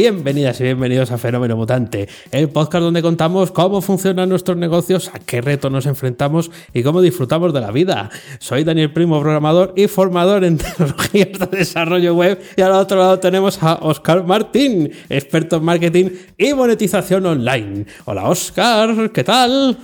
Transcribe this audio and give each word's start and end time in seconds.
Bienvenidas 0.00 0.58
y 0.60 0.62
bienvenidos 0.62 1.10
a 1.10 1.18
Fenómeno 1.18 1.58
Mutante, 1.58 2.08
el 2.32 2.48
podcast 2.48 2.84
donde 2.84 3.02
contamos 3.02 3.52
cómo 3.52 3.82
funcionan 3.82 4.30
nuestros 4.30 4.56
negocios, 4.56 5.10
a 5.12 5.18
qué 5.18 5.42
retos 5.42 5.70
nos 5.70 5.84
enfrentamos 5.84 6.50
y 6.72 6.82
cómo 6.82 7.02
disfrutamos 7.02 7.52
de 7.52 7.60
la 7.60 7.70
vida. 7.70 8.08
Soy 8.38 8.64
Daniel 8.64 8.94
Primo, 8.94 9.20
programador 9.20 9.74
y 9.76 9.88
formador 9.88 10.44
en 10.44 10.56
tecnologías 10.56 11.38
de 11.38 11.58
desarrollo 11.58 12.14
web 12.14 12.40
y 12.56 12.62
al 12.62 12.72
otro 12.72 12.96
lado 12.96 13.20
tenemos 13.20 13.62
a 13.62 13.74
Oscar 13.74 14.24
Martín, 14.24 14.90
experto 15.10 15.56
en 15.56 15.64
marketing 15.64 16.06
y 16.38 16.54
monetización 16.54 17.26
online. 17.26 17.84
Hola 18.06 18.26
Oscar, 18.26 19.12
¿qué 19.12 19.22
tal? 19.22 19.76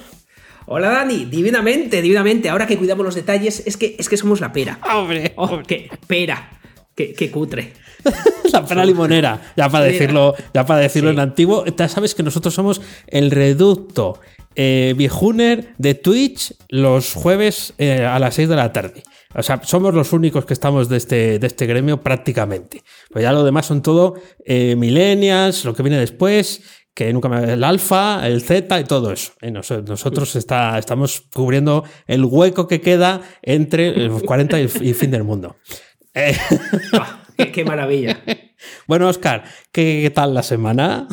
Hola 0.65 0.89
Dani, 0.93 1.27
divinamente, 1.27 2.01
divinamente. 2.01 2.49
Ahora 2.49 2.67
que 2.67 2.79
cuidamos 2.79 3.05
los 3.05 3.15
detalles, 3.15 3.63
es 3.67 3.77
que, 3.77 3.97
es 3.99 4.09
que 4.09 4.17
somos 4.17 4.41
la 4.41 4.51
pera. 4.51 4.79
Hombre, 4.95 5.35
Oh, 5.37 5.61
qué 5.67 5.91
pera. 6.07 6.57
Qué, 6.97 7.13
qué 7.13 7.31
cutre. 7.31 7.73
la 8.53 8.65
pera 8.65 8.85
limonera, 8.85 9.53
ya 9.57 9.69
para 9.69 9.85
decirlo, 9.85 10.35
ya 10.55 10.65
para 10.65 10.81
decirlo 10.81 11.11
Sí. 11.11 11.15
en 11.15 11.21
antiguo. 11.21 11.65
Ya 11.67 11.89
sabes 11.89 12.15
que 12.15 12.23
nosotros 12.23 12.55
somos 12.55 12.81
el 13.07 13.31
reducto 13.31 14.19
eh, 14.55 14.95
viejuner 14.97 15.75
de 15.77 15.95
Twitch 15.95 16.55
los 16.71 17.13
jueves 17.13 17.75
eh, 17.79 18.05
a 18.05 18.19
las 18.19 18.35
6 18.37 18.49
de 18.49 18.57
la 18.57 18.73
tarde. 18.73 19.03
O 19.35 19.43
sea, 19.43 19.61
somos 19.63 19.93
los 19.93 20.15
únicos 20.15 20.47
que 20.47 20.55
estamos 20.55 20.89
de 20.89 20.97
este, 20.97 21.39
de 21.39 21.47
este 21.47 21.67
gremio 21.67 22.01
prácticamente. 22.01 22.83
Pues 23.11 23.23
ya 23.23 23.33
lo 23.33 23.45
demás 23.45 23.67
son 23.67 23.83
todo 23.83 24.15
eh, 24.47 24.75
millennials, 24.77 25.67
lo 25.67 25.75
que 25.75 25.83
viene 25.83 25.99
después, 25.99 26.63
que 26.95 27.13
nunca 27.13 27.29
me... 27.29 27.53
El 27.53 27.63
alfa, 27.65 28.27
el 28.27 28.41
Z 28.41 28.81
y 28.81 28.85
todo 28.85 29.13
eso. 29.13 29.33
Eh, 29.43 29.51
nos- 29.51 29.71
nosotros 29.71 30.35
está, 30.37 30.79
estamos 30.79 31.25
cubriendo 31.35 31.85
el 32.07 32.25
hueco 32.25 32.67
que 32.67 32.81
queda 32.81 33.21
entre 33.43 33.95
los 34.09 34.23
40 34.23 34.59
y 34.59 34.63
el, 34.63 34.71
y 34.81 34.89
el 34.89 34.95
fin 34.95 35.11
del 35.11 35.25
mundo. 35.25 35.57
Eh, 36.17 36.35
Ah, 36.95 37.23
qué, 37.37 37.53
qué 37.53 37.65
maravilla. 37.65 38.23
bueno, 38.89 39.07
Oscar, 39.09 39.45
¿qué, 39.71 40.01
qué 40.03 40.11
tal 40.11 40.33
la 40.33 40.43
semana? 40.43 41.07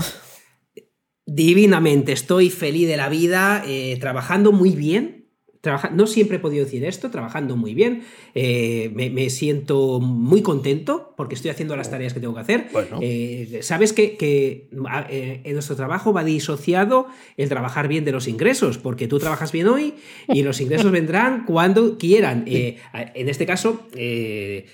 Divinamente, 1.25 2.13
estoy 2.13 2.49
feliz 2.49 2.87
de 2.87 2.97
la 2.97 3.09
vida, 3.09 3.63
eh, 3.67 3.97
trabajando 3.99 4.51
muy 4.53 4.71
bien. 4.71 5.22
Trabaja- 5.63 5.91
no 5.91 6.07
siempre 6.07 6.37
he 6.37 6.39
podido 6.41 6.65
decir 6.65 6.83
esto, 6.83 7.09
trabajando 7.09 7.55
muy 7.55 7.73
bien. 7.73 8.03
Eh, 8.35 8.91
me, 8.93 9.09
me 9.09 9.29
siento 9.29 10.01
muy 10.01 10.41
contento 10.41 11.13
porque 11.15 11.35
estoy 11.35 11.51
haciendo 11.51 11.77
las 11.77 11.89
tareas 11.89 12.13
que 12.13 12.19
tengo 12.19 12.33
que 12.33 12.41
hacer. 12.41 12.67
Bueno. 12.73 12.99
Eh, 13.01 13.59
Sabes 13.61 13.93
que, 13.93 14.17
que, 14.17 14.67
a- 14.89 15.07
eh, 15.09 15.39
en 15.45 15.53
nuestro 15.53 15.77
trabajo 15.77 16.11
va 16.11 16.25
disociado 16.25 17.07
el 17.37 17.47
trabajar 17.47 17.87
bien 17.87 18.03
de 18.03 18.11
los 18.11 18.27
ingresos, 18.27 18.77
porque 18.77 19.07
tú 19.07 19.19
trabajas 19.19 19.53
bien 19.53 19.67
hoy 19.67 19.93
y 20.27 20.43
los 20.43 20.59
ingresos 20.59 20.91
vendrán 20.91 21.45
cuando 21.45 21.97
quieran. 21.97 22.43
En 22.45 23.29
este 23.29 23.45
caso, 23.45 23.87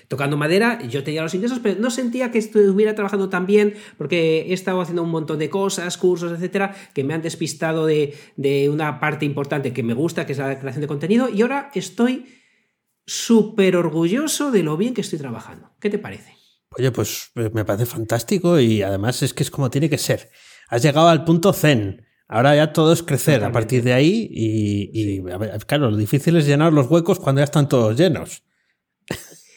tocando 0.08 0.36
madera, 0.36 0.80
yo 0.88 1.04
tenía 1.04 1.22
los 1.22 1.34
ingresos, 1.36 1.60
pero 1.62 1.80
no 1.80 1.90
sentía 1.90 2.32
que 2.32 2.38
estuviera 2.38 2.96
trabajando 2.96 3.28
tan 3.28 3.46
bien 3.46 3.74
porque 3.96 4.46
he 4.48 4.52
estado 4.52 4.80
haciendo 4.80 5.04
un 5.04 5.10
montón 5.10 5.38
de 5.38 5.48
cosas, 5.50 5.96
cursos, 5.98 6.32
etcétera, 6.32 6.74
que 6.94 7.04
me 7.04 7.14
han 7.14 7.22
despistado 7.22 7.86
de, 7.86 8.14
de 8.36 8.68
una 8.70 8.98
parte 8.98 9.24
importante 9.24 9.72
que 9.72 9.84
me 9.84 9.94
gusta, 9.94 10.26
que 10.26 10.32
es 10.32 10.38
la 10.38 10.58
creación 10.58 10.79
de 10.80 10.86
contenido, 10.86 11.28
y 11.28 11.42
ahora 11.42 11.70
estoy 11.74 12.26
súper 13.06 13.76
orgulloso 13.76 14.50
de 14.50 14.62
lo 14.62 14.76
bien 14.76 14.94
que 14.94 15.00
estoy 15.00 15.18
trabajando. 15.18 15.70
¿Qué 15.80 15.90
te 15.90 15.98
parece? 15.98 16.36
Oye, 16.76 16.92
pues 16.92 17.30
eh, 17.34 17.50
me 17.52 17.64
parece 17.64 17.86
fantástico 17.86 18.60
y 18.60 18.82
además 18.82 19.22
es 19.22 19.34
que 19.34 19.42
es 19.42 19.50
como 19.50 19.70
tiene 19.70 19.90
que 19.90 19.98
ser. 19.98 20.30
Has 20.68 20.82
llegado 20.82 21.08
al 21.08 21.24
punto 21.24 21.52
zen. 21.52 22.06
Ahora 22.28 22.54
ya 22.54 22.72
todo 22.72 22.92
es 22.92 23.02
crecer 23.02 23.42
a 23.42 23.50
partir 23.50 23.82
de 23.82 23.92
ahí 23.92 24.28
y, 24.30 24.90
y, 24.92 25.30
a 25.32 25.36
ver, 25.36 25.66
claro, 25.66 25.90
lo 25.90 25.96
difícil 25.96 26.36
es 26.36 26.46
llenar 26.46 26.72
los 26.72 26.88
huecos 26.88 27.18
cuando 27.18 27.40
ya 27.40 27.44
están 27.44 27.68
todos 27.68 27.96
llenos. 27.98 28.44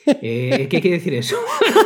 Eh, 0.08 0.68
¿Qué 0.70 0.82
quiere 0.82 0.98
decir 0.98 1.14
eso? 1.14 1.38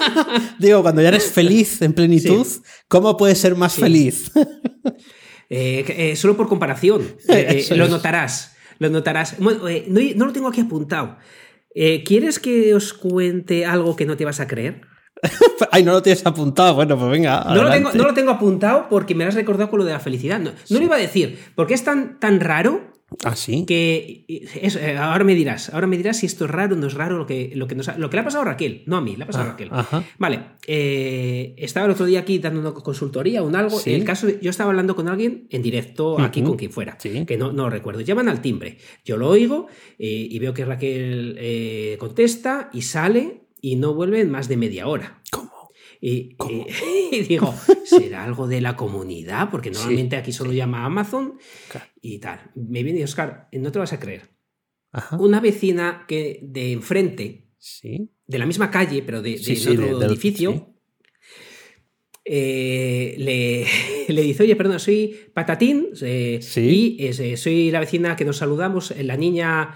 Digo, 0.59 0.81
cuando 0.81 1.01
ya 1.01 1.09
eres 1.09 1.29
feliz 1.29 1.81
en 1.81 1.91
plenitud, 1.93 2.47
¿cómo 2.87 3.17
puedes 3.17 3.37
ser 3.37 3.55
más 3.55 3.73
Sí. 3.73 3.81
feliz? 3.81 4.31
Eh, 5.49 5.85
eh, 5.89 6.15
solo 6.15 6.35
por 6.35 6.47
comparación, 6.47 7.15
lo 7.71 7.87
notarás. 7.89 8.55
Lo 8.79 8.89
notarás. 8.89 9.37
Bueno, 9.39 9.67
eh, 9.67 9.85
no, 9.87 9.99
no 10.15 10.25
lo 10.25 10.33
tengo 10.33 10.47
aquí 10.47 10.61
apuntado. 10.61 11.17
Eh, 11.75 12.03
¿Quieres 12.03 12.39
que 12.39 12.73
os 12.73 12.93
cuente 12.93 13.65
algo 13.65 13.95
que 13.95 14.05
no 14.05 14.17
te 14.17 14.25
vas 14.25 14.39
a 14.39 14.47
creer? 14.47 14.81
Ay, 15.71 15.83
no 15.83 15.91
lo 15.91 16.01
tienes 16.01 16.25
apuntado. 16.25 16.75
Bueno, 16.75 16.97
pues 16.97 17.11
venga. 17.11 17.43
No 17.53 17.63
lo, 17.63 17.71
tengo, 17.71 17.91
no 17.93 18.03
lo 18.03 18.13
tengo 18.13 18.31
apuntado 18.31 18.87
porque 18.89 19.15
me 19.15 19.23
lo 19.23 19.29
has 19.29 19.35
recordado 19.35 19.69
con 19.69 19.79
lo 19.79 19.85
de 19.85 19.93
la 19.93 19.99
felicidad. 19.99 20.39
No, 20.39 20.51
no 20.69 20.77
lo 20.79 20.83
iba 20.83 20.95
a 20.95 20.99
decir, 20.99 21.39
porque 21.55 21.73
es 21.73 21.83
tan, 21.83 22.19
tan 22.19 22.39
raro 22.39 22.93
Ah, 23.23 23.35
sí. 23.37 23.63
que 23.65 24.25
eso, 24.61 24.79
eh, 24.79 24.97
ahora 24.97 25.23
me 25.23 25.33
dirás, 25.33 25.73
ahora 25.73 25.87
me 25.87 25.95
dirás 25.95 26.17
si 26.17 26.25
esto 26.25 26.43
es 26.45 26.51
raro 26.51 26.75
o 26.75 26.77
no 26.77 26.87
es 26.87 26.93
raro 26.93 27.17
lo 27.17 27.25
que, 27.25 27.51
lo 27.55 27.65
que, 27.65 27.73
nos 27.73 27.87
ha- 27.87 27.97
lo 27.97 28.09
que 28.09 28.17
le 28.17 28.21
ha 28.21 28.23
pasado 28.25 28.41
a 28.41 28.45
Raquel, 28.45 28.83
no 28.85 28.97
a 28.97 29.01
mí, 29.01 29.15
le 29.15 29.23
ha 29.23 29.27
pasado 29.27 29.45
a 29.45 29.47
Ah, 29.47 29.51
Raquel. 29.51 29.69
ajá. 29.71 30.03
Vale, 30.17 30.41
eh, 30.67 31.55
estaba 31.57 31.85
el 31.85 31.93
otro 31.93 32.05
día 32.05 32.19
aquí 32.19 32.39
dando 32.39 32.59
una 32.59 32.73
consultoría, 32.73 33.41
un 33.43 33.55
algo. 33.55 33.79
Sí. 33.79 33.93
El 33.93 34.03
caso, 34.03 34.27
yo 34.41 34.49
estaba 34.49 34.69
hablando 34.71 34.95
con 34.95 35.07
alguien 35.07 35.47
en 35.51 35.61
directo 35.61 36.19
aquí 36.19 36.41
con 36.41 36.57
quien 36.57 36.69
fuera, 36.71 36.97
Sí. 36.99 37.25
que 37.25 37.37
no, 37.37 37.51
no 37.53 37.69
recuerdo. 37.69 38.01
Llaman 38.01 38.27
al 38.27 38.41
timbre, 38.41 38.77
yo 39.05 39.15
lo 39.17 39.29
oigo 39.29 39.67
eh, 39.97 40.27
y 40.29 40.37
veo 40.39 40.53
que 40.53 40.65
Raquel 40.65 41.37
eh, 41.39 41.95
contesta 41.99 42.69
y 42.73 42.81
sale 42.81 43.41
y 43.61 43.77
no 43.77 43.93
vuelve 43.93 44.19
en 44.21 44.29
más 44.29 44.47
de 44.49 44.57
media 44.57 44.85
hora. 44.87 45.21
¿Cómo? 45.31 45.51
Y, 46.01 46.35
¿Cómo? 46.35 46.65
y- 47.11 47.15
y 47.15 47.21
digo, 47.23 47.53
¿será 47.85 48.23
algo 48.23 48.47
de 48.47 48.61
la 48.61 48.75
comunidad? 48.75 49.49
Porque 49.49 49.71
normalmente 49.71 50.15
aquí 50.15 50.31
solo 50.31 50.51
llama 50.53 50.85
Amazon 50.85 51.37
Claro. 51.69 51.87
y 52.01 52.19
tal. 52.19 52.51
Me 52.55 52.83
viene 52.83 53.03
Oscar, 53.03 53.47
no 53.51 53.71
te 53.71 53.79
vas 53.79 53.93
a 53.93 53.99
creer. 53.99 54.29
Ajá. 54.91 55.17
Una 55.17 55.39
vecina 55.39 56.05
que 56.07 56.39
de 56.43 56.71
enfrente, 56.71 57.49
Sí. 57.59 58.09
de 58.25 58.37
la 58.39 58.45
misma 58.45 58.69
calle, 58.71 59.01
pero 59.03 59.21
de, 59.21 59.31
de 59.31 59.37
Sí, 59.37 59.67
otro 59.69 59.99
de- 59.99 60.05
edificio, 60.05 60.73
eh, 62.25 63.15
le, 63.17 63.65
le 64.13 64.21
dice, 64.21 64.43
oye, 64.43 64.55
perdón, 64.55 64.79
soy 64.79 65.15
Patatín 65.33 65.87
eh, 66.01 66.39
Sí. 66.41 66.97
y 66.99 67.05
eh, 67.07 67.37
soy 67.37 67.71
la 67.71 67.79
vecina 67.79 68.15
que 68.15 68.25
nos 68.25 68.37
saludamos, 68.37 68.93
la 68.97 69.17
niña 69.17 69.75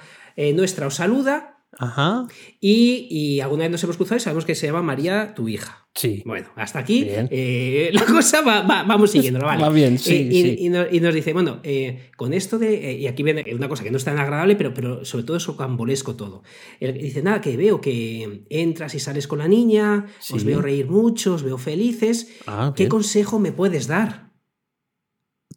nuestra 0.55 0.87
os 0.87 0.95
saluda 0.95 1.63
Ajá. 1.77 2.25
y, 2.59 3.07
y 3.09 3.41
alguna 3.41 3.63
vez 3.63 3.71
nos 3.71 3.83
hemos 3.83 3.97
cruzado 3.97 4.17
y 4.17 4.21
sabemos 4.21 4.45
que 4.45 4.55
se 4.55 4.67
llama 4.67 4.81
María, 4.81 5.33
tu 5.35 5.47
hija. 5.49 5.80
Sí. 5.93 6.23
Bueno, 6.25 6.47
hasta 6.55 6.79
aquí 6.79 7.03
eh, 7.09 7.89
la 7.93 8.05
cosa 8.05 8.41
va, 8.41 8.61
va- 8.61 8.83
vamos 8.83 9.11
siguiéndola, 9.11 9.45
¿vale? 9.45 9.61
Va 9.61 9.69
bien, 9.69 9.99
sí, 9.99 10.13
Eh, 10.13 10.29
y, 10.31 10.41
sí. 10.41 10.55
y 10.59 10.69
no- 10.69 10.85
y 10.89 11.01
nos 11.01 11.13
dice, 11.13 11.33
bueno, 11.33 11.59
eh, 11.63 12.11
con 12.15 12.33
esto 12.33 12.57
de. 12.57 12.93
y 12.93 13.07
aquí 13.07 13.23
viene 13.23 13.43
una 13.53 13.67
cosa 13.67 13.83
que 13.83 13.91
no 13.91 13.97
es 13.97 14.05
tan 14.05 14.17
agradable, 14.17 14.55
pero, 14.55 14.73
pero 14.73 15.03
sobre 15.03 15.25
todo 15.25 15.35
es 15.35 15.45
cambolesco 15.57 16.15
todo. 16.15 16.43
Él 16.79 16.93
dice, 16.93 17.21
nada, 17.21 17.41
que 17.41 17.57
veo 17.57 17.81
que 17.81 18.45
entras 18.49 18.95
y 18.95 18.99
sales 18.99 19.27
con 19.27 19.39
la 19.39 19.49
niña, 19.49 20.05
os 20.33 20.43
veo 20.45 20.61
reír 20.61 20.87
mucho, 20.87 21.33
os 21.33 21.43
veo 21.43 21.57
felices. 21.57 22.29
Ah, 22.47 22.71
¿Qué 22.73 22.87
consejo 22.87 23.37
me 23.39 23.51
puedes 23.51 23.87
dar? 23.87 24.31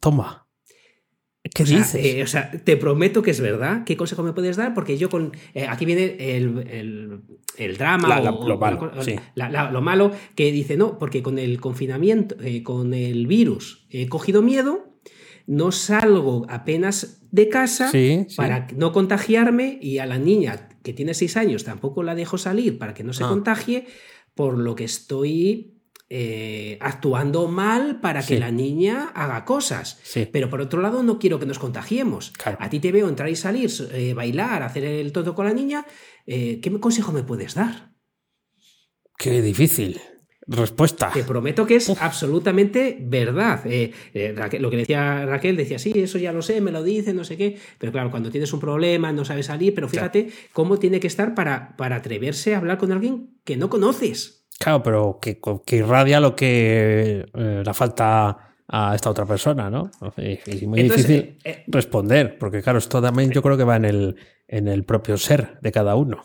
Toma. 0.00 0.43
¿Qué 1.54 1.62
O 1.62 1.66
sea, 1.66 1.78
dices? 1.78 2.04
eh, 2.04 2.22
o 2.22 2.26
sea, 2.26 2.50
te 2.50 2.76
prometo 2.76 3.22
que 3.22 3.30
es 3.30 3.40
verdad. 3.40 3.84
¿Qué 3.84 3.96
consejo 3.96 4.22
me 4.24 4.32
puedes 4.32 4.56
dar? 4.56 4.74
Porque 4.74 4.98
yo 4.98 5.08
con. 5.08 5.32
eh, 5.54 5.66
aquí 5.68 5.84
viene 5.86 6.16
el, 6.36 6.58
el- 6.68 7.20
el 7.56 7.76
drama. 7.76 8.08
La- 8.08 8.20
la- 8.20 8.32
o- 8.32 8.46
lo 8.48 8.58
malo, 8.58 8.92
o- 8.98 9.02
sí. 9.02 9.14
la- 9.36 9.48
la- 9.48 9.70
lo 9.70 9.80
malo 9.80 10.10
que 10.34 10.50
dice, 10.50 10.76
no, 10.76 10.98
porque 10.98 11.22
con 11.22 11.38
el 11.38 11.60
confinamiento, 11.60 12.34
eh, 12.42 12.62
con 12.64 12.92
el 12.92 13.26
virus, 13.28 13.86
he 13.88 14.08
cogido 14.08 14.42
miedo, 14.42 14.98
no 15.46 15.70
salgo 15.70 16.44
apenas 16.48 17.20
de 17.30 17.48
casa 17.48 17.88
Sí, 17.90 18.24
sí. 18.28 18.36
para 18.36 18.66
no 18.76 18.90
contagiarme 18.92 19.78
y 19.80 19.98
a 19.98 20.06
la 20.06 20.18
niña 20.18 20.68
que 20.82 20.92
tiene 20.92 21.14
seis 21.14 21.36
años 21.36 21.62
tampoco 21.64 22.02
la 22.02 22.14
dejo 22.16 22.36
salir 22.36 22.78
para 22.78 22.94
que 22.94 23.04
no 23.04 23.12
se 23.12 23.22
Ah. 23.24 23.28
contagie, 23.28 23.86
por 24.34 24.58
lo 24.58 24.74
que 24.74 24.84
estoy 24.84 25.73
eh, 26.16 26.78
actuando 26.80 27.48
mal 27.48 27.98
para 28.00 28.22
que 28.24 28.38
la 28.38 28.52
niña 28.52 29.10
haga 29.14 29.44
cosas. 29.44 29.98
Sí. 30.04 30.28
Pero 30.32 30.48
por 30.48 30.60
otro 30.60 30.80
lado, 30.80 31.02
no 31.02 31.18
quiero 31.18 31.40
que 31.40 31.46
nos 31.46 31.58
contagiemos. 31.58 32.30
Claro. 32.38 32.56
A 32.60 32.70
ti 32.70 32.78
te 32.78 32.92
veo 32.92 33.08
entrar 33.08 33.28
y 33.28 33.34
salir, 33.34 33.68
eh, 33.92 34.14
bailar, 34.14 34.62
hacer 34.62 34.84
el 34.84 35.10
todo 35.10 35.34
con 35.34 35.46
la 35.46 35.52
niña. 35.52 35.86
eh, 36.26 36.60
¿Qué 36.62 36.70
consejo 36.78 37.10
me 37.10 37.24
puedes 37.24 37.54
dar? 37.54 37.90
Qué 39.18 39.42
difícil. 39.42 40.00
Respuesta. 40.46 41.10
Te 41.12 41.24
prometo 41.24 41.64
que 41.66 41.76
es 41.76 41.88
absolutamente 42.00 42.98
verdad. 43.00 43.62
Eh, 43.66 43.92
eh, 44.12 44.34
Raquel- 44.36 44.60
lo 44.60 44.70
que 44.70 44.76
decía 44.76 45.24
Raquel, 45.24 45.56
decía, 45.56 45.78
sí, 45.78 45.92
eso 45.96 46.18
ya 46.18 46.32
lo 46.32 46.42
sé, 46.42 46.60
me 46.60 46.70
lo 46.70 46.82
dice, 46.82 47.14
no 47.14 47.24
sé 47.24 47.36
qué. 47.38 47.56
Pero 47.78 47.92
claro, 47.92 48.10
cuando 48.10 48.30
tienes 48.30 48.52
un 48.52 48.60
problema, 48.60 49.10
no 49.10 49.24
sabes 49.24 49.46
salir, 49.46 49.74
pero 49.74 49.88
fíjate 49.88 50.28
cómo 50.52 50.78
tiene 50.78 51.00
que 51.00 51.06
estar 51.06 51.34
para, 51.34 51.74
para 51.76 51.96
atreverse 51.96 52.54
a 52.54 52.58
hablar 52.58 52.76
con 52.76 52.92
alguien 52.92 53.40
que 53.44 53.56
no 53.56 53.70
conoces. 53.70 54.43
Claro, 54.58 54.82
pero 54.82 55.18
que, 55.20 55.40
que 55.64 55.76
irradia 55.76 56.20
lo 56.20 56.34
que 56.34 57.26
eh, 57.34 57.62
la 57.64 57.74
falta 57.74 58.54
a 58.68 58.94
esta 58.94 59.10
otra 59.10 59.26
persona, 59.26 59.70
¿no? 59.70 59.90
Y, 60.16 60.38
y 60.46 60.66
muy 60.66 60.80
Entonces, 60.80 61.06
difícil 61.06 61.38
eh, 61.44 61.50
eh, 61.50 61.64
responder, 61.66 62.38
porque 62.38 62.62
claro, 62.62 62.78
esto 62.78 63.02
también 63.02 63.30
yo 63.30 63.42
creo 63.42 63.56
que 63.56 63.64
va 63.64 63.76
en 63.76 63.84
el, 63.84 64.16
en 64.48 64.68
el 64.68 64.84
propio 64.84 65.18
ser 65.18 65.58
de 65.60 65.72
cada 65.72 65.96
uno. 65.96 66.24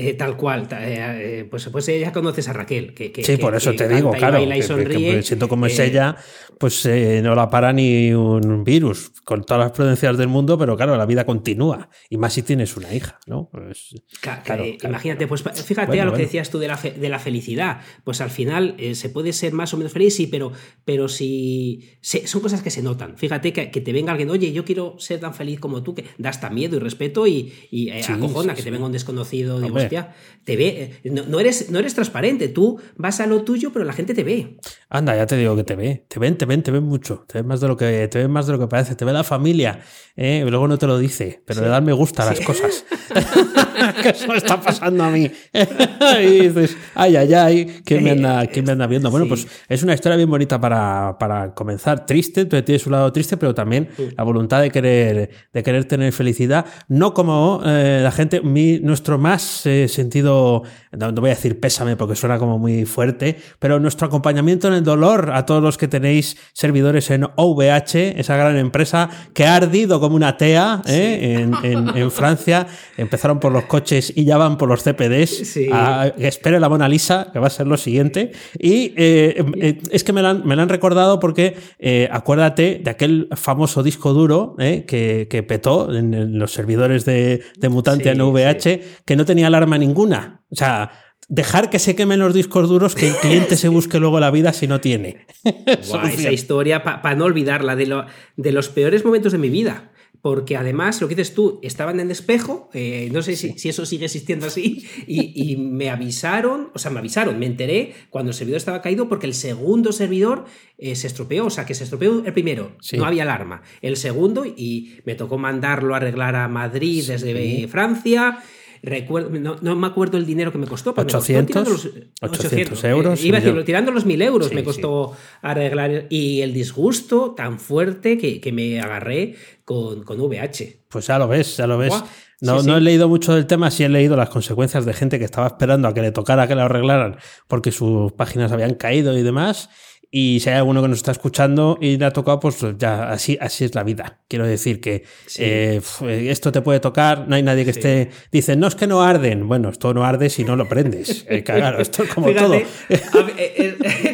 Eh, 0.00 0.14
tal 0.14 0.36
cual, 0.36 0.68
eh, 0.70 1.40
eh, 1.40 1.46
pues, 1.50 1.68
pues 1.72 1.86
ya 1.86 2.12
conoces 2.12 2.48
a 2.48 2.52
Raquel. 2.52 2.94
Que, 2.94 3.10
que- 3.10 3.24
Sí, 3.24 3.32
que- 3.36 3.38
por 3.42 3.54
eso 3.56 3.72
que 3.72 3.78
te 3.78 3.88
digo, 3.88 4.12
y 4.14 4.18
claro, 4.18 4.38
y 4.40 4.62
sonríe. 4.62 5.22
siento 5.22 5.48
como 5.48 5.66
es 5.66 5.76
ella, 5.78 6.14
pues 6.58 6.86
no 7.22 7.34
la 7.34 7.48
para 7.50 7.72
ni 7.72 8.12
un 8.12 8.62
virus, 8.62 9.10
con 9.24 9.42
todas 9.44 9.60
las 9.64 9.72
prudencias 9.72 10.16
del 10.16 10.28
mundo, 10.28 10.56
pero 10.56 10.76
claro, 10.76 10.96
la 10.96 11.04
vida 11.06 11.24
continúa, 11.26 11.88
y 12.08 12.16
más 12.16 12.32
si 12.32 12.42
tienes 12.42 12.76
una 12.76 12.94
hija, 12.94 13.18
¿no? 13.26 13.48
Pues, 13.50 13.94
claro, 14.20 14.42
claro. 14.44 14.64
Imagínate, 14.84 15.26
pues 15.26 15.42
fíjate 15.42 15.88
Bueno, 15.88 16.02
a 16.02 16.06
lo 16.06 16.12
que 16.12 16.22
decías 16.22 16.48
tú 16.50 16.58
de 16.60 16.68
la, 16.68 16.76
fe- 16.76 16.92
de 16.92 17.08
la 17.08 17.18
felicidad. 17.18 17.80
Pues 18.04 18.20
al 18.20 18.30
final 18.30 18.76
se 18.92 19.08
puede 19.08 19.32
ser 19.32 19.52
más 19.52 19.74
o 19.74 19.76
menos 19.78 19.92
feliz, 19.92 20.14
sí, 20.14 20.26
pero, 20.28 20.52
pero 20.84 21.08
si 21.08 21.90
se- 22.00 22.26
son 22.26 22.40
cosas 22.40 22.62
que 22.62 22.70
se 22.70 22.82
notan. 22.82 23.16
Fíjate 23.18 23.52
que, 23.52 23.70
que 23.70 23.80
te 23.80 23.92
venga 23.92 24.12
alguien, 24.12 24.30
oye, 24.30 24.52
yo 24.52 24.64
quiero 24.64 24.94
ser 24.98 25.20
tan 25.20 25.34
feliz 25.34 25.58
como 25.60 25.82
tú, 25.82 25.94
que 25.94 26.04
da 26.18 26.30
hasta 26.30 26.50
miedo 26.50 26.76
y 26.76 26.78
respeto 26.78 27.26
y, 27.26 27.52
y, 27.70 27.90
Sí, 28.02 28.12
acojona 28.12 28.52
sí, 28.52 28.56
que 28.56 28.62
sí. 28.62 28.64
te 28.66 28.70
venga 28.70 28.86
un 28.86 28.92
desconocido. 28.92 29.56
Digo, 29.56 29.68
Hombre. 29.68 29.87
Hostia, 29.96 30.14
te 30.44 30.56
ve. 30.56 30.98
eh, 31.04 31.10
No, 31.10 31.24
no 31.26 31.40
eres, 31.40 31.70
no 31.70 31.78
eres 31.78 31.94
transparente, 31.94 32.48
tú 32.48 32.78
vas 32.96 33.20
a 33.20 33.26
lo 33.26 33.42
tuyo, 33.42 33.72
pero 33.72 33.84
la 33.84 33.92
gente 33.92 34.14
te 34.14 34.24
ve. 34.24 34.58
Anda, 34.90 35.16
ya 35.16 35.26
te 35.26 35.36
digo 35.36 35.54
que 35.56 35.64
te 35.64 35.74
ve, 35.76 36.04
te 36.08 36.18
ven, 36.18 36.36
te 36.38 36.46
ven, 36.46 36.62
te 36.62 36.70
ven 36.70 36.84
mucho, 36.84 37.24
te 37.26 37.38
ven 37.38 37.46
más 37.46 37.60
de 37.60 37.68
lo 37.68 37.76
que, 37.76 38.08
te 38.08 38.18
ven 38.18 38.30
más 38.30 38.46
de 38.46 38.52
lo 38.52 38.58
que 38.58 38.66
parece, 38.66 38.94
te 38.94 39.04
ve 39.04 39.12
la 39.12 39.24
familia, 39.24 39.80
¿eh? 40.16 40.44
luego 40.48 40.66
no 40.68 40.78
te 40.78 40.86
lo 40.86 40.98
dice, 40.98 41.42
pero 41.44 41.60
le 41.60 41.68
dan 41.68 41.84
me 41.84 41.92
gusta 41.92 42.22
a 42.22 42.26
las 42.26 42.40
cosas. 42.40 42.84
que 44.02 44.08
eso 44.10 44.26
me 44.28 44.36
está 44.36 44.60
pasando 44.60 45.04
a 45.04 45.10
mí. 45.10 45.30
y 46.22 46.48
dices, 46.48 46.76
ay, 46.94 47.16
ay, 47.16 47.34
ay, 47.34 47.80
¿quién 47.84 48.02
me 48.04 48.10
anda, 48.12 48.46
quién 48.46 48.64
me 48.64 48.72
anda 48.72 48.86
viendo? 48.86 49.10
Bueno, 49.10 49.26
Sí. 49.26 49.28
pues 49.28 49.46
es 49.68 49.82
una 49.82 49.94
historia 49.94 50.16
bien 50.16 50.30
bonita 50.30 50.60
para, 50.60 51.16
para 51.18 51.54
comenzar. 51.54 52.06
Triste, 52.06 52.44
tú 52.46 52.60
tienes 52.62 52.86
un 52.86 52.92
lado 52.92 53.12
triste, 53.12 53.36
pero 53.36 53.54
también 53.54 53.88
la 54.16 54.24
voluntad 54.24 54.60
de 54.62 54.70
querer, 54.70 55.30
de 55.52 55.62
querer 55.62 55.84
tener 55.84 56.12
felicidad. 56.12 56.64
No 56.88 57.12
como 57.14 57.60
eh, 57.64 58.00
la 58.02 58.10
gente, 58.10 58.40
mi, 58.40 58.78
nuestro 58.80 59.18
más 59.18 59.66
sentido, 59.88 60.62
no, 60.92 61.12
no 61.12 61.20
voy 61.20 61.30
a 61.30 61.34
decir 61.34 61.60
pésame 61.60 61.96
porque 61.96 62.14
suena 62.16 62.38
como 62.38 62.58
muy 62.58 62.84
fuerte, 62.84 63.36
pero 63.58 63.78
nuestro 63.80 64.06
acompañamiento 64.06 64.68
en 64.68 64.74
el 64.74 64.84
dolor 64.84 65.30
a 65.34 65.44
todos 65.46 65.62
los 65.62 65.76
que 65.78 65.88
tenéis 65.88 66.36
servidores 66.52 67.10
en 67.10 67.24
OVH, 67.36 68.18
esa 68.18 68.36
gran 68.36 68.56
empresa 68.56 69.10
que 69.34 69.44
ha 69.46 69.56
ardido 69.56 70.00
como 70.00 70.16
una 70.16 70.36
tea 70.36 70.82
¿eh? 70.86 71.38
en, 71.40 71.54
en- 71.64 71.96
en 71.96 72.10
Francia. 72.10 72.66
Empezaron 72.96 73.40
por 73.40 73.52
los 73.52 73.64
coches 73.64 74.12
y 74.14 74.24
ya 74.24 74.36
van 74.36 74.56
por 74.58 74.68
los 74.68 74.82
CPDs. 74.82 75.48
Sí. 75.48 75.68
A- 75.72 76.12
que 76.16 76.28
espere 76.28 76.58
la 76.60 76.68
Mona 76.68 76.88
Lisa, 76.88 77.28
que 77.32 77.38
va 77.38 77.46
a 77.48 77.50
ser 77.50 77.66
lo 77.66 77.76
siguiente. 77.76 78.32
Y 78.58 78.92
eh, 78.96 79.44
eh, 79.60 79.78
es 79.90 80.04
que 80.04 80.12
me 80.12 80.22
lo 80.22 80.28
han, 80.28 80.46
me 80.46 80.56
lo 80.56 80.62
han 80.62 80.68
recordado 80.68 81.20
porque 81.20 81.56
eh, 81.78 82.08
acuérdate 82.10 82.80
de 82.82 82.90
aquel 82.90 83.28
famoso 83.36 83.82
disco 83.82 84.12
duro 84.12 84.54
que, 84.58 85.26
que 85.30 85.42
petó 85.42 85.94
en, 85.94 86.14
en 86.14 86.38
los 86.38 86.52
servidores 86.52 87.04
de, 87.04 87.42
de 87.56 87.68
Mutantia 87.68 88.12
Sí, 88.14 88.18
en 88.18 88.24
VH, 88.26 88.80
que 89.04 89.16
no 89.16 89.24
tenía 89.24 89.50
alarma 89.58 89.78
ninguna. 89.78 90.42
O 90.50 90.56
sea, 90.56 90.90
dejar 91.28 91.68
que 91.70 91.78
se 91.78 91.94
quemen 91.94 92.18
los 92.20 92.32
discos 92.34 92.68
duros, 92.68 92.94
que 92.94 93.08
el 93.08 93.14
cliente 93.16 93.56
se 93.56 93.68
busque 93.68 94.00
luego 94.00 94.18
la 94.20 94.30
vida 94.30 94.52
si 94.52 94.66
no 94.66 94.80
tiene. 94.80 95.26
Solución. 95.82 96.20
esa 96.20 96.32
historia, 96.32 96.82
para 96.82 97.14
no 97.14 97.24
olvidarla, 97.26 97.76
de, 97.76 97.86
lo- 97.86 98.06
de 98.36 98.52
los 98.52 98.68
peores 98.68 99.04
momentos 99.04 99.32
de 99.32 99.38
mi 99.38 99.50
vida. 99.50 99.92
Porque 100.20 100.56
además, 100.56 101.00
lo 101.00 101.06
que 101.06 101.14
dices 101.14 101.32
tú, 101.32 101.60
estaban 101.62 102.00
en 102.00 102.10
espejo, 102.10 102.70
eh, 102.74 103.08
no 103.12 103.22
sé 103.22 103.36
si, 103.36 103.56
si 103.56 103.68
eso 103.68 103.86
sigue 103.86 104.06
existiendo 104.06 104.46
así, 104.46 104.84
y, 105.06 105.52
y 105.52 105.56
me 105.56 105.90
avisaron, 105.90 106.70
o 106.74 106.78
sea, 106.80 106.90
me 106.90 106.98
avisaron, 106.98 107.38
me 107.38 107.46
enteré 107.46 107.94
cuando 108.10 108.30
el 108.30 108.34
servidor 108.34 108.56
estaba 108.56 108.82
caído 108.82 109.08
porque 109.08 109.26
el 109.26 109.34
segundo 109.34 109.92
servidor 109.92 110.46
eh, 110.76 110.96
se 110.96 111.06
estropeó, 111.06 111.46
o 111.46 111.50
sea, 111.50 111.66
que 111.66 111.74
se 111.74 111.84
estropeó 111.84 112.24
el 112.26 112.32
primero, 112.32 112.72
Sí. 112.80 112.96
no 112.96 113.04
había 113.04 113.22
alarma. 113.22 113.62
El 113.80 113.96
segundo, 113.96 114.44
y 114.44 114.98
me 115.06 115.14
tocó 115.14 115.38
mandarlo 115.38 115.94
a 115.94 115.98
arreglar 115.98 116.34
a 116.34 116.48
Madrid 116.48 117.04
desde 117.06 117.62
eh, 117.62 117.68
Francia. 117.68 118.38
Recuerdo, 118.82 119.30
no, 119.30 119.56
no 119.60 119.76
me 119.76 119.86
acuerdo 119.86 120.18
el 120.18 120.26
dinero 120.26 120.52
que 120.52 120.58
me 120.58 120.66
costó. 120.66 120.94
pero 120.94 121.06
me 121.06 121.12
costó 121.12 121.18
800, 121.32 121.46
tirando 121.46 121.70
los- 121.70 121.88
800 122.20 122.84
euros, 122.84 123.22
eh, 123.22 123.26
iba 123.26 123.38
a 123.38 123.40
decirlo, 123.40 123.64
tirando 123.64 123.90
los 123.92 124.04
mil 124.06 124.20
euros 124.22 124.48
Sí, 124.48 124.54
me 124.54 124.60
sí. 124.60 124.64
costó 124.64 125.12
arreglar. 125.42 126.06
Y 126.10 126.40
el 126.42 126.52
disgusto 126.52 127.34
tan 127.36 127.58
fuerte 127.58 128.18
que, 128.18 128.40
que 128.40 128.52
me 128.52 128.80
agarré 128.80 129.34
con, 129.64 130.02
con 130.04 130.20
VH. 130.20 130.80
Pues 130.88 131.06
ya 131.06 131.18
lo 131.18 131.28
ves, 131.28 131.56
ya 131.56 131.66
lo 131.66 131.78
ves. 131.78 131.94
No, 132.40 132.60
sí, 132.60 132.68
no 132.68 132.76
he 132.76 132.80
leído 132.80 133.08
mucho 133.08 133.34
del 133.34 133.46
tema, 133.46 133.68
sí 133.70 133.82
he 133.82 133.88
leído 133.88 134.16
las 134.16 134.28
consecuencias 134.28 134.84
de 134.84 134.92
gente 134.94 135.18
que 135.18 135.24
estaba 135.24 135.48
esperando 135.48 135.88
a 135.88 135.94
que 135.94 136.02
le 136.02 136.12
tocara 136.12 136.46
que 136.46 136.54
lo 136.54 136.62
arreglaran 136.62 137.16
porque 137.48 137.72
sus 137.72 138.12
páginas 138.12 138.52
habían 138.52 138.74
caído 138.74 139.16
y 139.18 139.22
demás. 139.22 139.70
Y 140.10 140.40
si 140.40 140.48
hay 140.48 140.56
alguno 140.56 140.80
que 140.80 140.88
nos 140.88 140.96
está 140.98 141.12
escuchando 141.12 141.76
y 141.82 141.98
le 141.98 142.06
ha 142.06 142.10
tocado, 142.12 142.40
pues 142.40 142.56
ya 142.78 143.10
así, 143.10 143.36
así 143.42 143.64
es 143.66 143.74
la 143.74 143.82
vida. 143.84 144.20
Quiero 144.26 144.46
decir 144.46 144.80
que 144.80 145.04
Sí. 145.26 145.42
eh, 145.44 145.76
f- 145.76 146.30
esto 146.30 146.50
te 146.50 146.62
puede 146.62 146.80
tocar, 146.80 147.28
no 147.28 147.36
hay 147.36 147.42
nadie 147.42 147.66
que 147.66 147.74
Sí. 147.74 147.78
esté. 147.80 148.10
Dice, 148.32 148.56
no 148.56 148.66
es 148.68 148.74
que 148.74 148.86
no 148.86 149.02
arden. 149.02 149.46
Bueno, 149.48 149.68
esto 149.68 149.92
no 149.92 150.04
arde 150.06 150.30
si 150.30 150.44
no 150.44 150.56
lo 150.56 150.66
prendes. 150.68 151.26
Eh, 151.28 151.42
claro, 151.44 151.78
esto 151.80 152.04
es 152.04 152.14
como 152.14 152.28
Fíjate, 152.28 152.66
todo. 152.88 153.26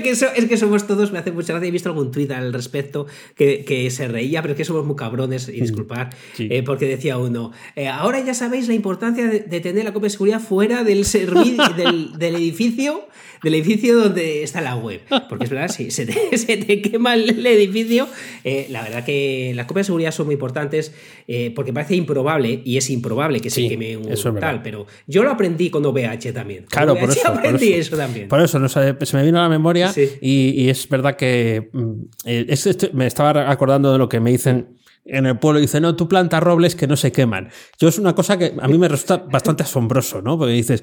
Que 0.04 0.10
eso- 0.10 0.28
es 0.36 0.44
que 0.44 0.56
somos 0.56 0.86
todos, 0.86 1.10
me 1.10 1.18
hace 1.18 1.32
mucha 1.32 1.52
gracia. 1.54 1.66
He 1.68 1.72
visto 1.72 1.88
algún 1.88 2.12
tuit 2.12 2.30
al 2.30 2.52
respecto 2.52 3.06
que, 3.34 3.64
que 3.64 3.90
se 3.90 4.06
reía, 4.06 4.40
pero 4.42 4.52
es 4.52 4.58
que 4.58 4.64
somos 4.64 4.86
muy 4.86 4.94
cabrones, 4.94 5.48
y 5.48 5.60
disculpar, 5.60 6.10
Sí. 6.34 6.46
eh, 6.48 6.62
porque 6.62 6.86
decía 6.86 7.18
uno: 7.18 7.50
eh, 7.74 7.88
Ahora 7.88 8.20
ya 8.24 8.34
sabéis 8.34 8.68
la 8.68 8.74
importancia 8.74 9.26
de, 9.26 9.40
de 9.40 9.60
tener 9.60 9.84
la 9.84 9.92
copia 9.92 10.04
de 10.06 10.10
seguridad 10.10 10.38
fuera 10.40 10.84
del, 10.84 11.02
del, 11.76 12.18
del 12.18 12.34
edificio. 12.36 13.08
Del 13.42 13.56
edificio 13.56 13.94
donde 13.98 14.42
está 14.42 14.62
la 14.62 14.74
web. 14.74 15.02
Porque 15.28 15.44
es 15.44 15.50
verdad, 15.50 15.68
si 15.68 15.90
se 15.90 16.06
te, 16.06 16.14
se 16.38 16.56
te 16.56 16.80
quema 16.80 17.12
el 17.12 17.44
edificio, 17.46 18.08
eh, 18.42 18.68
la 18.70 18.82
verdad 18.82 19.04
que 19.04 19.52
las 19.54 19.66
copias 19.66 19.84
de 19.84 19.88
seguridad 19.88 20.12
son 20.12 20.24
muy 20.26 20.32
importantes 20.32 20.94
eh, 21.28 21.52
porque 21.54 21.70
parece 21.70 21.94
improbable, 21.94 22.62
y 22.64 22.78
es 22.78 22.88
improbable 22.88 23.40
que 23.40 23.50
Sí, 23.50 23.64
se 23.64 23.68
queme 23.68 23.98
un 23.98 24.10
eso 24.10 24.32
tal, 24.32 24.62
pero 24.62 24.86
yo 25.06 25.22
lo 25.24 25.30
aprendí 25.30 25.68
con 25.68 25.84
OVH 25.84 26.32
también. 26.32 26.60
Con 26.60 26.68
Claro, 26.70 26.94
por 26.94 27.10
OVH 27.10 27.12
eso. 27.18 27.22
por 27.28 27.38
aprendí 27.40 27.68
eso. 27.74 27.80
eso 27.80 27.96
también. 27.98 28.28
Por 28.28 28.40
eso, 28.40 28.58
no 28.58 28.68
se 28.70 28.94
me 29.12 29.22
vino 29.24 29.38
a 29.38 29.42
la 29.42 29.48
memoria 29.50 29.92
Y, 29.96 30.62
y 30.62 30.68
es 30.68 30.88
verdad 30.88 31.16
que 31.16 31.70
mm, 31.72 31.92
eh, 32.24 32.90
me 32.92 33.06
estaba 33.06 33.50
acordando 33.50 33.92
de 33.92 33.98
lo 33.98 34.08
que 34.08 34.20
me 34.20 34.30
dicen 34.30 34.78
en 35.04 35.26
el 35.26 35.38
pueblo. 35.38 35.60
Dice, 35.60 35.80
no, 35.80 35.96
tú 35.96 36.08
plantas 36.08 36.42
robles 36.42 36.74
que 36.74 36.86
no 36.86 36.96
se 36.96 37.12
queman. 37.12 37.50
Yo 37.78 37.88
es 37.88 37.98
una 37.98 38.14
cosa 38.14 38.38
que 38.38 38.54
a 38.60 38.68
mí 38.68 38.78
me 38.78 38.88
resulta 38.88 39.18
bastante 39.18 39.62
asombroso, 39.62 40.22
¿no? 40.22 40.38
Porque 40.38 40.52
dices, 40.54 40.82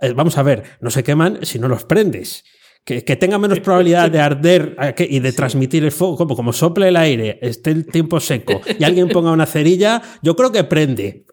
eh, 0.00 0.12
vamos 0.12 0.38
a 0.38 0.42
ver, 0.42 0.62
no 0.80 0.90
se 0.90 1.02
queman 1.02 1.40
si 1.42 1.58
no 1.58 1.68
los 1.68 1.84
prendes. 1.84 2.44
Que, 2.86 3.02
que 3.02 3.16
tenga 3.16 3.38
menos 3.38 3.60
probabilidad 3.60 4.10
de 4.10 4.20
arder 4.20 4.76
y 5.08 5.20
de 5.20 5.32
transmitir 5.32 5.84
el 5.84 5.90
fuego, 5.90 6.18
como, 6.18 6.36
como 6.36 6.52
sople 6.52 6.88
el 6.88 6.96
aire, 6.96 7.38
esté 7.40 7.70
el 7.70 7.86
tiempo 7.86 8.20
seco 8.20 8.60
y 8.78 8.84
alguien 8.84 9.08
ponga 9.08 9.32
una 9.32 9.46
cerilla, 9.46 10.02
yo 10.20 10.36
creo 10.36 10.52
que 10.52 10.64
prende, 10.64 11.24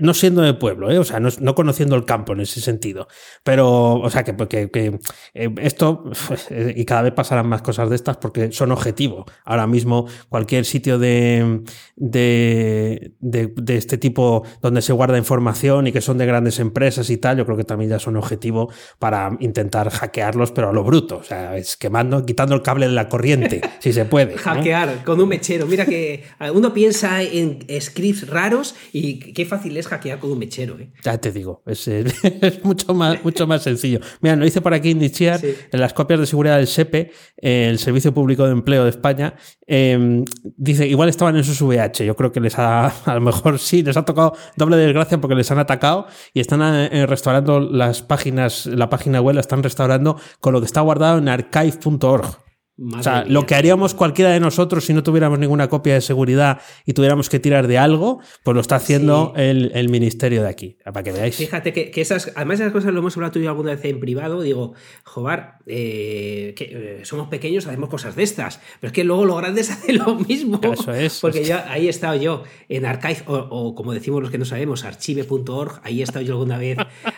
no 0.00 0.14
siendo 0.14 0.42
de 0.42 0.54
pueblo, 0.54 0.90
¿eh? 0.90 0.98
o 0.98 1.04
sea, 1.04 1.20
no, 1.20 1.28
no 1.40 1.54
conociendo 1.54 1.94
el 1.94 2.04
campo 2.06 2.32
en 2.32 2.40
ese 2.40 2.60
sentido. 2.60 3.06
Pero, 3.44 3.94
o 4.00 4.10
sea, 4.10 4.24
que, 4.24 4.34
que- 4.48 4.68
que, 4.68 4.98
eh, 5.34 5.54
esto, 5.62 6.02
pues, 6.26 6.48
eh, 6.50 6.74
y 6.76 6.84
cada 6.84 7.02
vez 7.02 7.12
pasarán 7.12 7.48
más 7.48 7.62
cosas 7.62 7.88
de 7.88 7.94
estas 7.94 8.16
porque 8.16 8.50
son 8.50 8.72
objetivo. 8.72 9.26
Ahora 9.44 9.68
mismo, 9.68 10.06
cualquier 10.28 10.64
sitio 10.64 10.98
de, 10.98 11.60
de, 11.94 13.12
de, 13.20 13.52
de 13.54 13.76
este 13.76 13.96
tipo 13.96 14.42
donde 14.60 14.82
se 14.82 14.92
guarda 14.92 15.18
información 15.18 15.86
y 15.86 15.92
que 15.92 16.00
son 16.00 16.18
de 16.18 16.26
grandes 16.26 16.58
empresas 16.58 17.10
y 17.10 17.16
tal, 17.16 17.38
yo 17.38 17.44
creo 17.46 17.56
que 17.56 17.64
también 17.64 17.90
ya 17.92 17.98
son 18.00 18.16
objetivo 18.16 18.72
para 18.98 19.36
intentar 19.40 19.88
hackearlos, 19.90 20.50
pero 20.50 20.70
a 20.70 20.72
lo 20.72 20.82
bruto. 20.82 20.95
O 20.96 21.22
sea, 21.22 21.56
es 21.56 21.76
quemando, 21.76 22.24
quitando 22.24 22.54
el 22.54 22.62
cable 22.62 22.86
de 22.88 22.92
la 22.92 23.08
corriente, 23.08 23.60
si 23.80 23.92
se 23.92 24.04
puede. 24.04 24.34
¿no? 24.34 24.38
Hackear 24.42 25.04
con 25.04 25.20
un 25.20 25.28
mechero. 25.28 25.66
Mira 25.66 25.84
que 25.84 26.24
uno 26.54 26.72
piensa 26.72 27.22
en 27.22 27.66
scripts 27.80 28.28
raros 28.28 28.74
y 28.92 29.18
qué 29.32 29.44
fácil 29.44 29.76
es 29.76 29.86
hackear 29.88 30.18
con 30.18 30.30
un 30.32 30.38
mechero. 30.38 30.78
¿eh? 30.78 30.90
Ya 31.04 31.18
te 31.18 31.32
digo, 31.32 31.62
es, 31.66 31.86
es 31.88 32.64
mucho, 32.64 32.94
más, 32.94 33.22
mucho 33.24 33.46
más 33.46 33.62
sencillo. 33.62 34.00
Mira, 34.20 34.36
nos 34.36 34.46
dice 34.46 34.60
por 34.60 34.74
aquí 34.74 34.94
Nichiar, 34.94 35.40
Sí. 35.40 35.54
en 35.72 35.80
las 35.80 35.92
copias 35.92 36.20
de 36.20 36.26
seguridad 36.26 36.56
del 36.56 36.66
SEPE, 36.66 37.12
eh, 37.38 37.68
el 37.68 37.78
Servicio 37.78 38.14
Público 38.14 38.44
de 38.46 38.52
Empleo 38.52 38.84
de 38.84 38.90
España, 38.90 39.34
eh, 39.66 40.24
dice, 40.56 40.86
igual 40.86 41.08
estaban 41.08 41.36
en 41.36 41.44
sus 41.44 41.60
VH. 41.60 42.04
Yo 42.04 42.16
creo 42.16 42.32
que 42.32 42.40
les 42.40 42.58
ha, 42.58 42.86
a 43.04 43.14
lo 43.14 43.20
mejor 43.20 43.58
sí, 43.58 43.82
les 43.82 43.96
ha 43.96 44.04
tocado 44.04 44.34
doble 44.56 44.76
desgracia 44.76 45.20
porque 45.20 45.34
les 45.34 45.50
han 45.50 45.58
atacado 45.58 46.06
y 46.32 46.40
están 46.40 46.60
eh, 46.62 47.06
restaurando 47.06 47.60
las 47.60 48.02
páginas, 48.02 48.66
la 48.66 48.88
página 48.88 49.20
web 49.20 49.34
la 49.34 49.40
están 49.40 49.62
restaurando 49.62 50.18
con 50.40 50.52
lo 50.52 50.60
que 50.60 50.66
está 50.66 50.80
guardado 50.86 51.18
en 51.18 51.28
archive.org. 51.28 52.38
Madre 52.78 53.00
O 53.00 53.02
sea, 53.04 53.12
mía. 53.22 53.32
lo 53.32 53.46
que 53.46 53.54
haríamos 53.54 53.94
cualquiera 53.94 54.30
de 54.32 54.38
nosotros 54.38 54.84
si 54.84 54.92
no 54.92 55.02
tuviéramos 55.02 55.38
ninguna 55.38 55.66
copia 55.70 55.94
de 55.94 56.02
seguridad 56.02 56.60
y 56.84 56.92
tuviéramos 56.92 57.30
que 57.30 57.38
tirar 57.40 57.68
de 57.68 57.78
algo, 57.78 58.20
pues 58.44 58.54
lo 58.54 58.60
está 58.60 58.76
haciendo 58.76 59.32
Sí. 59.34 59.40
el, 59.44 59.72
el 59.74 59.88
ministerio 59.88 60.42
de 60.42 60.50
aquí, 60.50 60.76
para 60.84 61.02
que 61.02 61.10
veáis. 61.10 61.36
Fíjate 61.36 61.72
que, 61.72 61.90
que 61.90 62.02
esas, 62.02 62.32
además 62.36 62.60
esas 62.60 62.72
cosas 62.74 62.92
lo 62.92 62.98
hemos 63.00 63.16
hablado 63.16 63.32
tú 63.32 63.38
y 63.38 63.44
yo 63.44 63.48
alguna 63.48 63.70
vez 63.70 63.82
en 63.86 63.98
privado, 63.98 64.42
digo, 64.42 64.74
Jobar, 65.04 65.56
eh, 65.64 66.52
que 66.54 66.64
eh, 67.00 67.04
somos 67.06 67.28
pequeños, 67.28 67.66
hacemos 67.66 67.88
cosas 67.88 68.14
de 68.14 68.24
estas, 68.24 68.60
pero 68.78 68.88
es 68.88 68.92
que 68.92 69.04
luego 69.04 69.24
los 69.24 69.38
grandes 69.38 69.70
hacen 69.70 69.96
lo 69.96 70.14
mismo. 70.16 70.60
Eso 70.62 70.92
es. 70.92 71.20
Porque 71.20 71.44
yo, 71.46 71.56
ahí 71.68 71.86
he 71.86 71.88
estado 71.88 72.16
yo 72.16 72.42
en 72.68 72.84
Archive, 72.84 73.22
o, 73.26 73.36
o 73.36 73.74
como 73.74 73.94
decimos 73.94 74.20
los 74.20 74.30
que 74.30 74.36
no 74.36 74.44
sabemos, 74.44 74.84
archive.org, 74.84 75.80
ahí 75.82 76.00
he 76.00 76.04
estado 76.04 76.26
yo 76.26 76.34
alguna 76.34 76.58
vez 76.58 76.76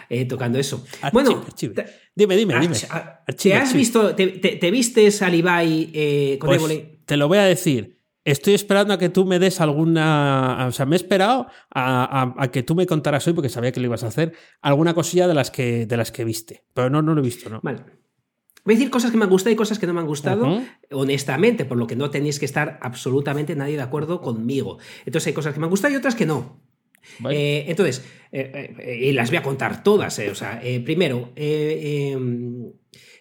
eh, 0.08 0.24
tocando 0.24 0.58
eso. 0.58 0.84
Archive, 1.02 1.10
bueno, 1.12 1.42
archive. 1.46 1.84
Dime, 2.14 2.36
dime, 2.36 2.54
dime. 2.60 2.74
arch- 2.74 2.88
a- 2.90 3.22
Archive, 3.26 3.54
¿te 3.54 3.60
has 3.60 3.72
visto, 3.74 4.14
te, 4.14 4.26
te- 4.28 4.56
te 4.56 4.70
vistes 4.70 5.22
al 5.22 5.34
Ibai 5.34 5.90
eh, 5.94 6.36
con 6.40 6.48
Pues, 6.48 6.58
Évole? 6.58 7.00
te 7.04 7.16
lo 7.16 7.28
voy 7.28 7.38
a 7.38 7.44
decir. 7.44 7.96
Estoy 8.24 8.52
esperando 8.52 8.92
a 8.92 8.98
que 8.98 9.08
tú 9.08 9.24
me 9.24 9.38
des 9.38 9.58
alguna. 9.60 10.66
O 10.68 10.72
sea, 10.72 10.84
me 10.84 10.96
he 10.96 10.98
esperado 10.98 11.46
a, 11.70 12.22
a- 12.22 12.34
a 12.36 12.50
que 12.50 12.62
tú 12.62 12.74
me 12.74 12.84
contaras 12.86 13.26
hoy, 13.26 13.32
porque 13.32 13.48
sabía 13.48 13.72
que 13.72 13.80
lo 13.80 13.86
ibas 13.86 14.04
a 14.04 14.08
hacer, 14.08 14.34
alguna 14.60 14.92
cosilla 14.92 15.26
de 15.26 15.34
las 15.34 15.50
que, 15.50 15.86
de 15.86 15.96
las 15.96 16.12
que 16.12 16.24
viste. 16.24 16.64
Pero 16.74 16.90
no, 16.90 17.00
no 17.00 17.14
lo 17.14 17.20
he 17.20 17.24
visto, 17.24 17.48
¿no? 17.48 17.60
Vale. 17.62 17.80
Voy 18.64 18.74
a 18.74 18.76
decir 18.76 18.90
cosas 18.90 19.10
que 19.10 19.16
me 19.16 19.24
han 19.24 19.30
gustado 19.30 19.52
y 19.52 19.56
cosas 19.56 19.78
que 19.78 19.86
no 19.86 19.94
me 19.94 20.00
han 20.00 20.06
gustado, 20.06 20.46
Ujú. 20.46 20.62
honestamente, 20.90 21.64
por 21.64 21.78
lo 21.78 21.86
que 21.86 21.96
no 21.96 22.10
tenéis 22.10 22.38
que 22.38 22.44
estar 22.44 22.78
absolutamente 22.82 23.56
nadie 23.56 23.76
de 23.76 23.82
acuerdo 23.82 24.20
conmigo. 24.20 24.76
Entonces 25.06 25.28
hay 25.28 25.32
cosas 25.32 25.54
que 25.54 25.60
me 25.60 25.64
han 25.66 25.70
gustado 25.70 25.94
y 25.94 25.96
otras 25.96 26.14
que 26.14 26.26
no. 26.26 26.60
Eh, 27.30 27.64
entonces, 27.68 28.04
eh, 28.30 28.74
eh, 28.78 28.98
y 29.06 29.12
las 29.12 29.30
voy 29.30 29.38
a 29.38 29.42
contar 29.42 29.82
todas. 29.82 30.18
o 30.18 30.34
sea, 30.34 30.60
primero, 30.84 31.32
eh, 31.36 32.16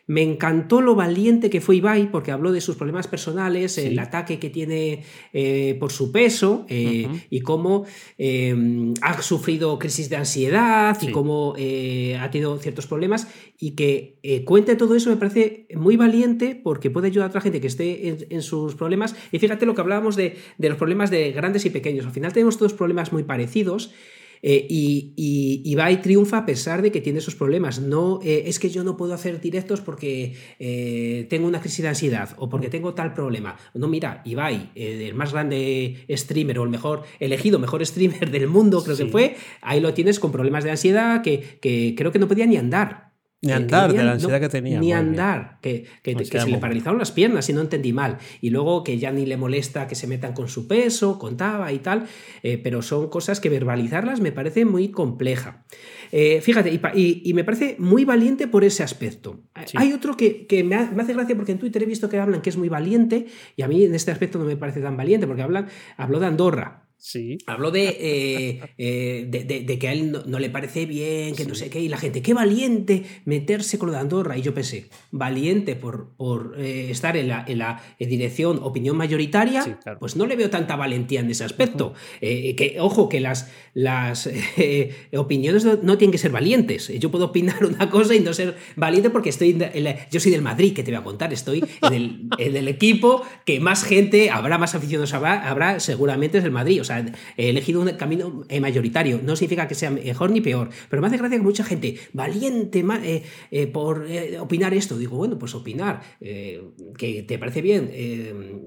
me 0.09 0.23
encantó 0.23 0.79
lo 0.79 0.95
valiente 0.95 1.49
que 1.49 1.59
fue 1.59 1.75
Ibai 1.75 2.09
porque 2.11 2.31
habló 2.31 2.53
de 2.53 2.61
sus 2.61 2.77
problemas 2.77 3.07
personales, 3.07 3.73
Sí. 3.73 3.81
el 3.81 3.99
ataque 3.99 4.39
que 4.39 4.49
tiene 4.49 5.03
eh, 5.33 5.75
por 5.79 5.91
su 5.91 6.13
peso 6.13 6.65
eh, 6.69 7.07
y 7.29 7.41
cómo 7.41 7.85
eh, 8.17 8.55
ha 9.01 9.21
sufrido 9.21 9.77
crisis 9.77 10.09
de 10.09 10.15
ansiedad 10.15 10.97
Sí. 10.99 11.07
y 11.09 11.11
cómo 11.11 11.53
eh, 11.57 12.17
ha 12.21 12.31
tenido 12.31 12.57
ciertos 12.57 12.87
problemas 12.87 13.27
y 13.59 13.71
que 13.71 14.17
cuente 14.45 14.75
todo 14.77 14.95
eso 14.95 15.09
me 15.09 15.17
parece 15.17 15.67
muy 15.75 15.97
valiente 15.97 16.55
porque 16.55 16.89
puede 16.89 17.07
ayudar 17.07 17.27
a 17.27 17.29
otra 17.29 17.41
gente 17.41 17.59
que 17.59 17.67
esté 17.67 18.07
en, 18.07 18.17
en 18.29 18.41
sus 18.41 18.75
problemas. 18.75 19.15
Y 19.31 19.39
fíjate 19.39 19.65
lo 19.65 19.75
que 19.75 19.81
hablábamos 19.81 20.15
de, 20.15 20.37
de 20.57 20.69
los 20.69 20.77
problemas 20.77 21.11
de 21.11 21.31
grandes 21.31 21.65
y 21.65 21.69
pequeños. 21.69 22.05
Al 22.05 22.11
final 22.13 22.31
tenemos 22.33 22.57
todos 22.57 22.73
problemas 22.73 23.11
muy 23.11 23.23
parecidos. 23.23 23.91
Eh, 24.41 24.65
y, 24.69 25.13
y, 25.15 25.61
Ibai 25.71 26.01
triunfa 26.01 26.39
a 26.39 26.45
pesar 26.45 26.81
de 26.81 26.91
que 26.91 27.01
tiene 27.01 27.19
esos 27.19 27.35
problemas. 27.35 27.79
No 27.79 28.19
eh, 28.23 28.43
es 28.45 28.59
que 28.59 28.69
yo 28.69 28.83
no 28.83 28.97
puedo 28.97 29.13
hacer 29.13 29.39
directos 29.41 29.81
porque 29.81 30.33
eh, 30.59 31.25
tengo 31.29 31.47
una 31.47 31.61
crisis 31.61 31.83
de 31.83 31.89
ansiedad 31.89 32.35
o 32.37 32.49
porque 32.49 32.69
tengo 32.69 32.93
tal 32.93 33.13
problema. 33.13 33.57
No, 33.73 33.87
mira, 33.87 34.21
Ibai, 34.25 34.71
el 34.75 35.13
más 35.15 35.31
grande 35.33 36.05
streamer 36.09 36.59
o 36.59 36.63
el 36.63 36.69
mejor 36.69 37.03
elegido 37.19 37.59
mejor 37.59 37.85
streamer 37.85 38.31
del 38.31 38.47
mundo, 38.47 38.83
creo 38.83 38.95
Sí. 38.95 39.05
que 39.05 39.09
fue, 39.11 39.35
ahí 39.61 39.79
lo 39.79 39.93
tienes 39.93 40.19
con 40.19 40.31
problemas 40.31 40.63
de 40.63 40.71
ansiedad 40.71 41.21
que, 41.21 41.57
que 41.61 41.93
creo 41.97 42.11
que 42.11 42.19
no 42.19 42.27
podía 42.27 42.45
ni 42.45 42.57
andar. 42.57 43.06
Ni 43.39 43.51
Eh, 43.51 43.55
andar, 43.55 43.93
de 43.93 44.03
la 44.03 44.13
ansiedad 44.13 44.39
que 44.39 44.49
tenía, 44.49 44.79
Ni 44.79 44.87
bien. 44.87 44.97
andar, 44.97 45.59
que, 45.61 45.85
que- 46.01 46.25
se 46.25 46.49
le 46.49 46.57
paralizaron 46.57 46.97
las 46.97 47.11
piernas 47.11 47.47
y 47.49 47.53
no 47.53 47.61
entendí 47.61 47.93
mal. 47.93 48.17
Y 48.41 48.49
luego 48.49 48.83
que 48.83 48.97
ya 48.97 49.11
ni 49.11 49.27
le 49.27 49.37
molesta 49.37 49.87
que 49.87 49.93
se 49.93 50.07
metan 50.07 50.33
con 50.33 50.47
su 50.47 50.67
peso, 50.67 51.19
contaba 51.19 51.71
y 51.71 51.77
tal, 51.77 52.07
eh, 52.41 52.57
pero 52.57 52.81
son 52.81 53.09
cosas 53.09 53.39
que 53.39 53.49
verbalizarlas 53.49 54.21
me 54.21 54.31
parece 54.31 54.65
muy 54.65 54.89
compleja. 54.89 55.65
Eh, 56.11 56.41
fíjate, 56.41 56.71
y, 56.73 56.81
y- 56.99 57.21
y 57.29 57.33
me 57.35 57.43
parece 57.43 57.75
muy 57.77 58.05
valiente 58.05 58.47
por 58.47 58.63
ese 58.63 58.81
aspecto. 58.81 59.43
Sí. 59.67 59.77
Hay 59.77 59.93
otro 59.93 60.17
que, 60.17 60.47
que 60.47 60.63
me, 60.63 60.75
ha- 60.75 60.89
me 60.91 61.03
hace 61.03 61.13
gracia 61.13 61.35
porque 61.35 61.51
en 61.51 61.59
Twitter 61.59 61.83
he 61.83 61.85
visto 61.85 62.09
que 62.09 62.17
hablan 62.17 62.41
que 62.41 62.49
es 62.49 62.57
muy 62.57 62.69
valiente 62.69 63.27
y 63.55 63.61
a 63.61 63.67
mí 63.67 63.83
en 63.83 63.93
este 63.93 64.09
aspecto 64.09 64.39
no 64.39 64.45
me 64.45 64.57
parece 64.57 64.81
tan 64.81 64.97
valiente 64.97 65.27
porque 65.27 65.43
hablan, 65.43 65.67
habló 65.97 66.19
de 66.19 66.25
Andorra. 66.25 66.86
Sí. 66.99 67.37
Habló 67.45 67.71
de, 67.71 67.87
eh, 67.99 68.59
eh, 68.77 69.25
de, 69.29 69.43
de- 69.43 69.61
de 69.61 69.79
que 69.79 69.87
a 69.87 69.93
él 69.93 70.11
no, 70.11 70.23
no 70.25 70.39
le 70.39 70.49
parece 70.49 70.85
bien, 70.85 71.35
que 71.35 71.45
no 71.45 71.55
sé 71.55 71.69
qué, 71.69 71.79
y 71.79 71.87
la 71.89 71.97
gente, 71.97 72.21
qué 72.21 72.33
valiente 72.33 73.03
meterse 73.25 73.77
con 73.77 73.87
lo 73.87 73.93
de 73.93 73.99
Andorra. 73.99 74.37
Y 74.37 74.41
yo 74.41 74.53
pensé, 74.53 74.89
valiente 75.11 75.75
por, 75.75 76.15
por 76.17 76.55
eh, 76.59 76.89
estar 76.91 77.15
en 77.15 77.27
la, 77.29 77.45
en 77.47 77.59
la 77.59 77.81
dirección 77.99 78.59
opinión 78.63 78.97
mayoritaria, 78.97 79.61
Sí, 79.63 79.71
claro. 79.83 79.99
pues 79.99 80.15
no 80.15 80.25
le 80.25 80.35
veo 80.35 80.49
tanta 80.49 80.75
valentía 80.75 81.19
en 81.21 81.29
ese 81.29 81.43
aspecto. 81.43 81.93
Que, 82.19 82.77
ojo, 82.79 83.07
que 83.09 83.19
las, 83.19 83.49
las 83.73 84.27
opiniones 85.15 85.63
no, 85.65 85.79
no 85.81 85.97
tienen 85.97 86.11
que 86.11 86.17
ser 86.17 86.31
valientes. 86.31 86.87
Yo 86.99 87.11
puedo 87.11 87.25
opinar 87.25 87.63
una 87.65 87.89
cosa 87.89 88.15
y 88.15 88.19
no 88.19 88.33
ser 88.33 88.55
valiente 88.75 89.09
porque 89.09 89.29
estoy 89.29 89.51
en 89.59 89.83
la- 89.83 90.09
yo 90.09 90.19
soy 90.19 90.31
del 90.31 90.41
Madrid, 90.41 90.73
que 90.73 90.83
te 90.83 90.91
voy 90.91 90.99
a 90.99 91.03
contar, 91.03 91.31
estoy 91.33 91.63
en 91.81 91.93
el, 91.93 92.21
en 92.37 92.55
el 92.55 92.67
equipo 92.67 93.21
que 93.45 93.59
más 93.59 93.83
gente, 93.83 94.29
habrá 94.29 94.57
más 94.57 94.75
aficionados, 94.75 95.13
habrá, 95.13 95.47
habrá 95.49 95.79
seguramente 95.79 96.37
es 96.39 96.43
el 96.43 96.51
Madrid. 96.51 96.81
O 96.81 96.83
sea, 96.87 97.05
he 97.37 97.49
elegido 97.49 97.81
un 97.81 97.89
camino 97.91 98.43
eh, 98.49 98.59
mayoritario. 98.59 99.21
No 99.23 99.35
significa 99.35 99.67
que 99.67 99.75
sea 99.75 99.91
mejor 99.91 100.31
ni 100.31 100.41
peor, 100.41 100.69
pero 100.89 101.01
me 101.01 101.07
hace 101.07 101.17
gracia 101.17 101.37
que 101.37 101.43
mucha 101.43 101.63
gente 101.63 101.97
valiente 102.13 102.83
eh, 103.03 103.23
eh, 103.51 103.67
por 103.67 104.05
eh, 104.09 104.39
opinar 104.39 104.73
esto. 104.73 104.97
Digo, 104.97 105.17
bueno, 105.17 105.37
pues 105.37 105.53
opinar, 105.55 106.01
que 106.19 107.23
te 107.27 107.37
parece 107.37 107.61
bien 107.61 107.91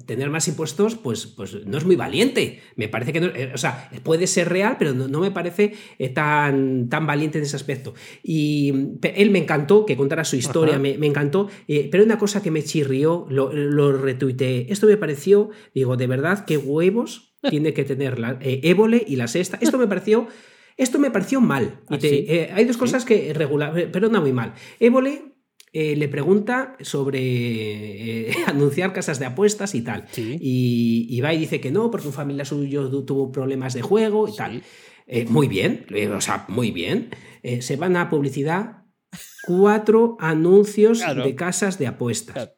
tener 0.06 0.30
más 0.30 0.48
impuestos, 0.48 0.96
pues, 0.96 1.26
pues 1.26 1.66
no 1.66 1.78
es 1.78 1.84
muy 1.84 1.96
valiente. 1.96 2.60
Me 2.76 2.88
parece 2.88 3.12
que 3.12 3.20
no, 3.20 3.30
o 3.54 3.58
sea, 3.58 3.90
puede 4.02 4.26
ser 4.26 4.48
real, 4.48 4.76
pero 4.78 4.92
no, 4.92 5.08
no 5.08 5.20
me 5.20 5.30
parece 5.30 5.74
tan, 6.14 6.88
tan 6.88 7.06
valiente 7.06 7.38
en 7.38 7.44
ese 7.44 7.56
aspecto. 7.56 7.94
Y 8.22 8.72
él 9.02 9.30
me 9.30 9.38
encantó 9.38 9.86
que 9.86 9.96
contara 9.96 10.24
su 10.24 10.36
historia, 10.36 10.78
me, 10.78 10.98
me 10.98 11.06
encantó, 11.06 11.48
pero 11.90 12.04
una 12.04 12.18
cosa 12.18 12.42
que 12.42 12.50
me 12.50 12.62
chirrió, 12.62 13.26
lo, 13.28 13.52
lo 13.52 13.92
retuiteé. 13.92 14.66
Esto 14.70 14.86
me 14.86 14.96
pareció, 14.96 15.50
digo, 15.74 15.96
de 15.96 16.06
verdad, 16.06 16.44
qué 16.44 16.56
huevos 16.56 17.29
tiene 17.48 17.72
que 17.72 17.84
tener 17.84 18.18
la, 18.18 18.38
eh, 18.40 18.60
Évole 18.64 19.02
y 19.06 19.16
la 19.16 19.28
sexta. 19.28 19.58
Esto 19.60 19.78
me 19.78 19.86
pareció. 19.86 20.28
Esto 20.76 20.98
me 20.98 21.10
pareció 21.10 21.40
mal. 21.40 21.80
Y 21.90 21.94
¿Ah, 21.94 21.98
te- 21.98 22.08
sí? 22.08 22.24
eh, 22.28 22.50
hay 22.52 22.64
dos 22.64 22.76
cosas 22.76 23.04
que 23.04 23.32
regular, 23.34 23.78
eh, 23.78 23.88
pero 23.90 24.08
no 24.08 24.20
muy 24.20 24.32
mal. 24.32 24.54
Évole 24.78 25.22
eh, 25.72 25.94
le 25.96 26.08
pregunta 26.08 26.76
sobre 26.80 27.20
eh, 28.30 28.34
anunciar 28.46 28.92
casas 28.92 29.18
de 29.18 29.26
apuestas 29.26 29.74
y 29.74 29.82
tal. 29.82 30.06
Sí. 30.10 30.36
Y, 30.40 31.06
y 31.10 31.20
va 31.20 31.32
y 31.34 31.38
dice 31.38 31.60
que 31.60 31.70
no, 31.70 31.90
porque 31.90 32.06
un 32.08 32.12
familiar 32.12 32.46
suyo 32.46 32.90
tu- 32.90 33.04
tuvo 33.04 33.30
problemas 33.30 33.74
de 33.74 33.82
juego 33.82 34.26
y 34.28 34.32
Sí. 34.32 34.36
tal. 34.38 34.62
Eh, 35.06 35.26
muy 35.28 35.48
bien, 35.48 35.86
o 36.16 36.20
sea, 36.20 36.44
muy 36.48 36.70
bien. 36.70 37.10
Se 37.60 37.74
van 37.76 37.96
a 37.96 38.08
publicidad 38.10 38.84
cuatro 39.44 40.16
anuncios 40.20 40.98
Claro. 41.02 41.24
de 41.24 41.34
casas 41.34 41.78
de 41.78 41.86
apuestas. 41.88 42.34
Claro. 42.34 42.52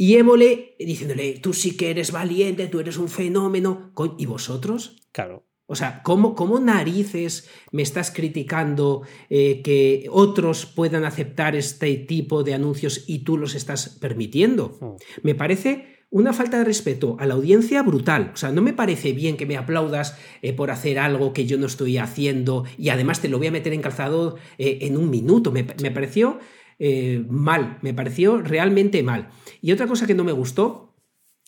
Y 0.00 0.16
Évole 0.16 0.76
diciéndole, 0.78 1.40
tú 1.40 1.52
sí 1.52 1.76
que 1.76 1.90
eres 1.90 2.10
valiente, 2.10 2.68
tú 2.68 2.80
eres 2.80 2.96
un 2.96 3.10
fenómeno. 3.10 3.92
¿Y 4.16 4.24
vosotros? 4.24 4.96
Claro. 5.12 5.44
O 5.66 5.74
sea, 5.74 6.02
¿cómo, 6.02 6.34
cómo 6.34 6.58
narices 6.58 7.50
me 7.70 7.82
estás 7.82 8.10
criticando 8.10 9.02
eh, 9.28 9.60
que 9.60 10.06
otros 10.10 10.64
puedan 10.64 11.04
aceptar 11.04 11.54
este 11.54 11.94
tipo 11.96 12.42
de 12.44 12.54
anuncios 12.54 13.04
y 13.08 13.24
tú 13.24 13.36
los 13.36 13.54
estás 13.54 13.98
permitiendo? 14.00 14.78
Mm. 14.80 14.86
Me 15.22 15.34
parece 15.34 16.06
una 16.08 16.32
falta 16.32 16.56
de 16.56 16.64
respeto 16.64 17.18
a 17.20 17.26
la 17.26 17.34
audiencia 17.34 17.82
brutal. 17.82 18.30
O 18.32 18.38
sea, 18.38 18.52
no 18.52 18.62
me 18.62 18.72
parece 18.72 19.12
bien 19.12 19.36
que 19.36 19.44
me 19.44 19.58
aplaudas 19.58 20.16
eh, 20.40 20.54
por 20.54 20.70
hacer 20.70 20.98
algo 20.98 21.34
que 21.34 21.44
yo 21.44 21.58
no 21.58 21.66
estoy 21.66 21.98
haciendo 21.98 22.64
y 22.78 22.88
además 22.88 23.20
te 23.20 23.28
lo 23.28 23.36
voy 23.36 23.48
a 23.48 23.52
meter 23.52 23.74
en 23.74 23.82
calzado 23.82 24.36
eh, 24.56 24.78
en 24.80 24.96
un 24.96 25.10
minuto. 25.10 25.52
Me, 25.52 25.66
me 25.82 25.90
pareció 25.90 26.38
eh, 26.80 27.24
mal, 27.28 27.78
me 27.82 27.94
pareció 27.94 28.40
realmente 28.42 29.02
mal. 29.04 29.28
Y 29.62 29.70
otra 29.70 29.86
cosa 29.86 30.06
que 30.06 30.14
no 30.14 30.24
me 30.24 30.32
gustó 30.32 30.96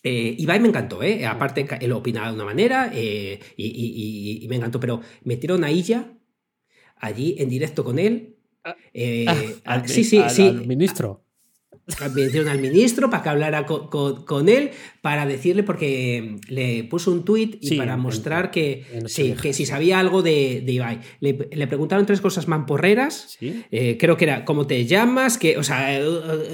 eh, 0.03 0.35
Ibai 0.37 0.59
me 0.59 0.67
encantó, 0.67 1.01
¿eh? 1.01 1.25
aparte 1.25 1.65
él 1.79 1.91
opinaba 1.93 2.27
de 2.27 2.33
una 2.35 2.43
manera 2.45 2.91
eh, 2.93 3.39
y, 3.55 3.65
y- 3.65 3.93
y- 4.41 4.45
y 4.45 4.47
me 4.49 4.57
encantó, 4.57 4.79
pero 4.79 4.99
metieron 5.23 5.63
a 5.63 5.71
Illa 5.71 6.11
allí 6.97 7.35
en 7.39 7.47
directo 7.49 7.83
con 7.83 7.99
él. 7.99 8.35
eh, 8.93 9.25
Ah, 9.27 9.35
al- 9.65 9.87
sí, 9.87 10.03
sí, 10.03 10.17
al- 10.19 10.29
sí. 10.29 10.47
al 10.47 10.67
ministro. 10.67 11.22
Metieron 12.15 12.47
al 12.47 12.59
ministro 12.59 13.09
para 13.09 13.21
que 13.23 13.29
hablara 13.29 13.65
co- 13.65 13.89
co- 13.89 14.23
con, 14.25 14.47
él, 14.47 14.71
para 15.01 15.25
decirle, 15.25 15.63
porque 15.63 16.37
le 16.47 16.85
puso 16.85 17.11
un 17.11 17.25
tuit 17.25 17.57
y 17.61 17.67
Sí, 17.69 17.75
para 17.75 17.95
en- 17.95 17.99
mostrar 17.99 18.51
que, 18.51 18.85
en 18.93 19.09
sí, 19.09 19.33
que 19.41 19.51
si 19.51 19.65
sabía 19.65 19.99
algo 19.99 20.21
de, 20.21 20.61
de 20.65 20.71
Ibai. 20.71 20.99
Le, 21.19 21.49
le 21.51 21.67
preguntaron 21.67 22.05
tres 22.05 22.21
cosas 22.21 22.47
mamporreras. 22.47 23.35
Sí. 23.37 23.63
Eh, 23.71 23.97
creo 23.99 24.15
que 24.15 24.23
era 24.23 24.45
cómo 24.45 24.65
te 24.65 24.85
llamas, 24.85 25.37
que, 25.37 25.57
o 25.57 25.63
sea, 25.63 25.93
eh, 25.99 26.03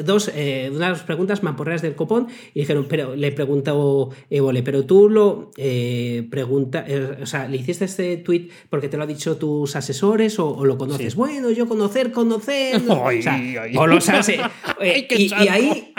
dos, 0.04 0.32
eh, 0.34 0.72
unas 0.74 1.02
preguntas 1.04 1.44
mamporreras 1.44 1.84
del 1.84 1.94
copón, 1.94 2.28
y 2.56 2.62
dijeron, 2.62 2.88
pero 2.90 3.16
le 3.16 3.32
preguntó 3.32 4.10
Évole, 4.32 4.64
pero 4.64 4.86
tú 4.86 5.10
lo 5.10 5.52
eh, 5.58 6.26
pregunta, 6.32 6.86
eh, 6.88 7.18
o 7.22 7.26
sea, 7.28 7.48
le 7.48 7.58
hiciste 7.58 7.86
este 7.86 8.18
tweet 8.18 8.48
porque 8.72 8.90
te 8.90 8.98
lo 8.98 9.04
han 9.04 9.10
dicho 9.10 9.38
tus 9.38 9.76
asesores 9.76 10.40
o, 10.40 10.50
o 10.50 10.66
lo 10.66 10.78
conoces. 10.78 11.14
Bueno, 11.14 11.52
yo 11.52 11.68
conocer, 11.68 12.12
conocer. 12.12 12.82
Ay, 13.06 13.20
o 13.20 13.22
sea, 13.22 13.36
ay. 13.36 13.78
o 13.78 13.86
los 13.86 14.10
y, 15.26 15.34
ahí 15.34 15.94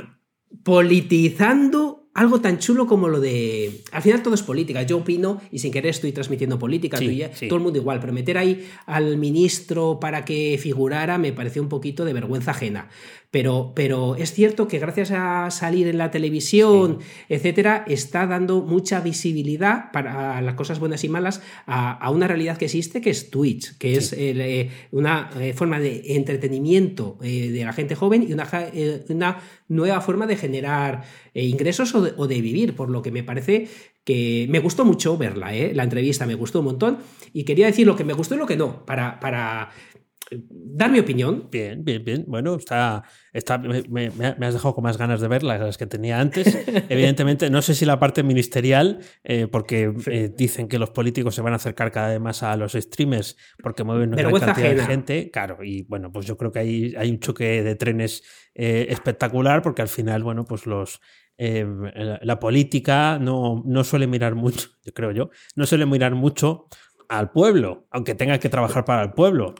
politizando 0.62 2.00
algo 2.15 2.41
tan 2.41 2.59
chulo 2.59 2.87
como 2.87 3.09
lo 3.09 3.21
de. 3.21 3.83
Al 3.93 4.03
final 4.03 4.23
todo 4.23 4.35
es 4.35 4.43
política. 4.43 4.83
Yo 4.83 4.99
opino 4.99 5.41
y 5.50 5.61
sin 5.61 5.73
querer 5.73 5.91
estoy 5.91 6.12
transmitiendo 6.12 6.59
política. 6.59 6.97
Sí, 6.97 7.23
sí. 7.35 7.49
Todo 7.49 7.59
el 7.59 7.62
mundo 7.62 7.79
igual. 7.79 8.00
Pero 8.00 8.12
meter 8.12 8.37
ahí 8.37 8.69
al 8.87 9.17
ministro 9.17 9.99
para 10.00 10.25
que 10.25 10.59
figurara 10.61 11.19
me 11.19 11.33
pareció 11.33 11.62
un 11.62 11.69
poquito 11.69 12.05
de 12.05 12.12
vergüenza 12.12 12.50
ajena. 12.50 12.89
Pero, 13.31 13.73
pero 13.77 14.17
es 14.17 14.33
cierto 14.33 14.67
que 14.67 14.81
gracias 14.81 15.13
a 15.13 15.51
salir 15.53 15.87
en 15.87 15.99
la 15.99 16.11
televisión, 16.11 16.99
etcétera, 17.29 17.85
está 17.87 18.27
dando 18.27 18.63
mucha 18.63 19.01
visibilidad 19.01 19.93
para 19.93 20.41
las 20.43 20.55
cosas 20.55 20.81
buenas 20.81 21.05
y 21.05 21.09
malas 21.09 21.41
a, 21.67 21.93
a 21.93 22.11
una 22.11 22.27
realidad 22.27 22.59
que 22.59 22.65
existe, 22.65 23.01
que 23.01 23.11
es 23.11 23.31
Twitch, 23.31 23.79
que 23.79 23.97
es 23.97 24.13
eh, 24.17 24.71
una 24.91 25.31
eh, 25.39 25.53
forma 25.53 25.79
de 25.79 26.03
entretenimiento 26.17 27.19
eh, 27.23 27.51
de 27.51 27.65
la 27.65 27.73
gente 27.73 27.95
joven 27.95 28.27
y 28.29 28.33
una, 28.33 29.39
nueva 29.69 30.01
forma 30.01 30.27
de 30.27 30.35
generar 30.35 31.05
ingresos 31.33 31.95
o 31.95 32.03
de, 32.03 32.13
o 32.17 32.27
de 32.27 32.41
vivir, 32.41 32.75
por 32.75 32.91
lo 32.91 33.03
que 33.03 33.13
me 33.13 33.23
parece 33.23 33.69
que 34.05 34.47
me 34.51 34.59
gustó 34.59 34.85
mucho 34.85 35.17
verla, 35.17 35.55
¿eh? 35.55 35.73
la 35.75 35.85
entrevista 35.85 36.27
me 36.27 36.35
gustó 36.35 36.61
un 36.61 36.65
montón 36.67 36.99
y 37.33 37.45
quería 37.45 37.67
decir 37.67 37.87
lo 37.87 37.97
que 37.97 38.05
me 38.05 38.15
gustó 38.15 38.35
y 38.35 38.39
lo 38.39 38.47
que 38.47 38.57
no, 38.57 38.85
para, 38.85 39.21
para 39.21 39.71
dar 40.31 40.91
mi 40.91 40.99
opinión. 41.01 41.49
Bien, 41.51 41.85
bien, 41.85 42.05
bien. 42.05 42.25
Bueno, 42.29 42.55
está, 42.55 43.03
está 43.33 43.59
me, 43.59 43.83
me- 43.89 44.11
me 44.11 44.47
has 44.47 44.55
dejado 44.55 44.75
con 44.75 44.85
más 44.85 44.97
ganas 44.97 45.21
de 45.21 45.29
verla 45.29 45.59
las 45.59 45.77
que 45.79 45.87
tenía 45.87 46.21
antes. 46.21 46.47
Evidentemente, 46.89 47.51
no 47.51 47.63
sé 47.63 47.75
si 47.75 47.85
la 47.85 47.99
parte 47.99 48.23
ministerial, 48.23 49.01
eh, 49.25 49.47
porque 49.51 49.93
eh, 50.07 50.31
dicen 50.37 50.69
que 50.69 50.79
los 50.79 50.91
políticos 50.91 51.35
se 51.35 51.43
van 51.43 51.53
a 51.53 51.57
acercar 51.57 51.91
cada 51.91 52.09
vez 52.11 52.21
más 52.21 52.43
a 52.43 52.57
los 52.57 52.73
streamers 52.73 53.37
porque 53.63 53.85
mueven 53.85 54.11
una 54.11 54.31
cantidad 54.47 54.69
de 54.69 54.75
gente. 54.87 55.31
Claro, 55.31 55.59
y 55.65 55.83
bueno, 55.83 56.13
pues 56.13 56.27
yo 56.27 56.37
creo 56.37 56.53
que 56.53 56.59
hay, 56.61 56.95
hay 56.97 57.11
un 57.11 57.19
choque 57.21 57.63
de 57.63 57.75
trenes 57.77 58.23
eh, 58.55 58.87
espectacular 58.91 59.63
porque 59.63 59.83
al 59.83 59.89
final, 59.89 60.23
bueno, 60.23 60.45
pues 60.45 60.67
los 60.67 61.01
eh, 61.39 61.67
la, 61.95 62.21
la 62.23 62.39
política 62.39 63.19
no, 63.19 63.63
no 63.65 63.83
suele 63.83 64.07
mirar 64.07 64.35
mucho, 64.35 64.69
yo 64.85 64.93
creo 64.93 65.11
yo, 65.13 65.31
no 65.57 65.65
suele 65.67 65.87
mirar 65.87 66.15
mucho 66.15 66.67
al 67.09 67.31
pueblo, 67.33 67.87
aunque 67.91 68.15
tenga 68.15 68.39
que 68.39 68.49
trabajar 68.49 68.85
para 68.85 69.03
el 69.03 69.13
pueblo. 69.13 69.55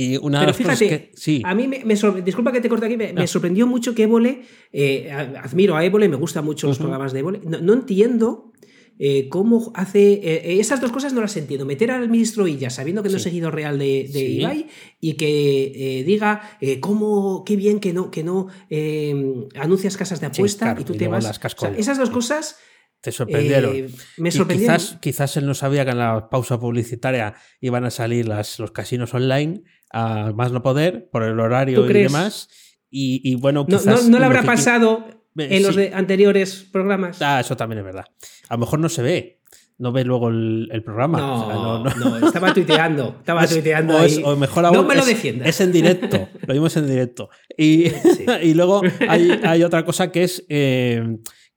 Y 0.00 0.16
una 0.18 0.40
de 0.40 0.46
Pero 0.46 0.58
cosas 0.58 0.78
fíjate, 0.78 0.88
que. 1.10 1.12
Sí. 1.16 1.42
a 1.44 1.54
mí 1.56 1.66
me, 1.66 1.84
me 1.84 1.94
sorpre- 1.94 2.22
disculpa 2.22 2.52
que 2.52 2.60
te 2.60 2.68
corte 2.68 2.86
aquí, 2.86 2.96
me, 2.96 3.12
me 3.12 3.26
sorprendió 3.26 3.66
mucho 3.66 3.94
que 3.96 4.04
Évole, 4.04 4.42
eh, 4.72 5.10
admiro 5.10 5.74
a 5.76 5.84
Évole, 5.84 6.08
me 6.08 6.16
gustan 6.16 6.44
mucho 6.44 6.68
los 6.68 6.78
programas 6.78 7.12
de 7.12 7.18
Évole, 7.18 7.40
no, 7.44 7.58
no 7.60 7.72
entiendo 7.72 8.52
eh, 9.00 9.28
cómo 9.28 9.72
hace, 9.74 10.12
eh, 10.22 10.60
esas 10.60 10.80
dos 10.80 10.92
cosas 10.92 11.12
no 11.12 11.20
las 11.20 11.36
entiendo, 11.36 11.64
meter 11.66 11.90
al 11.90 12.08
ministro 12.08 12.46
Illa 12.46 12.70
sabiendo 12.70 13.02
que 13.02 13.08
no 13.08 13.16
es 13.16 13.22
seguidor 13.22 13.54
real 13.54 13.76
de, 13.78 14.08
de 14.12 14.18
Sí. 14.20 14.26
Ibai 14.40 14.66
y 15.00 15.14
que 15.14 15.72
eh, 16.00 16.04
diga 16.04 16.42
eh, 16.60 16.78
cómo, 16.80 17.42
qué 17.44 17.56
bien 17.56 17.80
que 17.80 17.92
no, 17.92 18.10
que 18.10 18.22
no 18.22 18.46
eh, 18.70 19.46
anuncias 19.56 19.96
casas 19.96 20.20
de 20.20 20.26
apuesta 20.26 20.66
claro, 20.66 20.80
y 20.80 20.84
tú 20.84 20.94
y 20.94 20.98
te 20.98 21.08
vas... 21.08 21.24
o 21.26 21.48
sea, 21.58 21.74
esas 21.76 21.98
dos 21.98 22.10
cosas 22.10 22.56
Te 23.00 23.12
sorprendieron. 23.12 23.74
eh, 23.76 23.88
me 24.16 24.30
sorprendieron. 24.30 24.76
quizás, 24.76 24.98
quizás 25.00 25.36
él 25.36 25.46
no 25.46 25.54
sabía 25.54 25.84
que 25.84 25.92
en 25.92 25.98
la 25.98 26.28
pausa 26.30 26.58
publicitaria 26.58 27.34
iban 27.60 27.84
a 27.84 27.90
salir 27.90 28.26
las, 28.26 28.58
los 28.58 28.72
casinos 28.72 29.14
online 29.14 29.62
a 29.92 30.32
más 30.34 30.50
no 30.52 30.62
poder 30.62 31.08
por 31.10 31.22
el 31.22 31.38
horario 31.38 31.80
¿Tú 31.80 31.84
y 31.86 31.88
crees? 31.88 32.12
demás. 32.12 32.48
Y, 32.90 33.20
y 33.22 33.34
bueno, 33.36 33.66
no, 33.68 33.78
quizás. 33.78 34.04
no- 34.04 34.10
no 34.10 34.18
le 34.18 34.24
habrá 34.24 34.42
pasado 34.42 35.06
en 35.36 35.62
los 35.62 35.76
de 35.76 35.92
anteriores 35.94 36.66
programas. 36.72 37.22
Ah, 37.22 37.38
eso 37.40 37.56
también 37.56 37.78
es 37.80 37.84
verdad. 37.84 38.04
A 38.48 38.54
lo 38.54 38.58
mejor 38.60 38.80
no 38.80 38.88
se 38.88 39.02
ve. 39.02 39.34
No 39.80 39.92
ve 39.92 40.02
luego 40.02 40.28
el, 40.30 40.68
el 40.72 40.82
programa. 40.82 41.18
No, 41.20 41.34
O 41.34 41.46
sea, 41.46 41.54
no- 42.02 42.18
no- 42.18 42.26
estaba 42.26 42.52
tuiteando. 42.52 43.14
Estaba 43.20 43.44
Es- 43.44 43.50
tuiteando. 43.50 43.96
o, 43.96 44.00
es- 44.00 44.16
ahí. 44.18 44.22
o 44.26 44.34
mejor 44.36 44.66
aún, 44.66 44.76
no 44.78 44.82
me 44.82 44.96
lo 44.96 45.02
es, 45.02 45.06
defiendas. 45.06 45.46
es 45.48 45.60
en 45.60 45.70
directo. 45.70 46.28
Lo 46.48 46.52
vimos 46.54 46.76
en 46.76 46.88
directo. 46.88 47.28
Y, 47.56 47.84
y 48.42 48.54
luego 48.54 48.82
hay, 49.08 49.30
hay 49.44 49.62
otra 49.62 49.84
cosa 49.84 50.10
que 50.10 50.24
es 50.24 50.44
eh, 50.48 51.00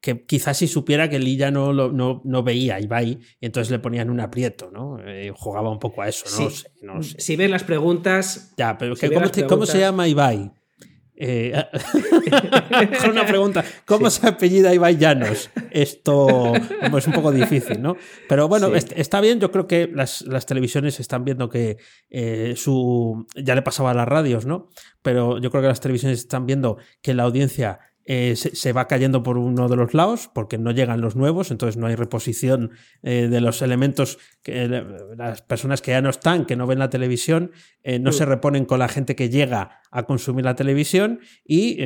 que 0.02 0.26
quizás 0.26 0.58
si 0.58 0.68
supiera 0.68 1.10
que 1.10 1.20
Lilla 1.20 1.52
no, 1.52 1.72
lo- 1.74 1.92
no, 1.92 2.22
no 2.26 2.42
veía 2.44 2.76
a 2.76 2.80
Ibai, 2.82 3.20
y 3.40 3.46
entonces 3.46 3.70
le 3.72 3.80
ponían 3.80 4.10
un 4.10 4.20
aprieto, 4.20 4.72
¿no? 4.72 4.98
Eh, 5.06 5.32
jugaba 5.36 5.70
un 5.70 5.80
poco 5.80 6.02
a 6.02 6.10
eso, 6.10 6.26
no 6.26 6.32
Sí. 6.38 6.44
lo 6.44 6.50
sé. 6.50 6.68
No 6.82 6.94
lo 6.96 7.04
sé. 7.04 7.20
Si 7.22 7.36
ves 7.36 7.50
las 7.52 7.64
preguntas. 7.64 8.54
Ya, 8.58 8.78
pero 8.78 8.96
Si 8.96 9.08
¿cómo, 9.08 9.22
cómo 9.48 9.66
se 9.66 9.80
llama 9.80 10.08
Ibai? 10.08 10.52
Eh, 11.24 11.54
una 13.10 13.26
pregunta. 13.26 13.64
¿Cómo 13.86 14.10
se 14.10 14.28
apellida 14.28 14.74
Ibai 14.74 14.98
Llanos? 14.98 15.50
Esto 15.70 16.54
es 16.56 17.08
un 17.08 17.14
poco 17.14 17.32
difícil, 17.32 17.82
¿no? 17.82 17.96
Pero 18.28 18.48
bueno, 18.48 18.70
Sí. 18.70 18.74
est- 18.78 18.94
está 18.96 19.22
bien. 19.22 19.40
Yo 19.40 19.52
creo 19.52 19.68
que 19.68 19.88
las, 19.94 20.22
las 20.24 20.46
televisiones 20.48 21.00
están 21.00 21.24
viendo 21.24 21.50
que 21.50 21.78
eh, 22.10 22.54
su. 22.56 23.28
Ya 23.36 23.54
le 23.56 23.62
pasaba 23.62 23.92
a 23.92 23.94
las 23.94 24.08
radios, 24.08 24.46
¿no? 24.46 24.70
Pero 25.02 25.40
yo 25.40 25.52
creo 25.52 25.62
que 25.62 25.68
las 25.70 25.80
televisiones 25.82 26.20
están 26.20 26.46
viendo 26.46 26.78
que 27.04 27.14
la 27.14 27.24
audiencia. 27.24 27.80
Eh, 28.06 28.36
se, 28.36 28.56
se 28.56 28.74
va 28.74 28.88
cayendo 28.88 29.22
por 29.22 29.38
uno 29.38 29.70
de 29.70 29.76
los 29.76 29.94
lados 29.94 30.30
porque 30.34 30.58
no 30.58 30.72
llegan 30.72 31.02
los 31.02 31.16
nuevos, 31.16 31.52
entonces 31.52 31.78
no 31.78 31.86
hay 31.86 31.96
reposición 31.96 32.72
eh, 33.04 33.28
de 33.30 33.42
los 33.42 33.62
elementos 33.62 34.18
que 34.42 34.64
eh, 34.64 34.86
las 35.16 35.44
personas 35.44 35.84
que 35.84 35.92
ya 35.92 36.02
no 36.02 36.10
están, 36.10 36.46
que 36.46 36.56
no 36.56 36.66
ven 36.66 36.80
la 36.80 36.90
televisión, 36.90 37.52
no 37.84 38.12
Mm. 38.12 38.14
se 38.14 38.26
reponen 38.26 38.66
con 38.66 38.78
la 38.78 38.88
gente 38.88 39.16
que 39.16 39.30
llega 39.30 39.82
a 39.90 40.04
consumir 40.04 40.46
la 40.46 40.56
televisión 40.56 41.20
y 41.44 41.78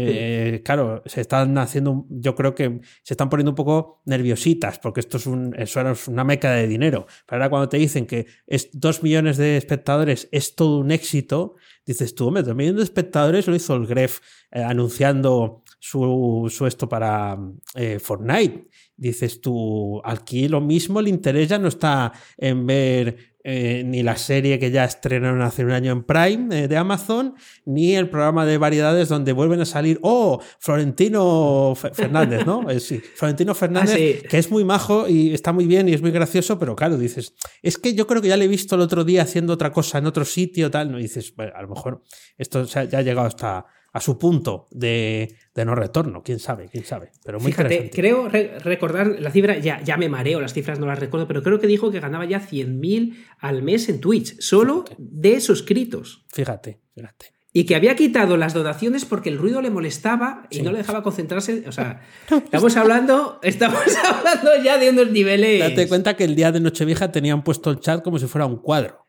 claro, 0.59 1.01
se 1.05 1.21
están 1.21 1.57
haciendo, 1.57 2.05
yo 2.09 2.35
creo 2.35 2.53
que 2.53 2.81
se 3.01 3.13
están 3.13 3.29
poniendo 3.29 3.51
un 3.51 3.55
poco 3.55 4.01
nerviositas 4.05 4.77
porque 4.79 4.99
esto 4.99 5.15
es, 5.15 5.25
un, 5.25 5.55
eso 5.57 5.79
era 5.79 5.93
una 6.07 6.25
meca 6.25 6.51
de 6.51 6.67
dinero. 6.67 7.07
Pero 7.25 7.41
ahora 7.41 7.49
cuando 7.49 7.69
te 7.69 7.77
dicen 7.77 8.07
que 8.07 8.27
es 8.45 8.69
dos 8.73 9.03
millones 9.03 9.37
de 9.37 9.55
espectadores 9.55 10.27
es 10.33 10.55
todo 10.55 10.79
un 10.79 10.91
éxito, 10.91 11.55
dices 11.85 12.13
tú, 12.13 12.27
hombre, 12.27 12.43
dos 12.43 12.55
millones 12.55 12.77
de 12.77 12.83
espectadores 12.83 13.47
lo 13.47 13.55
hizo 13.55 13.75
el 13.75 13.87
Gref 13.87 14.19
anunciando 14.51 15.63
su, 15.87 16.51
su 16.51 16.65
esto 16.65 16.89
para 16.89 17.37
eh, 17.75 17.99
Fortnite. 17.99 18.67
Dices 18.97 19.39
tú, 19.41 20.01
aquí 20.03 20.47
lo 20.47 20.61
mismo, 20.61 20.99
el 20.99 21.07
interés 21.07 21.49
ya 21.49 21.59
no 21.59 21.67
está 21.67 22.11
en 22.37 22.65
ver 22.65 23.35
eh, 23.43 23.83
ni 23.85 24.01
la 24.01 24.15
serie 24.17 24.57
que 24.57 24.71
ya 24.71 24.85
estrenaron 24.85 25.41
hace 25.43 25.63
un 25.63 25.69
año 25.71 25.91
en 25.91 26.03
Prime 26.03 26.63
eh, 26.63 26.67
de 26.67 26.77
Amazon, 26.77 27.35
ni 27.65 27.93
el 27.95 28.09
programa 28.09 28.43
de 28.47 28.57
variedades 28.57 29.09
donde 29.09 29.33
vuelven 29.33 29.61
a 29.61 29.65
salir, 29.65 29.99
oh, 30.01 30.41
Florentino 30.59 31.73
Fe- 31.75 31.93
Fernández, 31.93 32.45
¿no? 32.45 32.67
Eh, 32.69 32.79
sí, 32.79 32.99
Florentino 33.15 33.53
Fernández, 33.53 33.93
Ah, 33.93 33.97
sí. 34.21 34.27
que 34.27 34.37
es 34.39 34.49
muy 34.49 34.63
majo 34.63 35.07
y 35.07 35.33
está 35.33 35.53
muy 35.53 35.67
bien 35.67 35.87
y 35.89 35.93
es 35.93 36.01
muy 36.01 36.09
gracioso, 36.11 36.57
pero 36.57 36.75
claro, 36.75 36.97
dices, 36.97 37.35
es 37.61 37.77
que 37.77 37.93
yo 37.93 38.07
creo 38.07 38.21
que 38.21 38.29
ya 38.29 38.37
le 38.37 38.45
he 38.45 38.47
visto 38.47 38.73
el 38.75 38.81
otro 38.81 39.03
día 39.03 39.21
haciendo 39.21 39.53
otra 39.53 39.71
cosa 39.71 39.99
en 39.99 40.07
otro 40.07 40.25
sitio, 40.25 40.71
tal, 40.71 40.91
¿no? 40.91 40.97
Y 40.99 41.03
dices, 41.03 41.35
bueno, 41.35 41.51
a 41.55 41.61
lo 41.61 41.67
mejor 41.67 42.01
esto 42.39 42.63
ya 42.63 42.81
ha 42.81 43.01
llegado 43.03 43.27
hasta 43.27 43.65
a 43.95 44.01
su 44.01 44.17
punto 44.19 44.67
de, 44.71 45.35
de 45.55 45.63
no 45.65 45.73
retorno, 45.73 46.21
quién 46.21 46.39
sabe, 46.39 46.67
quién 46.69 46.83
sabe, 46.83 47.11
pero 47.23 47.39
muy 47.39 47.51
Fíjate, 47.53 47.89
creo 47.89 48.27
re- 48.27 48.59
recordar 48.59 49.07
la 49.19 49.31
cifra, 49.31 49.57
ya, 49.57 49.81
ya 49.83 49.95
me 49.95 50.09
mareo, 50.09 50.41
las 50.41 50.53
cifras 50.53 50.79
no 50.79 50.85
las 50.85 50.99
recuerdo, 50.99 51.27
pero 51.27 51.41
creo 51.41 51.59
que 51.61 51.67
dijo 51.67 51.91
que 51.91 52.01
ganaba 52.01 52.25
ya 52.25 52.41
100.000 52.41 53.15
al 53.39 53.63
mes 53.63 53.87
en 53.87 54.01
Twitch, 54.01 54.37
solo 54.41 54.83
de 54.97 55.39
suscritos. 55.39 56.25
Fíjate, 56.33 56.81
fíjate. 56.93 57.27
Y 57.53 57.63
que 57.65 57.73
había 57.77 57.95
quitado 57.95 58.35
las 58.35 58.53
donaciones 58.53 59.05
porque 59.05 59.29
el 59.29 59.37
ruido 59.37 59.61
le 59.61 59.69
molestaba 59.69 60.45
y 60.49 60.57
Sí. 60.57 60.61
no 60.61 60.73
le 60.73 60.79
dejaba 60.79 61.01
concentrarse. 61.01 61.63
O 61.69 61.71
sea, 61.71 62.01
estamos 62.29 62.75
hablando, 62.75 63.39
estamos 63.43 63.79
hablando 64.05 64.61
ya 64.61 64.77
de 64.77 64.89
unos 64.89 65.09
niveles. 65.09 65.61
Date 65.61 65.87
cuenta 65.87 66.17
que 66.17 66.25
el 66.25 66.35
día 66.35 66.51
de 66.51 66.59
Nochevieja 66.59 67.13
tenían 67.13 67.45
puesto 67.45 67.71
el 67.71 67.79
chat 67.79 68.03
como 68.03 68.19
si 68.19 68.27
fuera 68.27 68.45
un 68.45 68.57
cuadro. 68.57 69.04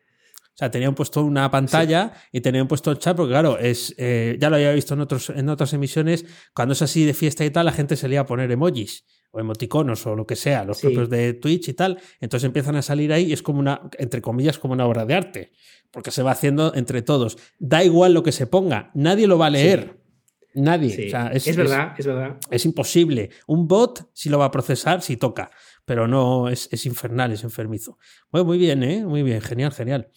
O 0.57 0.59
sea, 0.59 0.71
tenían 0.71 0.95
puesto 0.95 1.23
una 1.23 1.51
pantalla 1.51 2.13
y 2.31 2.41
tenían 2.41 2.67
puesto 2.67 2.89
el 2.89 2.97
chat, 2.97 3.15
porque 3.15 3.29
claro, 3.31 3.59
es, 3.59 3.93
eh, 3.99 4.37
ya 4.39 4.49
lo 4.49 4.55
había 4.55 4.71
visto 4.71 4.95
en, 4.95 5.01
otros, 5.01 5.29
en 5.29 5.49
otras 5.49 5.71
emisiones, 5.73 6.25
cuando 6.55 6.73
es 6.73 6.81
así 6.81 7.05
de 7.05 7.13
fiesta 7.13 7.45
y 7.45 7.51
tal, 7.51 7.67
la 7.67 7.71
gente 7.71 7.95
se 7.95 8.07
lía 8.07 8.21
a 8.21 8.25
poner 8.25 8.49
emojis 8.51 9.05
o 9.29 9.39
emoticonos 9.39 10.07
o 10.07 10.15
lo 10.15 10.25
que 10.25 10.35
sea, 10.35 10.63
los 10.65 10.77
Sí. 10.79 10.87
propios 10.87 11.11
de 11.11 11.33
Twitch 11.35 11.67
y 11.67 11.73
tal. 11.73 11.99
Entonces 12.21 12.45
empiezan 12.47 12.75
a 12.75 12.81
salir 12.81 13.13
ahí 13.13 13.25
y 13.25 13.33
es 13.33 13.43
como 13.43 13.59
una, 13.59 13.81
entre 13.99 14.19
comillas, 14.23 14.57
como 14.57 14.73
una 14.73 14.87
obra 14.87 15.05
de 15.05 15.13
arte, 15.13 15.51
porque 15.91 16.09
se 16.09 16.23
va 16.23 16.31
haciendo 16.31 16.73
entre 16.73 17.03
todos. 17.03 17.37
Da 17.59 17.83
igual 17.83 18.15
lo 18.15 18.23
que 18.23 18.31
se 18.31 18.47
ponga, 18.47 18.89
nadie 18.95 19.27
lo 19.27 19.37
va 19.37 19.45
a 19.45 19.49
leer. 19.51 19.99
Nadie. 20.55 20.89
Sí, 20.95 21.05
O 21.05 21.09
sea, 21.11 21.27
es, 21.27 21.55
verdad, 21.55 21.93
es 21.99 22.05
verdad. 22.07 22.37
es 22.49 22.65
imposible. 22.65 23.29
Un 23.45 23.67
bot 23.67 24.09
sí 24.13 24.27
lo 24.27 24.39
va 24.39 24.45
a 24.45 24.51
procesar 24.51 25.03
si 25.03 25.17
toca, 25.17 25.51
pero 25.85 26.07
no 26.07 26.49
es, 26.49 26.67
es 26.71 26.83
infernal, 26.87 27.31
es 27.31 27.43
enfermizo. 27.43 27.99
Bueno, 28.31 28.45
muy 28.45 28.57
bien, 28.57 28.81
¿eh? 28.81 29.05
Muy 29.05 29.21
bien, 29.21 29.39
genial, 29.39 29.71
genial. 29.71 30.09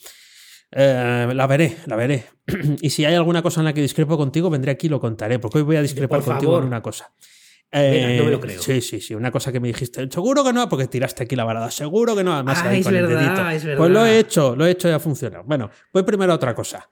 Eh, 0.72 1.28
la 1.34 1.46
veré, 1.46 1.76
la 1.86 1.96
veré. 1.96 2.24
y 2.80 2.90
si 2.90 3.04
hay 3.04 3.14
alguna 3.14 3.42
cosa 3.42 3.60
en 3.60 3.64
la 3.66 3.72
que 3.72 3.80
discrepo 3.82 4.16
contigo, 4.16 4.50
vendré 4.50 4.70
aquí 4.72 4.86
y 4.86 4.90
lo 4.90 5.00
contaré, 5.00 5.38
porque 5.38 5.58
hoy 5.58 5.64
voy 5.64 5.76
a 5.76 5.82
discrepar 5.82 6.20
Por 6.20 6.26
contigo 6.32 6.52
favor. 6.52 6.62
en 6.62 6.68
una 6.68 6.82
cosa. 6.82 7.12
Venga, 7.72 8.08
no 8.18 8.24
me 8.24 8.30
lo 8.32 8.36
Eh, 8.38 8.40
creo. 8.40 8.60
Sí, 8.62 8.80
sí, 8.80 9.00
sí. 9.00 9.14
Una 9.14 9.30
cosa 9.30 9.52
que 9.52 9.60
me 9.60 9.68
dijiste. 9.68 10.08
Seguro 10.10 10.42
que 10.42 10.52
no, 10.52 10.68
porque 10.68 10.88
tiraste 10.88 11.22
aquí 11.24 11.36
la 11.36 11.44
varada. 11.44 11.70
Seguro 11.70 12.16
que 12.16 12.24
no. 12.24 12.34
Además, 12.34 12.58
Ah, 12.64 12.68
ahí 12.70 12.80
es 12.80 12.84
con 12.86 12.96
el 12.96 13.06
verdad, 13.06 13.20
dedito. 13.20 13.50
es 13.70 13.76
Pues 13.78 13.90
lo 13.90 14.00
verdad. 14.00 14.08
he 14.12 14.18
hecho, 14.18 14.56
lo 14.56 14.66
he 14.66 14.70
hecho 14.72 14.88
y 14.88 14.92
ha 14.92 14.98
funcionado. 14.98 15.44
Bueno, 15.44 15.70
voy 15.92 16.02
primero 16.02 16.32
a 16.32 16.34
otra 16.36 16.52
cosa. 16.54 16.88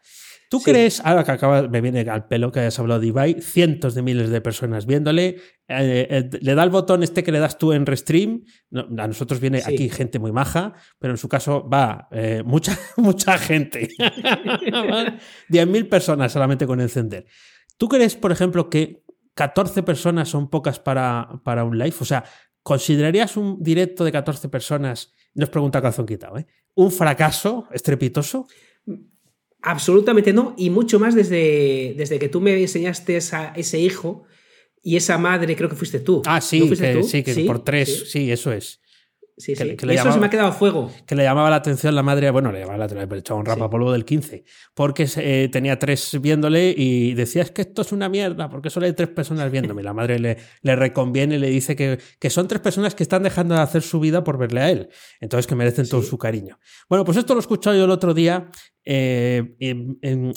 ¿Tú 0.50 0.60
Sí. 0.60 0.70
crees, 0.70 1.00
ahora 1.04 1.24
que 1.24 1.32
acaba, 1.32 1.68
me 1.68 1.80
viene 1.82 2.00
al 2.08 2.26
pelo 2.26 2.50
que 2.50 2.60
hayas 2.60 2.78
hablado 2.78 3.00
de 3.00 3.08
Ibai, 3.08 3.42
cientos 3.42 3.94
de 3.94 4.00
miles 4.02 4.30
de 4.30 4.40
personas 4.40 4.86
viéndole, 4.86 5.36
eh, 5.68 6.06
eh, 6.10 6.30
le 6.40 6.54
da 6.54 6.64
el 6.64 6.70
botón 6.70 7.02
este 7.02 7.22
que 7.22 7.32
le 7.32 7.38
das 7.38 7.58
tú 7.58 7.72
en 7.74 7.84
Restream, 7.84 8.44
no, 8.70 8.86
a 9.02 9.06
nosotros 9.06 9.40
viene 9.40 9.60
Sí. 9.60 9.74
aquí 9.74 9.88
gente 9.90 10.18
muy 10.18 10.32
maja, 10.32 10.72
pero 10.98 11.12
en 11.12 11.18
su 11.18 11.28
caso 11.28 11.68
va 11.68 12.08
eh, 12.12 12.42
mucha, 12.46 12.78
mucha 12.96 13.36
gente. 13.36 13.88
10.000 15.48 15.88
personas 15.88 16.32
solamente 16.32 16.66
con 16.66 16.80
encender. 16.80 17.26
¿Tú 17.76 17.88
crees, 17.88 18.16
por 18.16 18.32
ejemplo, 18.32 18.70
que 18.70 19.02
14 19.34 19.82
personas 19.82 20.28
son 20.28 20.48
pocas 20.50 20.80
para, 20.80 21.40
para 21.44 21.64
un 21.64 21.78
live? 21.78 21.94
O 22.00 22.04
sea, 22.04 22.24
¿considerarías 22.62 23.36
un 23.36 23.62
directo 23.62 24.04
de 24.04 24.12
14 24.12 24.48
personas, 24.48 25.12
no 25.34 25.44
os 25.44 25.50
pregunta 25.50 25.80
calzón 25.82 26.06
quitado, 26.06 26.38
¿eh? 26.38 26.46
un 26.74 26.90
fracaso 26.90 27.66
estrepitoso? 27.72 28.46
Absolutamente 29.62 30.32
no, 30.32 30.54
y 30.56 30.70
mucho 30.70 31.00
más 31.00 31.14
desde, 31.14 31.94
desde 31.96 32.18
que 32.18 32.28
tú 32.28 32.40
me 32.40 32.60
enseñaste 32.60 33.18
a 33.32 33.52
ese 33.56 33.78
hijo 33.80 34.24
y 34.82 34.96
esa 34.96 35.18
madre, 35.18 35.56
creo 35.56 35.68
que 35.68 35.74
fuiste 35.76 35.98
tú. 36.00 36.22
Ah, 36.26 36.36
¿No 36.36 36.40
sí, 36.40 36.60
fuiste 36.60 36.92
que, 36.92 37.00
tú? 37.00 37.06
sí, 37.06 37.22
que 37.22 37.34
por 37.44 37.64
tres, 37.64 38.04
Sí, 38.04 38.06
sí, 38.26 38.32
eso 38.32 38.52
es. 38.52 38.80
sí, 39.36 39.54
que- 39.54 39.64
sí. 39.64 39.76
que 39.76 39.86
le 39.86 39.92
Y 39.92 39.96
eso 39.96 40.04
llamaba- 40.04 40.14
se 40.14 40.20
me 40.20 40.26
ha 40.26 40.30
quedado 40.30 40.48
a 40.48 40.52
fuego. 40.52 40.92
Que 41.06 41.14
le 41.16 41.24
llamaba 41.24 41.50
la 41.50 41.56
atención 41.56 41.94
la 41.94 42.02
madre, 42.04 42.30
bueno, 42.30 42.50
le 42.52 42.60
llamaba 42.60 42.78
la 42.78 42.84
atención, 42.86 43.08
le 43.10 43.18
echaba 43.18 43.38
un 43.40 43.46
rapapolvo 43.46 43.92
del 43.92 44.04
15, 44.04 44.44
porque 44.74 45.08
eh, 45.16 45.48
tenía 45.50 45.78
tres 45.78 46.16
viéndole 46.20 46.72
y 46.76 47.14
decía, 47.14 47.42
es 47.42 47.50
que 47.50 47.62
esto 47.62 47.82
es 47.82 47.90
una 47.92 48.08
mierda, 48.08 48.48
porque 48.48 48.70
solo 48.70 48.86
hay 48.86 48.92
tres 48.94 49.08
personas 49.10 49.50
viéndome. 49.52 49.82
La 49.82 49.92
madre 49.92 50.18
le, 50.20 50.38
le 50.62 50.76
reconviene 50.76 51.34
y 51.36 51.38
le 51.38 51.50
dice 51.50 51.74
que, 51.76 51.98
que 52.18 52.30
son 52.30 52.46
tres 52.48 52.60
personas 52.60 52.94
que 52.94 53.02
están 53.02 53.22
dejando 53.24 53.54
de 53.56 53.60
hacer 53.60 53.82
su 53.82 53.98
vida 54.00 54.22
por 54.24 54.38
verle 54.38 54.60
a 54.60 54.70
él, 54.70 54.88
entonces 55.20 55.46
que 55.48 55.54
merecen 55.56 55.88
todo 55.88 56.02
su 56.02 56.16
cariño. 56.18 56.58
Bueno, 56.88 57.04
pues 57.04 57.18
esto 57.18 57.34
lo 57.34 57.40
he 57.40 57.42
escuchado 57.42 57.76
yo 57.76 57.84
el 57.84 57.90
otro 57.90 58.14
día 58.14 58.48
eh, 58.90 59.54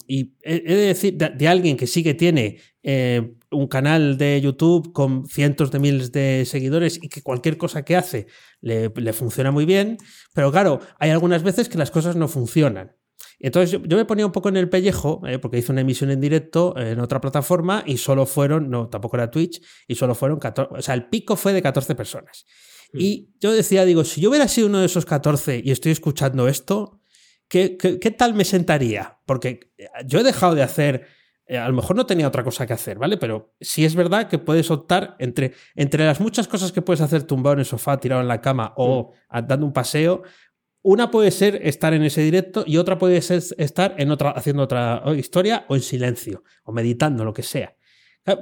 y 0.08 0.34
he 0.42 0.76
de 0.76 0.88
decir 0.88 1.16
de, 1.16 1.48
alguien 1.48 1.78
que 1.78 1.88
sí 1.88 2.04
que 2.04 2.14
tiene 2.14 2.60
eh, 2.84 3.36
un 3.50 3.68
canal 3.68 4.18
de 4.18 4.42
YouTube 4.42 4.92
con 4.92 5.26
cientos 5.26 5.72
de 5.72 5.80
miles 5.80 6.12
de 6.12 6.44
seguidores 6.46 7.00
y 7.02 7.08
que 7.08 7.22
cualquier 7.22 7.56
cosa 7.56 7.86
que 7.86 7.96
hace 7.96 8.28
le, 8.60 8.90
funciona 9.14 9.52
muy 9.52 9.64
bien, 9.64 10.00
pero 10.34 10.52
claro, 10.52 10.82
hay 11.00 11.12
algunas 11.12 11.44
veces 11.44 11.70
que 11.70 11.78
las 11.78 11.92
cosas 11.92 12.18
no 12.18 12.28
funcionan. 12.28 12.92
Entonces 13.40 13.72
yo, 13.72 13.96
me 13.96 14.04
ponía 14.04 14.26
un 14.26 14.34
poco 14.34 14.50
en 14.50 14.58
el 14.58 14.68
pellejo, 14.68 15.22
eh, 15.26 15.40
porque 15.40 15.60
hice 15.60 15.72
una 15.72 15.82
emisión 15.82 16.12
en 16.12 16.20
directo 16.20 16.78
en 16.78 17.00
otra 17.00 17.22
plataforma 17.22 17.86
y 17.88 17.96
solo 17.96 18.26
fueron, 18.26 18.70
no, 18.70 18.90
tampoco 18.90 19.16
era 19.16 19.32
Twitch, 19.32 19.62
y 19.88 19.96
solo 19.96 20.14
fueron 20.14 20.40
14, 20.40 20.74
o 20.78 20.82
sea, 20.82 20.94
el 20.94 21.08
pico 21.08 21.38
fue 21.38 21.54
de 21.54 21.62
14 21.62 21.96
personas. 21.96 22.46
Mm. 22.92 23.00
Y 23.00 23.30
yo 23.40 23.54
decía, 23.54 23.86
digo, 23.86 24.04
si 24.04 24.20
yo 24.20 24.30
hubiera 24.30 24.50
sido 24.50 24.68
uno 24.68 24.80
de 24.80 24.88
esos 24.88 25.06
14 25.06 25.62
y 25.64 25.72
estoy 25.72 25.94
escuchando 25.94 26.50
esto, 26.50 27.01
¿qué, 27.52 28.16
tal 28.18 28.34
me 28.34 28.46
sentaría? 28.46 29.20
Porque 29.26 29.72
eh, 29.78 29.88
yo 30.06 30.20
he 30.20 30.24
dejado 30.24 30.56
de 30.56 30.64
hacer, 30.64 31.06
eh, 31.46 31.58
a 31.58 31.68
lo 31.68 31.76
mejor 31.76 31.98
no 31.98 32.06
tenía 32.06 32.28
otra 32.28 32.44
cosa 32.44 32.66
que 32.66 32.74
hacer, 32.74 32.98
¿vale? 32.98 33.18
Pero 33.18 33.54
sí 33.60 33.84
es 33.84 33.94
verdad 33.94 34.30
que 34.30 34.40
puedes 34.40 34.72
optar 34.72 35.16
entre, 35.20 35.54
entre 35.76 36.06
las 36.06 36.22
muchas 36.22 36.48
cosas 36.48 36.72
que 36.72 36.82
puedes 36.82 37.02
hacer 37.02 37.24
tumbado 37.24 37.54
en 37.54 37.60
el 37.60 37.66
sofá, 37.66 38.00
tirado 38.00 38.22
en 38.22 38.30
la 38.30 38.40
cama 38.40 38.74
o 38.78 39.12
mm. 39.30 39.48
dando 39.48 39.66
un 39.66 39.74
paseo. 39.74 40.24
Una 40.82 41.12
puede 41.12 41.30
ser 41.30 41.60
estar 41.68 41.94
en 41.94 42.04
ese 42.04 42.22
directo 42.22 42.64
y 42.66 42.78
otra 42.78 42.98
puede 42.98 43.22
ser 43.22 43.44
estar 43.58 43.96
en 43.98 44.12
otra, 44.12 44.32
haciendo 44.32 44.64
otra 44.64 45.04
historia 45.16 45.66
o 45.68 45.76
en 45.76 45.82
silencio 45.82 46.44
o 46.64 46.72
meditando, 46.72 47.26
lo 47.26 47.34
que 47.34 47.44
sea. 47.44 47.76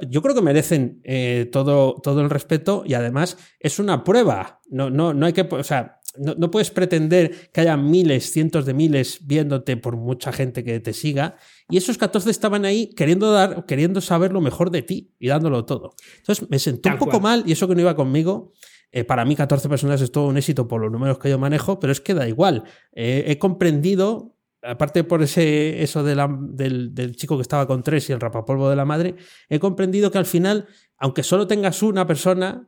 Yo 0.10 0.22
creo 0.22 0.36
que 0.36 0.42
merecen 0.42 1.00
eh, 1.06 1.48
todo, 1.52 1.96
todo 2.04 2.20
el 2.22 2.30
respeto 2.30 2.84
y 2.86 2.96
además 2.96 3.38
es 3.60 3.80
una 3.80 4.04
prueba. 4.04 4.60
No, 4.70 4.90
no, 4.90 5.14
no 5.14 5.26
hay 5.26 5.32
que. 5.32 5.42
O 5.50 5.64
sea, 5.64 5.99
no, 6.20 6.52
puedes 6.52 6.70
pretender 6.70 7.50
que 7.52 7.62
haya 7.62 7.78
miles, 7.78 8.32
cientos 8.32 8.66
de 8.66 8.74
miles 8.74 9.20
viéndote 9.26 9.78
por 9.78 9.96
mucha 9.96 10.32
gente 10.32 10.64
que 10.64 10.80
te 10.80 10.94
siga. 10.94 11.38
Y 11.70 11.78
esos 11.78 11.98
14 11.98 12.30
estaban 12.30 12.66
ahí 12.66 12.90
queriendo 12.94 13.32
dar, 13.32 13.66
queriendo 13.66 14.02
saber 14.02 14.34
lo 14.34 14.42
mejor 14.42 14.70
de 14.70 14.82
ti 14.82 15.14
y 15.18 15.30
dándolo 15.30 15.66
todo. 15.66 15.96
Entonces 16.18 16.50
me 16.50 16.60
sentó 16.60 16.90
un 16.90 16.98
poco 16.98 17.20
mal 17.20 17.44
y 17.46 17.54
eso 17.54 17.68
que 17.68 17.76
no 17.76 17.82
iba 17.82 17.96
conmigo. 17.96 18.52
Eh, 18.92 19.04
para 19.04 19.24
mí 19.24 19.36
14 19.36 19.70
personas 19.70 20.02
es 20.02 20.12
todo 20.12 20.28
un 20.28 20.38
éxito 20.38 20.68
por 20.68 20.82
los 20.82 20.92
números 20.92 21.20
que 21.20 21.30
yo 21.30 21.40
manejo, 21.40 21.80
pero 21.80 21.92
es 21.92 22.02
que 22.02 22.14
da 22.14 22.28
igual. 22.28 22.64
Eh, 22.92 23.26
he 23.28 23.38
comprendido 23.38 24.36
aparte 24.62 25.04
por 25.06 25.22
ese, 25.22 25.82
eso 25.82 26.04
de 26.04 26.16
del, 26.52 26.94
del, 26.94 27.16
chico 27.16 27.38
que 27.38 27.44
estaba 27.44 27.66
con 27.66 27.82
tres 27.82 28.10
y 28.10 28.14
el 28.14 28.20
rapapolvo 28.20 28.70
de 28.70 28.76
la 28.76 28.84
madre, 28.84 29.16
he 29.48 29.58
comprendido 29.58 30.12
que 30.12 30.18
al 30.18 30.26
final, 30.26 30.68
aunque 30.98 31.24
solo 31.24 31.48
tengas 31.48 31.82
una 31.82 32.06
persona, 32.06 32.68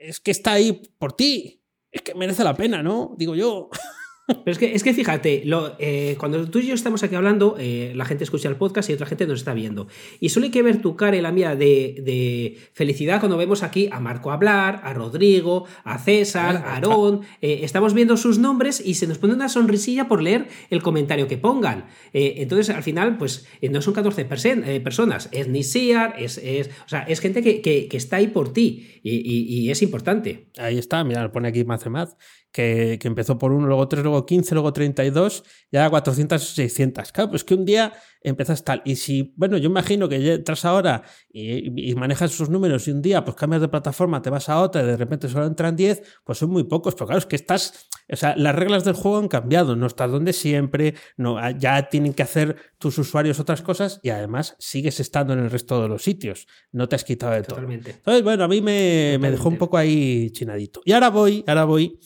es 0.00 0.20
que 0.20 0.30
está 0.30 0.52
ahí 0.52 0.82
por 0.98 1.12
ti. 1.12 1.62
Es 1.90 2.02
que 2.02 2.14
merece 2.14 2.44
la 2.44 2.54
pena, 2.54 2.82
¿no? 2.82 3.14
Digo 3.16 3.34
yo. 3.34 3.70
Pero 4.26 4.50
es 4.50 4.58
que, 4.58 4.74
es 4.74 4.82
que 4.82 4.92
fíjate, 4.92 5.42
lo, 5.44 5.76
eh, 5.78 6.16
cuando 6.18 6.48
tú 6.50 6.58
y 6.58 6.66
yo 6.66 6.74
estamos 6.74 7.02
aquí 7.04 7.14
hablando, 7.14 7.56
eh, 7.60 7.92
la 7.94 8.04
gente 8.04 8.24
escucha 8.24 8.48
el 8.48 8.56
podcast 8.56 8.90
y 8.90 8.92
otra 8.92 9.06
gente 9.06 9.26
nos 9.26 9.38
está 9.38 9.54
viendo. 9.54 9.86
Y 10.18 10.30
solo 10.30 10.46
hay 10.46 10.50
que 10.50 10.62
ver 10.62 10.82
tu 10.82 10.96
cara 10.96 11.16
y 11.16 11.20
la 11.20 11.30
mía 11.30 11.54
de, 11.54 12.58
felicidad 12.72 13.20
cuando 13.20 13.36
vemos 13.36 13.62
aquí 13.62 13.88
a 13.92 14.00
Marco 14.00 14.32
hablar, 14.32 14.80
a 14.82 14.92
Rodrigo, 14.94 15.66
a 15.84 15.98
César, 15.98 16.56
a 16.56 16.74
Aarón. 16.74 17.20
Eh, 17.40 17.60
estamos 17.62 17.94
viendo 17.94 18.16
sus 18.16 18.38
nombres 18.38 18.82
y 18.84 18.94
se 18.94 19.06
nos 19.06 19.18
pone 19.18 19.34
una 19.34 19.48
sonrisilla 19.48 20.08
por 20.08 20.22
leer 20.22 20.48
el 20.70 20.82
comentario 20.82 21.28
que 21.28 21.38
pongan. 21.38 21.86
entonces, 22.12 22.74
al 22.74 22.82
final, 22.82 23.18
pues 23.18 23.46
no 23.62 23.80
son 23.80 23.94
14 23.94 24.24
personas, 24.24 25.28
es 25.32 25.48
Nisiar, 25.48 26.14
es, 26.18 26.38
es, 26.38 26.68
o 26.84 26.88
sea, 26.88 27.02
es 27.02 27.20
gente 27.20 27.42
que, 27.42 27.88
está 27.92 28.16
ahí 28.16 28.26
por 28.26 28.52
ti 28.52 29.00
y, 29.02 29.70
es 29.70 29.82
importante. 29.82 30.50
Ahí 30.58 30.78
está, 30.78 31.02
mira, 31.04 31.22
lo 31.22 31.32
pone 31.32 31.48
aquí 31.48 31.64
Mathemath 31.64 32.10
que, 32.56 32.98
empezó 33.02 33.36
por 33.36 33.52
uno, 33.52 33.66
luego 33.66 33.86
tres, 33.86 34.02
luego 34.02 34.24
15, 34.24 34.54
luego 34.54 34.72
32, 34.72 35.44
ya 35.70 35.90
400, 35.90 36.42
600. 36.42 37.12
Claro, 37.12 37.28
pues 37.28 37.44
que 37.44 37.52
un 37.52 37.66
día 37.66 37.92
empiezas 38.22 38.64
tal. 38.64 38.80
Y 38.86 38.96
si, 38.96 39.34
bueno, 39.36 39.58
yo 39.58 39.68
imagino 39.68 40.08
que 40.08 40.32
entras 40.32 40.64
ahora 40.64 41.02
y, 41.28 41.94
manejas 41.96 42.32
esos 42.32 42.48
números 42.48 42.88
y 42.88 42.92
un 42.92 43.02
día 43.02 43.22
pues 43.24 43.36
cambias 43.36 43.60
de 43.60 43.68
plataforma, 43.68 44.22
te 44.22 44.30
vas 44.30 44.48
a 44.48 44.62
otra 44.62 44.82
y 44.82 44.86
de 44.86 44.96
repente 44.96 45.28
solo 45.28 45.44
entran 45.44 45.76
10, 45.76 46.02
pues 46.24 46.38
son 46.38 46.48
muy 46.48 46.64
pocos. 46.64 46.94
Pero 46.94 47.08
claro, 47.08 47.18
es 47.18 47.26
que 47.26 47.36
estás, 47.36 47.90
o 48.10 48.16
sea, 48.16 48.34
las 48.36 48.54
reglas 48.54 48.84
del 48.84 48.94
juego 48.94 49.18
han 49.18 49.28
cambiado, 49.28 49.76
no 49.76 49.86
estás 49.86 50.10
donde 50.10 50.32
siempre, 50.32 50.94
no, 51.18 51.38
ya 51.58 51.90
tienen 51.90 52.14
que 52.14 52.22
hacer 52.22 52.56
tus 52.78 52.96
usuarios 52.96 53.38
otras 53.38 53.60
cosas 53.60 54.00
y 54.02 54.08
además 54.08 54.56
sigues 54.58 54.98
estando 54.98 55.34
en 55.34 55.40
el 55.40 55.50
resto 55.50 55.82
de 55.82 55.88
los 55.88 56.02
sitios. 56.02 56.46
No 56.72 56.88
te 56.88 56.96
has 56.96 57.04
quitado 57.04 57.34
de 57.34 57.42
Totalmente. 57.42 57.90
todo. 57.90 57.98
Entonces, 57.98 58.22
bueno, 58.24 58.44
a 58.44 58.48
mí 58.48 58.62
me, 58.62 59.18
me 59.20 59.30
dejó 59.30 59.50
un 59.50 59.58
poco 59.58 59.76
ahí 59.76 60.30
chinadito. 60.30 60.80
Y 60.86 60.92
ahora 60.92 61.10
voy, 61.10 61.44
ahora 61.46 61.64
voy 61.64 61.98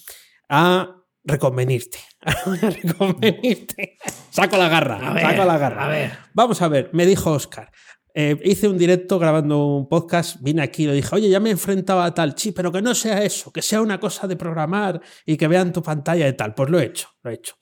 a 0.51 0.97
reconvenirte. 1.25 1.99
a 2.21 2.71
reconvenirte. 2.71 3.97
Saco 4.31 4.59
la 4.59 4.69
garra, 4.69 4.99
saco 4.99 5.45
la 5.45 5.57
garra. 5.57 5.85
A 5.87 5.89
ver. 5.89 6.13
Vamos 6.35 6.61
a 6.61 6.69
ver, 6.69 6.91
me 6.93 7.07
dijo 7.07 7.31
Oscar. 7.31 7.71
Eh, 8.13 8.37
hice 8.43 8.67
un 8.67 8.77
directo 8.77 9.21
grabando 9.21 9.65
un 9.65 9.89
podcast, 9.89 10.39
vine 10.41 10.63
aquí 10.63 10.83
y 10.83 10.87
le 10.89 10.95
dije, 10.95 11.15
oye, 11.15 11.31
ya 11.31 11.39
me 11.39 11.51
enfrentaba 11.51 12.05
a 12.05 12.13
tal, 12.13 12.35
sí, 12.37 12.51
pero 12.51 12.73
que 12.73 12.83
no 12.83 12.93
sea 12.93 13.23
eso, 13.23 13.53
que 13.53 13.63
sea 13.63 13.81
una 13.81 14.01
cosa 14.01 14.27
de 14.27 14.35
programar 14.35 15.01
y 15.25 15.37
que 15.37 15.47
vean 15.47 15.73
tu 15.73 15.81
pantalla 15.81 16.27
y 16.27 16.33
tal. 16.37 16.53
Pues 16.53 16.69
lo 16.69 16.81
he 16.81 16.87
hecho, 16.87 17.09
lo 17.23 17.31
he 17.31 17.35
hecho. 17.35 17.55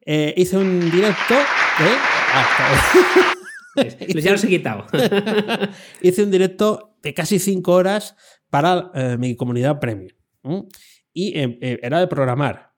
Eh, 0.00 0.32
hice 0.38 0.56
un 0.56 0.90
directo 0.90 1.34
de... 1.34 1.90
Ah, 2.32 3.34
ya 4.08 4.30
lo 4.30 4.38
he 4.38 4.48
quitado. 4.48 4.86
hice 6.00 6.22
un 6.22 6.30
directo 6.30 6.96
de 7.02 7.12
casi 7.12 7.38
cinco 7.38 7.72
horas 7.72 8.16
para 8.48 8.90
eh, 8.94 9.16
mi 9.18 9.36
comunidad 9.36 9.78
premium 9.78 10.16
y 11.16 11.38
em, 11.38 11.58
eh, 11.62 11.80
era 11.82 11.98
de 11.98 12.06
programar. 12.06 12.74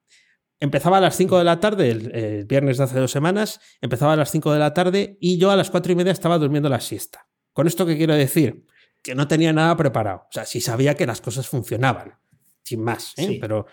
Empezaba 0.60 0.98
a 0.98 1.00
las 1.00 1.16
5 1.16 1.38
de 1.38 1.44
la 1.44 1.58
tarde, 1.58 1.90
el, 1.90 2.44
viernes 2.46 2.78
de 2.78 2.84
hace 2.84 2.98
dos 3.00 3.10
semanas, 3.10 3.60
empezaba 3.80 4.12
a 4.12 4.16
las 4.16 4.30
5 4.30 4.52
de 4.52 4.58
la 4.60 4.72
tarde 4.72 5.18
y 5.20 5.38
yo 5.38 5.50
a 5.50 5.56
las 5.56 5.70
4 5.70 5.92
y 5.92 5.96
media 5.96 6.12
estaba 6.12 6.38
durmiendo 6.38 6.68
la 6.68 6.80
siesta. 6.80 7.28
¿Con 7.52 7.66
esto 7.66 7.84
qué 7.84 7.96
quiero 7.96 8.14
decir? 8.14 8.64
Que 9.02 9.16
no 9.16 9.26
tenía 9.26 9.52
nada 9.52 9.76
preparado. 9.76 10.18
O 10.18 10.32
sea, 10.32 10.44
sí 10.46 10.60
sabía 10.60 10.94
que 10.94 11.04
las 11.04 11.20
cosas 11.20 11.48
funcionaban, 11.48 12.14
sin 12.62 12.82
más. 12.82 13.12
¿eh? 13.16 13.38
Pero... 13.40 13.66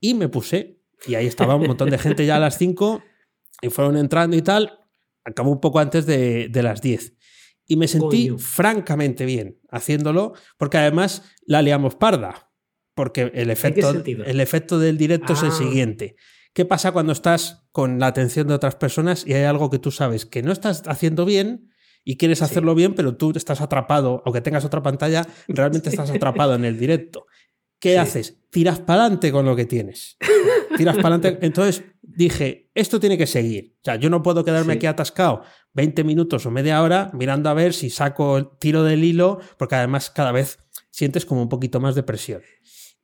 Y 0.00 0.12
me 0.12 0.28
puse, 0.28 0.80
y 1.06 1.14
ahí 1.14 1.26
estaba 1.26 1.54
un 1.56 1.66
montón 1.66 1.88
de 1.88 1.96
gente 1.96 2.26
ya 2.26 2.36
a 2.36 2.40
las 2.40 2.58
5, 2.58 3.02
y 3.62 3.70
fueron 3.70 3.96
entrando 3.96 4.36
y 4.36 4.42
tal. 4.42 4.80
Acabó 5.24 5.50
un 5.50 5.60
poco 5.60 5.78
antes 5.78 6.04
de, 6.04 6.50
las 6.52 6.82
10. 6.82 7.14
Y 7.66 7.76
me 7.76 7.88
sentí 7.88 8.28
francamente 8.36 9.24
bien 9.24 9.60
haciéndolo, 9.70 10.34
porque 10.58 10.76
además 10.76 11.22
la 11.46 11.62
liamos 11.62 11.94
parda. 11.94 12.50
Porque 12.94 13.32
el 13.34 13.50
efecto, 13.50 13.90
el 13.90 14.40
efecto 14.40 14.78
del 14.78 14.96
directo 14.96 15.32
es 15.32 15.42
el 15.42 15.48
ah. 15.48 15.52
siguiente. 15.52 16.16
¿Qué 16.54 16.64
pasa 16.64 16.92
cuando 16.92 17.12
estás 17.12 17.66
con 17.72 17.98
la 17.98 18.06
atención 18.06 18.46
de 18.46 18.54
otras 18.54 18.76
personas 18.76 19.26
y 19.26 19.34
hay 19.34 19.42
algo 19.42 19.70
que 19.70 19.80
tú 19.80 19.90
sabes 19.90 20.24
que 20.24 20.42
no 20.42 20.52
estás 20.52 20.84
haciendo 20.86 21.24
bien 21.24 21.72
y 22.04 22.16
quieres 22.16 22.42
hacerlo 22.42 22.76
bien, 22.76 22.94
pero 22.94 23.16
tú 23.16 23.32
estás 23.34 23.60
atrapado, 23.60 24.22
aunque 24.24 24.40
tengas 24.40 24.64
otra 24.64 24.80
pantalla, 24.80 25.26
realmente 25.48 25.88
estás 25.90 26.10
atrapado 26.10 26.54
en 26.54 26.64
el 26.64 26.78
directo? 26.78 27.26
¿Qué 27.80 27.98
haces? 27.98 28.38
Tiras 28.50 28.78
para 28.78 29.02
adelante 29.02 29.32
con 29.32 29.44
lo 29.44 29.56
que 29.56 29.66
tienes. 29.66 30.16
Tiras 30.76 30.96
para 30.96 31.16
adelante. 31.16 31.38
Entonces 31.46 31.84
dije, 32.00 32.70
esto 32.72 33.00
tiene 33.00 33.18
que 33.18 33.26
seguir. 33.26 33.74
O 33.80 33.84
sea, 33.84 33.96
yo 33.96 34.08
no 34.08 34.22
puedo 34.22 34.44
quedarme 34.44 34.74
aquí 34.74 34.86
atascado 34.86 35.42
20 35.72 36.04
minutos 36.04 36.46
o 36.46 36.52
media 36.52 36.80
hora 36.82 37.10
mirando 37.14 37.50
a 37.50 37.54
ver 37.54 37.74
si 37.74 37.90
saco 37.90 38.38
el 38.38 38.48
tiro 38.60 38.84
del 38.84 39.02
hilo, 39.02 39.40
porque 39.58 39.74
además 39.74 40.08
cada 40.08 40.30
vez 40.30 40.60
sientes 40.92 41.26
como 41.26 41.42
un 41.42 41.48
poquito 41.48 41.80
más 41.80 41.96
de 41.96 42.04
presión 42.04 42.42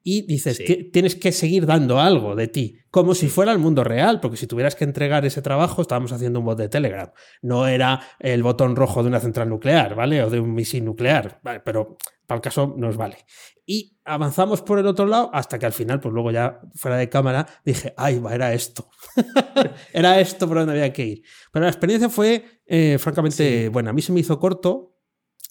y 0.03 0.23
dices, 0.23 0.59
que 0.59 0.85
tienes 0.85 1.15
que 1.15 1.31
seguir 1.33 1.67
dando 1.67 2.01
algo 2.01 2.35
de 2.35 2.49
ti, 2.49 2.79
como 2.91 3.15
si 3.15 3.29
fuera 3.29 3.53
el 3.53 3.59
mundo 3.59 3.85
real, 3.85 4.21
porque 4.21 4.37
si 4.37 4.47
tuvieras 4.47 4.75
que 4.75 4.85
entregar 4.85 5.25
ese 5.27 5.43
trabajo, 5.43 5.83
estábamos 5.83 6.13
haciendo 6.13 6.39
un 6.39 6.47
bot 6.47 6.59
de 6.59 6.69
Telegram. 6.69 7.11
No 7.43 7.67
era 7.67 8.01
el 8.19 8.43
botón 8.43 8.77
rojo 8.77 9.03
de 9.03 9.09
una 9.09 9.21
central 9.21 9.49
nuclear, 9.49 9.95
¿vale? 9.95 10.23
O 10.23 10.31
de 10.31 10.41
un 10.41 10.55
misil 10.55 10.85
nuclear, 10.85 11.41
¿vale? 11.43 11.61
Pero 11.61 11.99
para 12.27 12.37
el 12.37 12.43
caso 12.43 12.75
nos 12.77 12.97
vale. 12.97 13.19
Y 13.67 13.99
avanzamos 14.05 14.63
por 14.63 14.79
el 14.79 14.87
otro 14.87 15.07
lado 15.07 15.31
hasta 15.33 15.59
que 15.59 15.67
al 15.67 15.73
final, 15.73 16.01
pues 16.01 16.13
luego 16.13 16.31
ya 16.31 16.61
fuera 16.75 16.97
de 16.97 17.09
cámara, 17.09 17.47
dije, 17.65 17.95
ay, 17.97 18.19
va, 18.19 18.35
era 18.35 18.53
esto. 18.53 18.89
era 19.93 20.19
esto 20.19 20.49
por 20.49 20.59
donde 20.59 20.73
había 20.73 20.93
que 20.93 21.05
ir. 21.05 21.23
Pero 21.53 21.65
la 21.65 21.71
experiencia 21.71 22.09
fue, 22.09 22.63
eh, 22.67 22.97
francamente, 22.99 23.69
buena. 23.69 23.91
A 23.91 23.93
mí 23.93 24.03
se 24.03 24.13
me 24.13 24.21
hizo 24.21 24.41
corto, 24.41 24.97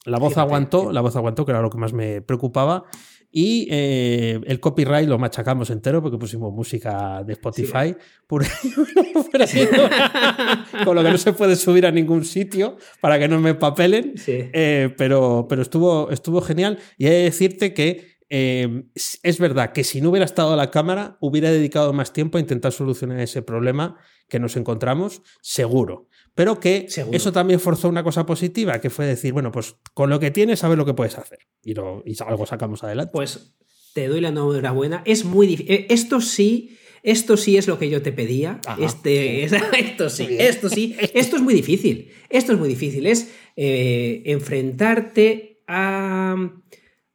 la 0.05 0.17
voz 0.17 0.37
aguantó, 0.37 0.91
la 0.91 1.01
voz 1.01 1.15
aguantó, 1.15 1.45
que 1.45 1.51
era 1.51 1.61
lo 1.61 1.69
que 1.69 1.77
más 1.77 1.93
me 1.93 2.21
preocupaba. 2.21 2.85
Y 3.31 3.67
eh, 3.69 4.39
el 4.45 4.59
copyright 4.59 5.07
lo 5.07 5.19
machacamos 5.19 5.69
entero 5.69 6.01
porque 6.01 6.17
pusimos 6.17 6.51
música 6.51 7.23
de 7.23 7.33
Spotify. 7.33 7.95
con 10.83 10.95
lo 10.95 11.03
que 11.03 11.11
no 11.11 11.17
se 11.17 11.33
puede 11.33 11.55
subir 11.55 11.85
a 11.85 11.91
ningún 11.91 12.25
sitio 12.25 12.77
para 13.01 13.19
que 13.19 13.27
no 13.27 13.39
me 13.39 13.53
papelen. 13.53 14.15
Eh, 14.27 14.93
pero 14.97 15.45
pero 15.47 15.61
estuvo, 15.61 16.09
estuvo 16.09 16.41
genial. 16.41 16.79
Y 16.97 17.05
hay 17.05 17.11
que 17.11 17.23
decirte 17.23 17.73
que 17.73 18.17
eh, 18.29 18.83
es 19.23 19.39
verdad 19.39 19.73
que 19.73 19.83
si 19.83 20.01
no 20.01 20.09
hubiera 20.09 20.25
estado 20.25 20.55
la 20.55 20.71
cámara, 20.71 21.17
hubiera 21.19 21.51
dedicado 21.51 21.93
más 21.93 22.13
tiempo 22.13 22.37
a 22.37 22.41
intentar 22.41 22.71
solucionar 22.71 23.19
ese 23.19 23.41
problema 23.41 23.97
que 24.27 24.39
nos 24.39 24.55
encontramos, 24.55 25.21
seguro. 25.41 26.08
Pero 26.39 26.57
que 26.57 26.87
eso 27.11 27.33
también 27.33 27.59
forzó 27.59 27.89
una 27.89 28.01
cosa 28.01 28.25
positiva, 28.25 28.79
que 28.79 28.89
fue 28.89 29.05
decir, 29.05 29.33
bueno, 29.33 29.51
pues 29.51 29.75
con 29.93 30.09
lo 30.09 30.21
que 30.21 30.31
tienes, 30.31 30.59
sabes 30.59 30.77
lo 30.77 30.85
que 30.85 30.93
puedes 30.93 31.17
hacer. 31.17 31.39
Y, 31.65 31.73
lo, 31.73 32.01
y 32.05 32.15
algo 32.25 32.45
sacamos 32.45 32.81
adelante. 32.81 33.11
Pues 33.11 33.57
te 33.93 34.07
doy 34.07 34.21
la 34.21 34.29
enhorabuena. 34.29 35.01
Es 35.05 35.25
muy 35.25 35.47
difícil. 35.47 35.75
Eh, 35.75 35.87
esto 35.89 36.21
sí 36.21 36.77
Esto 37.03 37.35
sí 37.35 37.57
es 37.57 37.67
lo 37.67 37.77
que 37.77 37.89
yo 37.89 38.01
te 38.01 38.13
pedía. 38.13 38.61
Este, 38.79 39.43
esto 39.77 40.09
sí, 40.09 40.27
esto 40.39 40.69
sí. 40.69 40.95
Esto 41.13 41.35
es 41.35 41.41
muy 41.41 41.53
difícil. 41.53 42.09
Esto 42.29 42.53
es 42.53 42.57
muy 42.57 42.69
difícil. 42.69 43.05
Es 43.05 43.33
eh, 43.57 44.23
enfrentarte 44.23 45.61
a, 45.67 46.37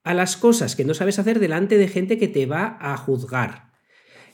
a 0.03 0.13
las 0.13 0.37
cosas 0.37 0.77
que 0.77 0.85
no 0.85 0.93
sabes 0.93 1.19
hacer 1.19 1.41
delante 1.41 1.79
de 1.79 1.89
gente 1.89 2.19
que 2.19 2.29
te 2.29 2.45
va 2.45 2.77
a 2.79 2.95
juzgar. 2.99 3.64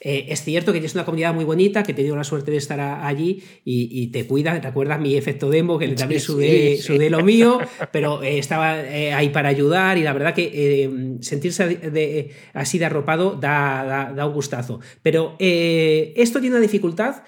Eh, 0.02 0.26
es 0.28 0.42
cierto 0.42 0.72
que 0.72 0.78
tienes 0.78 0.94
una 0.94 1.04
comunidad 1.04 1.34
muy 1.34 1.44
bonita, 1.44 1.82
que 1.82 1.92
he 1.92 1.94
tenido 1.94 2.16
la 2.16 2.24
suerte 2.24 2.50
de 2.50 2.56
estar 2.56 2.80
allí 2.80 3.42
y, 3.64 4.06
te 4.08 4.26
cuida. 4.26 4.58
¿Recuerdas 4.58 4.98
mi 4.98 5.16
efecto 5.16 5.50
demo? 5.50 5.78
Que 5.78 5.88
también 5.88 6.20
sudé, 6.20 7.10
lo 7.10 7.22
mío, 7.22 7.58
pero 7.92 8.22
eh, 8.22 8.38
estaba 8.38 8.80
eh, 8.80 9.12
ahí 9.12 9.28
para 9.28 9.50
ayudar 9.50 9.98
y 9.98 10.02
la 10.02 10.12
verdad 10.12 10.34
que 10.34 11.18
sentirse 11.20 12.30
así 12.54 12.78
de 12.78 12.84
arropado 12.84 13.36
da, 13.36 14.12
da, 14.16 14.26
un 14.26 14.32
gustazo. 14.32 14.80
Pero 15.02 15.36
esto 15.38 16.40
tiene 16.40 16.56
una 16.56 16.62
dificultad 16.62 17.22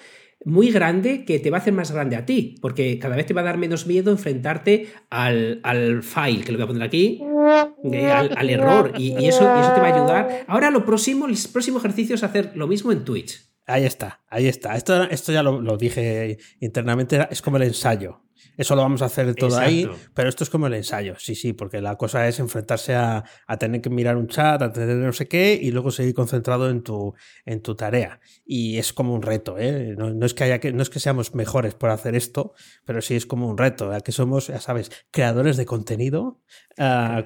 muy 0.44 0.70
grande 0.70 1.24
que 1.24 1.38
te 1.38 1.50
va 1.50 1.58
a 1.58 1.60
hacer 1.60 1.72
más 1.72 1.90
grande 1.90 2.16
a 2.16 2.26
ti, 2.26 2.56
porque 2.60 2.98
cada 2.98 3.16
vez 3.16 3.26
te 3.26 3.34
va 3.34 3.42
a 3.42 3.44
dar 3.44 3.58
menos 3.58 3.86
miedo 3.86 4.10
enfrentarte 4.10 4.88
al, 5.10 5.60
al 5.62 6.02
file, 6.02 6.44
que 6.44 6.52
lo 6.52 6.58
voy 6.58 6.64
a 6.64 6.66
poner 6.68 6.82
aquí, 6.82 7.20
al, 7.22 8.50
error, 8.50 8.92
y, 8.96 9.12
eso, 9.26 9.40
eso 9.40 9.74
te 9.74 9.80
va 9.80 9.88
a 9.88 9.94
ayudar. 9.94 10.44
Ahora 10.46 10.70
lo 10.70 10.84
próximo, 10.84 11.26
el 11.26 11.36
próximo 11.52 11.78
ejercicio 11.78 12.14
es 12.14 12.22
hacer 12.22 12.52
lo 12.54 12.66
mismo 12.66 12.92
en 12.92 13.04
Twitch. 13.04 13.50
Ahí 13.66 13.84
está, 13.84 14.20
ahí 14.28 14.48
está. 14.48 14.74
Esto, 14.74 15.04
esto 15.04 15.32
ya 15.32 15.42
lo 15.42 15.76
dije 15.76 16.38
internamente, 16.60 17.28
es 17.30 17.40
como 17.40 17.58
el 17.58 17.64
ensayo. 17.64 18.22
Eso 18.56 18.76
lo 18.76 18.82
vamos 18.82 19.02
a 19.02 19.06
hacer 19.06 19.34
todo 19.34 19.58
ahí, 19.58 19.88
pero 20.14 20.28
esto 20.28 20.44
es 20.44 20.50
como 20.50 20.66
el 20.66 20.74
ensayo, 20.74 21.14
sí, 21.18 21.34
sí, 21.34 21.52
porque 21.52 21.80
la 21.80 21.96
cosa 21.96 22.28
es 22.28 22.38
enfrentarse 22.38 22.94
a, 22.94 23.24
tener 23.58 23.80
que 23.80 23.90
mirar 23.90 24.16
un 24.16 24.28
chat, 24.28 24.60
a 24.60 24.72
tener 24.72 24.96
no 24.96 25.12
sé 25.12 25.26
qué, 25.26 25.58
y 25.60 25.70
luego 25.70 25.90
seguir 25.90 26.14
concentrado 26.14 26.68
en 26.68 26.82
tu, 26.82 27.14
en 27.44 27.62
tu 27.62 27.74
tarea. 27.74 28.20
Y 28.44 28.78
es 28.78 28.92
como 28.92 29.14
un 29.14 29.22
reto, 29.22 29.56
¿eh? 29.58 29.94
No, 29.96 30.24
es 30.24 30.34
que 30.34 30.44
haya 30.44 30.58
que, 30.60 30.72
no 30.72 30.82
es 30.82 30.90
que 30.90 31.00
seamos 31.00 31.34
mejores 31.34 31.74
por 31.74 31.90
hacer 31.90 32.14
esto, 32.14 32.54
pero 32.84 33.00
sí 33.00 33.14
es 33.14 33.26
como 33.26 33.48
un 33.48 33.58
reto, 33.58 33.90
ya 33.90 34.00
que 34.00 34.12
somos, 34.12 34.48
ya 34.48 34.60
sabes, 34.60 34.90
creadores 35.10 35.56
de 35.56 35.66
contenido, 35.66 36.40
uh, 36.78 37.24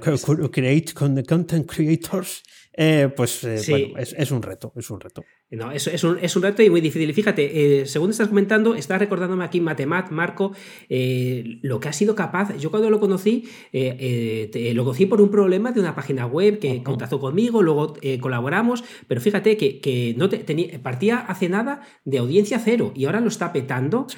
create, 0.51 0.95
content 0.95 1.71
creators, 1.71 2.43
eh, 2.73 3.11
pues 3.15 3.43
eh, 3.45 3.63
bueno, 3.69 3.99
es, 3.99 4.31
un 4.31 4.43
reto, 4.43 4.73
es 4.77 4.91
un 4.91 5.01
reto. 5.01 5.25
No, 5.49 5.71
es, 5.71 5.87
es, 5.87 6.03
un, 6.03 6.19
es 6.21 6.35
un 6.35 6.43
reto 6.43 6.61
y 6.65 6.71
muy 6.71 6.81
difícil. 6.81 7.09
Y 7.09 7.13
fíjate, 7.13 7.83
eh, 7.83 7.87
según 7.87 8.11
estás 8.11 8.27
comentando, 8.27 8.75
estás 8.75 8.99
recordándome 8.99 9.45
aquí 9.45 9.61
Matemat, 9.61 10.11
Marco, 10.11 10.53
lo 10.89 11.79
que 11.79 11.89
ha 11.89 11.93
sido 11.93 12.17
capaz. 12.17 12.57
Yo 12.59 12.71
cuando 12.71 12.91
lo 12.91 12.99
conocí, 12.99 13.49
lo 13.73 14.85
conocí 14.85 15.07
por 15.07 15.21
un 15.21 15.31
problema 15.31 15.71
de 15.71 15.79
una 15.79 15.95
página 15.95 16.27
web 16.27 16.59
que 16.59 16.83
contactó 16.83 17.21
conmigo, 17.21 17.63
luego 17.63 17.95
colaboramos, 18.21 18.83
pero 19.07 19.21
fíjate 19.21 19.57
que, 19.57 19.81
que 19.81 20.15
no 20.17 20.29
tenía, 20.29 20.83
partía 20.83 21.19
hace 21.19 21.49
nada 21.49 21.81
de 22.05 22.19
audiencia 22.19 22.59
cero 22.59 22.93
y 22.97 23.05
ahora 23.05 23.21
lo 23.21 23.29
está 23.29 23.53
petando, 23.53 24.09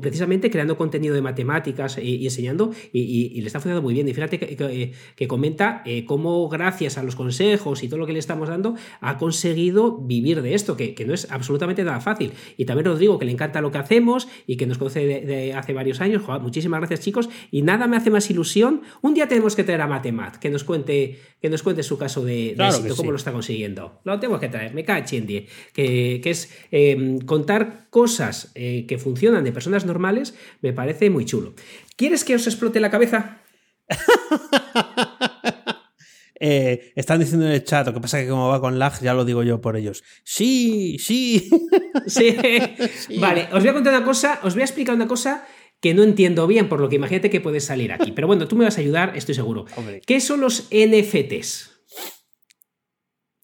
precisamente 0.00 0.50
creando 0.50 0.78
contenido 0.78 1.14
de 1.14 1.20
matemáticas 1.20 1.98
y, 2.02 2.24
enseñando 2.24 2.72
y, 2.92 3.38
le 3.40 3.46
está 3.46 3.60
funcionando 3.60 3.82
muy 3.82 3.92
bien. 3.92 4.08
Y 4.08 4.14
fíjate 4.14 4.38
que, 4.38 4.92
que 5.16 5.28
comenta 5.28 5.84
cómo 6.06 6.48
gracias 6.48 6.96
a 6.96 7.02
los 7.02 7.14
consejos 7.14 7.82
y 7.82 7.88
todo 7.88 7.98
lo 7.98 8.06
que 8.06 8.14
le 8.14 8.18
estamos 8.18 8.48
dando, 8.48 8.74
ha 9.00 9.18
conseguido 9.18 9.98
vivir 9.98 10.40
de 10.40 10.54
esto, 10.54 10.61
que, 10.76 10.94
no 11.06 11.14
es 11.14 11.30
absolutamente 11.30 11.84
nada 11.84 12.00
fácil. 12.00 12.32
Y 12.56 12.64
también 12.64 12.86
Rodrigo, 12.86 13.18
que 13.18 13.24
le 13.24 13.32
encanta 13.32 13.60
lo 13.60 13.70
que 13.70 13.78
hacemos 13.78 14.28
y 14.46 14.56
que 14.56 14.66
nos 14.66 14.78
conoce 14.78 15.06
de, 15.06 15.54
hace 15.54 15.72
varios 15.72 16.00
años. 16.00 16.22
muchísimas 16.40 16.80
gracias, 16.80 17.00
chicos. 17.00 17.28
Y 17.50 17.62
nada 17.62 17.86
me 17.86 17.96
hace 17.96 18.10
más 18.10 18.30
ilusión. 18.30 18.82
Un 19.00 19.14
día 19.14 19.28
tenemos 19.28 19.56
que 19.56 19.64
traer 19.64 19.80
a 19.80 19.86
Matemat, 19.86 20.36
que 20.36 20.50
nos 20.50 20.64
cuente, 20.64 21.18
que 21.40 21.50
nos 21.50 21.62
cuente 21.62 21.82
su 21.82 21.98
caso 21.98 22.24
de, 22.24 22.56
cómo 22.96 23.10
lo 23.10 23.16
está 23.16 23.32
consiguiendo. 23.32 24.00
Lo 24.04 24.18
tenemos 24.18 24.40
que 24.40 24.48
traer, 24.48 24.74
me 24.74 24.84
cae 24.84 25.04
en 25.12 25.26
que, 25.26 26.20
que 26.22 26.30
es 26.30 26.50
em, 26.70 27.18
contar 27.18 27.88
cosas 27.90 28.52
eh, 28.54 28.86
que 28.86 28.98
funcionan 28.98 29.44
de 29.44 29.52
personas 29.52 29.84
normales, 29.84 30.34
me 30.60 30.72
parece 30.72 31.10
muy 31.10 31.24
chulo. 31.24 31.54
¿Quieres 31.96 32.24
que 32.24 32.34
os 32.34 32.46
explote 32.46 32.80
la 32.80 32.90
cabeza? 32.90 33.42
Eh, 36.44 36.92
están 36.96 37.20
diciendo 37.20 37.46
en 37.46 37.52
el 37.52 37.62
chat, 37.62 37.86
lo 37.86 37.94
que 37.94 38.00
pasa 38.00 38.18
es 38.18 38.24
que 38.24 38.30
como 38.30 38.48
va 38.48 38.60
con 38.60 38.76
lag, 38.76 39.00
ya 39.00 39.14
lo 39.14 39.24
digo 39.24 39.44
yo 39.44 39.60
por 39.60 39.76
ellos. 39.76 40.02
Sí, 40.24 40.96
sí. 41.00 41.48
Sí. 42.08 42.36
Vale, 43.20 43.46
os 43.52 43.60
voy 43.60 43.68
a 43.68 43.72
contar 43.72 43.94
una 43.94 44.04
cosa, 44.04 44.40
os 44.42 44.54
voy 44.54 44.62
a 44.62 44.64
explicar 44.64 44.96
una 44.96 45.06
cosa 45.06 45.46
que 45.80 45.94
no 45.94 46.02
entiendo 46.02 46.48
bien, 46.48 46.68
por 46.68 46.80
lo 46.80 46.88
que 46.88 46.96
imagínate 46.96 47.30
que 47.30 47.40
puede 47.40 47.60
salir 47.60 47.92
aquí. 47.92 48.10
Pero 48.10 48.26
bueno, 48.26 48.48
tú 48.48 48.56
me 48.56 48.64
vas 48.64 48.76
a 48.76 48.80
ayudar, 48.80 49.16
estoy 49.16 49.36
seguro. 49.36 49.66
¿Qué 50.04 50.20
son 50.20 50.40
los 50.40 50.68
NFTs? 50.72 51.70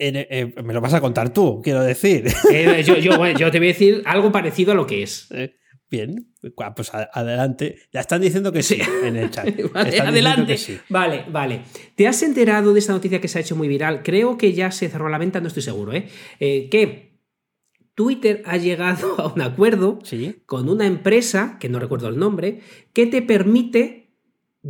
Eh, 0.01 0.53
me 0.65 0.75
lo 0.75 0.81
vas 0.81 0.95
a 0.95 1.01
contar 1.01 1.33
tú, 1.33 1.61
quiero 1.63 1.85
decir. 1.85 2.27
Eh, 2.53 2.83
yo, 2.85 2.97
te 2.97 3.59
voy 3.59 3.69
a 3.69 3.73
decir 3.73 4.03
algo 4.07 4.33
parecido 4.33 4.73
a 4.73 4.75
lo 4.75 4.87
que 4.89 5.05
es. 5.05 5.29
Bien, 5.91 6.35
pues 6.77 6.93
adelante. 6.93 7.79
Ya 7.93 8.01
están 8.01 8.21
diciendo 8.21 8.53
que 8.53 8.63
sí, 8.63 8.79
en 9.03 9.17
el 9.17 9.31
chat. 9.31 9.49
adelante. 9.75 10.57
Vale, 10.91 11.25
vale. 11.31 11.63
¿Te 11.95 12.07
has 12.07 12.23
enterado 12.23 12.75
de 12.75 12.81
esta 12.81 12.93
noticia 12.93 13.21
que 13.21 13.29
se 13.29 13.39
ha 13.39 13.41
hecho 13.41 13.57
muy 13.57 13.69
viral? 13.69 14.03
Creo 14.03 14.37
que 14.37 14.53
ya 14.53 14.71
se 14.71 14.89
cerró 14.89 15.09
la 15.09 15.19
venta, 15.19 15.41
no 15.41 15.49
estoy 15.49 15.63
seguro, 15.63 15.95
¿eh? 15.95 16.09
eh 16.41 16.69
que 16.71 17.09
Twitter 17.95 18.43
ha 18.45 18.59
llegado 18.59 19.15
a 19.19 19.33
un 19.33 19.41
acuerdo 19.41 19.99
con 20.47 20.69
una 20.69 20.87
empresa, 20.87 21.57
que 21.59 21.69
no 21.69 21.81
recuerdo 21.81 22.09
el 22.09 22.19
nombre, 22.19 22.61
que 22.93 23.07
te 23.07 23.23
permite 23.23 24.08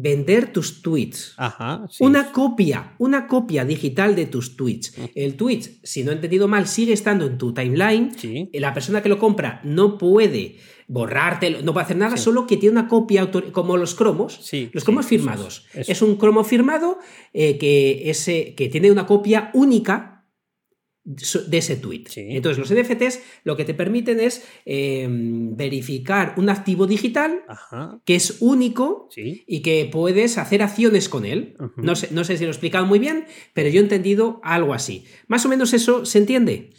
vender 0.01 0.53
tus 0.53 0.83
tweets. 0.83 1.35
Ajá, 1.37 1.87
Una 2.01 2.33
copia, 2.33 2.95
una 2.99 3.27
copia 3.27 3.65
digital 3.65 4.15
de 4.15 4.27
tus 4.27 4.57
tweets. 4.57 4.97
Mm. 4.97 5.05
El 5.15 5.35
tweet, 5.37 5.81
si 5.83 6.05
no 6.05 6.11
he 6.11 6.15
entendido 6.15 6.49
mal, 6.49 6.67
sigue 6.67 6.93
estando 6.93 7.27
en 7.27 7.39
tu 7.39 7.53
timeline. 7.53 8.13
La 8.53 8.73
persona 8.75 9.03
que 9.03 9.09
lo 9.09 9.19
compra 9.19 9.61
no 9.65 9.99
puede 9.99 10.57
borrártelo, 10.87 11.61
no 11.63 11.73
puede 11.73 11.85
hacer 11.85 11.97
nada, 11.99 12.17
solo 12.17 12.47
que 12.47 12.57
tiene 12.57 12.79
una 12.81 12.89
copia 12.89 13.31
como 13.53 13.77
los 13.77 13.95
cromos, 13.95 14.41
los 14.73 14.85
cromos 14.85 15.07
firmados. 15.07 15.67
Es 15.75 16.01
un 16.03 16.17
cromo 16.17 16.45
firmado 16.45 16.99
eh, 17.35 17.59
que, 17.59 18.11
ese, 18.11 18.55
que 18.55 18.69
tiene 18.69 18.91
una 18.91 19.07
copia 19.07 19.51
única 19.53 20.18
de 21.09 21.59
ese 21.59 21.77
tweet. 21.77 22.05
Entonces, 22.17 22.59
los 22.59 22.71
NFTs 22.71 23.21
lo 23.45 23.57
que 23.57 23.65
te 23.65 23.73
permiten 23.73 24.21
es 24.21 24.47
em, 24.67 25.57
verificar 25.57 26.35
un 26.37 26.51
activo 26.51 26.87
digital 26.87 27.45
que 28.05 28.15
es 28.15 28.37
único 28.41 29.09
y 29.17 29.63
que 29.63 29.89
puedes 29.91 30.37
hacer 30.37 30.63
acciones 30.63 31.09
con 31.09 31.25
él. 31.25 31.57
no, 31.77 31.97
sé, 31.97 32.09
no 32.11 32.25
sé 32.25 32.37
si 32.37 32.45
lo 32.45 32.51
he 32.51 32.53
explicado 32.53 32.85
muy 32.85 32.99
bien, 32.99 33.25
pero 33.55 33.71
yo 33.71 33.81
he 33.81 33.83
entendido 33.83 34.41
algo 34.43 34.75
así. 34.75 35.05
Más 35.29 35.47
o 35.47 35.49
menos 35.49 35.73
eso 35.73 36.05
se 36.05 36.19
entiende. 36.19 36.71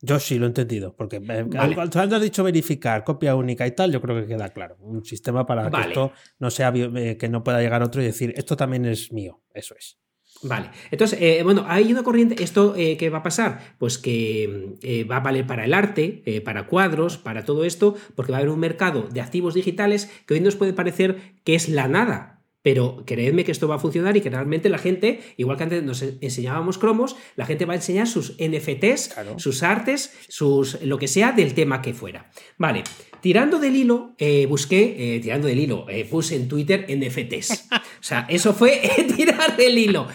Yo 0.00 0.20
sí 0.20 0.38
lo 0.38 0.46
he 0.46 0.48
entendido, 0.48 0.94
porque 0.94 1.16
eh, 1.16 1.46
cuando 1.74 2.16
has 2.16 2.22
dicho 2.22 2.44
verificar 2.44 3.02
copia 3.02 3.34
única 3.34 3.66
y 3.66 3.72
tal, 3.72 3.92
yo 3.92 4.00
creo 4.00 4.20
que 4.20 4.26
queda 4.26 4.50
claro. 4.50 4.76
Un 4.80 5.04
sistema 5.04 5.46
para 5.46 5.70
que 5.70 5.88
esto 5.88 6.12
no 6.38 6.50
sea 6.50 6.72
eh, 6.74 7.16
que 7.18 7.28
no 7.28 7.42
pueda 7.42 7.60
llegar 7.60 7.82
otro 7.82 8.02
y 8.02 8.06
decir 8.06 8.32
esto 8.36 8.56
también 8.56 8.84
es 8.86 9.12
mío. 9.12 9.42
Eso 9.52 9.74
es. 9.78 9.98
Vale, 10.42 10.70
entonces, 10.90 11.18
eh, 11.20 11.42
bueno, 11.42 11.64
hay 11.66 11.90
una 11.90 12.02
corriente, 12.02 12.42
¿esto 12.42 12.74
qué 12.74 13.10
va 13.10 13.18
a 13.18 13.22
pasar? 13.22 13.74
Pues 13.78 13.96
que 13.98 15.06
va 15.10 15.16
a 15.16 15.20
valer 15.20 15.46
para 15.46 15.64
el 15.64 15.72
arte, 15.72 16.42
para 16.44 16.66
cuadros, 16.66 17.16
para 17.16 17.44
todo 17.44 17.64
esto, 17.64 17.96
porque 18.14 18.32
va 18.32 18.38
a 18.38 18.40
haber 18.40 18.52
un 18.52 18.60
mercado 18.60 19.08
de 19.10 19.22
activos 19.22 19.54
digitales 19.54 20.10
que 20.26 20.34
hoy 20.34 20.40
nos 20.40 20.54
puede 20.54 20.74
parecer 20.74 21.32
que 21.42 21.54
es 21.54 21.68
la 21.68 21.88
nada, 21.88 22.35
pero 22.66 23.04
creedme 23.06 23.44
que 23.44 23.52
esto 23.52 23.68
va 23.68 23.76
a 23.76 23.78
funcionar 23.78 24.16
y 24.16 24.20
que 24.20 24.28
realmente 24.28 24.68
la 24.68 24.78
gente, 24.78 25.20
igual 25.36 25.56
que 25.56 25.62
antes 25.62 25.84
nos 25.84 26.02
enseñábamos 26.02 26.78
cromos, 26.78 27.14
la 27.36 27.46
gente 27.46 27.64
va 27.64 27.74
a 27.74 27.76
enseñar 27.76 28.08
sus 28.08 28.36
NFTs, 28.40 29.14
sus 29.36 29.62
artes, 29.62 30.12
sus 30.26 30.82
lo 30.82 30.98
que 30.98 31.06
sea 31.06 31.30
del 31.30 31.54
tema 31.54 31.80
que 31.80 31.94
fuera. 31.94 32.28
Vale, 32.58 32.82
tirando 33.20 33.60
del 33.60 33.76
hilo, 33.76 34.16
eh, 34.18 34.46
busqué, 34.46 34.96
eh, 34.98 35.20
tirando 35.20 35.46
del 35.46 35.60
hilo, 35.60 35.86
eh, 35.88 36.04
puse 36.06 36.34
en 36.34 36.48
Twitter 36.48 36.86
NFTs. 36.88 37.68
O 37.70 38.02
sea, 38.02 38.26
eso 38.28 38.52
fue 38.52 38.80
tirar 39.16 39.56
del 39.56 39.78
hilo. 39.78 40.08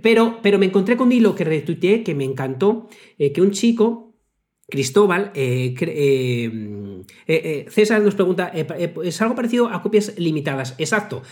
Pero, 0.00 0.38
pero 0.44 0.60
me 0.60 0.66
encontré 0.66 0.96
con 0.96 1.08
un 1.08 1.12
hilo 1.12 1.34
que 1.34 1.42
retuiteé 1.42 2.04
que 2.04 2.14
me 2.14 2.22
encantó, 2.22 2.88
que 3.18 3.42
un 3.42 3.50
chico 3.50 4.09
Cristóbal, 4.70 5.32
eh, 5.34 5.74
eh, 5.80 7.02
eh, 7.26 7.66
César 7.68 8.00
nos 8.00 8.14
pregunta, 8.14 8.48
¿es 8.48 9.20
algo 9.20 9.34
parecido 9.34 9.68
a 9.68 9.82
copias 9.82 10.14
limitadas? 10.16 10.74
Exacto, 10.78 11.22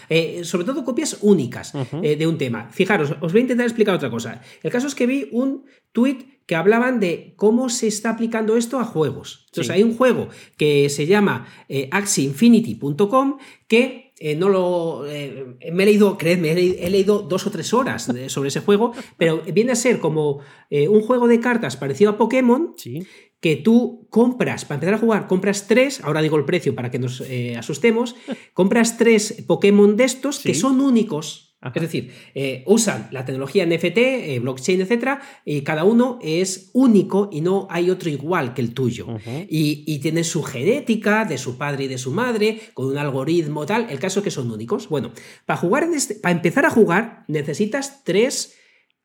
sobre 0.42 0.64
todo 0.64 0.84
copias 0.84 1.18
únicas 1.22 1.72
de 2.02 2.26
un 2.26 2.36
tema. 2.36 2.68
Fijaros, 2.70 3.14
os 3.20 3.32
voy 3.32 3.40
a 3.40 3.42
intentar 3.42 3.66
explicar 3.66 3.94
otra 3.94 4.10
cosa. 4.10 4.42
El 4.62 4.70
caso 4.70 4.86
es 4.86 4.94
que 4.94 5.06
vi 5.06 5.28
un 5.32 5.64
tweet 5.92 6.40
que 6.46 6.56
hablaban 6.56 6.98
de 7.00 7.34
cómo 7.36 7.68
se 7.68 7.86
está 7.86 8.10
aplicando 8.10 8.56
esto 8.56 8.78
a 8.80 8.84
juegos. 8.84 9.46
Entonces 9.48 9.70
hay 9.70 9.82
un 9.82 9.96
juego 9.96 10.28
que 10.56 10.88
se 10.88 11.06
llama 11.06 11.46
axiinfinity.com 11.90 13.38
que 13.68 14.07
no 14.36 14.48
lo. 14.48 15.02
me 15.02 15.82
he 15.82 15.86
leído, 15.86 16.18
creedme, 16.18 16.52
he, 16.52 16.90
leído 16.90 17.20
dos 17.20 17.46
o 17.46 17.50
tres 17.50 17.72
horas 17.72 18.10
sobre 18.28 18.48
ese 18.48 18.60
juego, 18.60 18.92
pero 19.16 19.42
viene 19.52 19.72
a 19.72 19.76
ser 19.76 20.00
como 20.00 20.40
un 20.70 21.00
juego 21.02 21.28
de 21.28 21.40
cartas 21.40 21.76
parecido 21.76 22.10
a 22.10 22.18
Pokémon, 22.18 22.74
sí 22.76 23.06
que 23.40 23.56
tú 23.56 24.08
compras, 24.10 24.64
para 24.64 24.76
empezar 24.76 24.94
a 24.94 24.98
jugar, 24.98 25.26
compras 25.28 25.66
tres, 25.68 26.00
ahora 26.02 26.22
digo 26.22 26.36
el 26.36 26.44
precio 26.44 26.74
para 26.74 26.90
que 26.90 26.98
nos 26.98 27.20
eh, 27.20 27.56
asustemos, 27.56 28.16
compras 28.52 28.98
tres 28.98 29.44
Pokémon 29.46 29.96
de 29.96 30.04
estos 30.04 30.40
que 30.40 30.54
son 30.54 30.80
únicos. 30.80 31.47
Ajá. 31.60 31.72
Es 31.74 31.82
decir, 31.82 32.12
eh, 32.34 32.62
usan 32.66 33.08
la 33.10 33.24
tecnología 33.24 33.66
NFT, 33.66 33.98
eh, 33.98 34.38
blockchain, 34.38 34.80
etcétera, 34.80 35.20
y 35.44 35.62
cada 35.62 35.84
uno 35.84 36.18
es 36.22 36.70
único 36.72 37.28
y 37.32 37.40
no 37.40 37.66
hay 37.68 37.90
otro 37.90 38.08
igual 38.10 38.54
que 38.54 38.62
el 38.62 38.74
tuyo. 38.74 39.06
Uh 39.08 39.18
-huh. 39.18 39.46
y, 39.50 39.82
y 39.86 39.98
tienen 39.98 40.24
su 40.24 40.42
genética 40.44 41.24
de 41.24 41.36
su 41.36 41.58
padre 41.58 41.84
y 41.84 41.88
de 41.88 41.98
su 41.98 42.12
madre, 42.12 42.60
con 42.74 42.86
un 42.86 42.96
algoritmo 42.98 43.66
tal. 43.66 43.88
El 43.90 43.98
caso 43.98 44.20
es 44.20 44.24
que 44.24 44.30
son 44.30 44.50
únicos. 44.50 44.88
Bueno, 44.88 45.12
para 45.46 45.58
jugar 45.58 45.82
en 45.82 45.94
este, 45.94 46.14
para 46.14 46.34
empezar 46.34 46.64
a 46.64 46.70
jugar, 46.70 47.24
necesitas 47.26 48.04
tres 48.04 48.54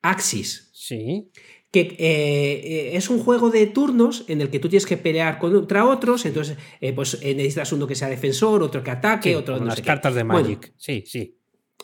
axis. 0.02 0.70
Sí 0.74 1.32
que 1.72 1.96
eh, 1.98 2.96
es 2.96 3.10
un 3.10 3.18
juego 3.18 3.50
de 3.50 3.66
turnos 3.66 4.26
en 4.28 4.42
el 4.42 4.52
que 4.52 4.60
tú 4.60 4.70
tienes 4.70 4.86
que 4.86 4.96
pelear 4.96 5.40
contra 5.40 5.88
otros, 5.88 6.24
entonces 6.28 6.56
eh, 6.80 6.94
pues 6.94 7.20
necesitas 7.24 7.72
uno 7.74 7.88
que 7.88 7.96
sea 7.96 8.10
defensor, 8.10 8.62
otro 8.62 8.84
que 8.84 8.92
ataque, 8.92 9.30
sí, 9.30 9.36
otro... 9.36 9.58
No 9.58 9.66
las 9.66 9.78
sé 9.78 9.82
cartas 9.82 10.14
qué. 10.14 10.20
de 10.20 10.24
Magic, 10.24 10.60
Bueno, 10.60 10.74
sí, 10.78 11.04
sí. 11.08 11.36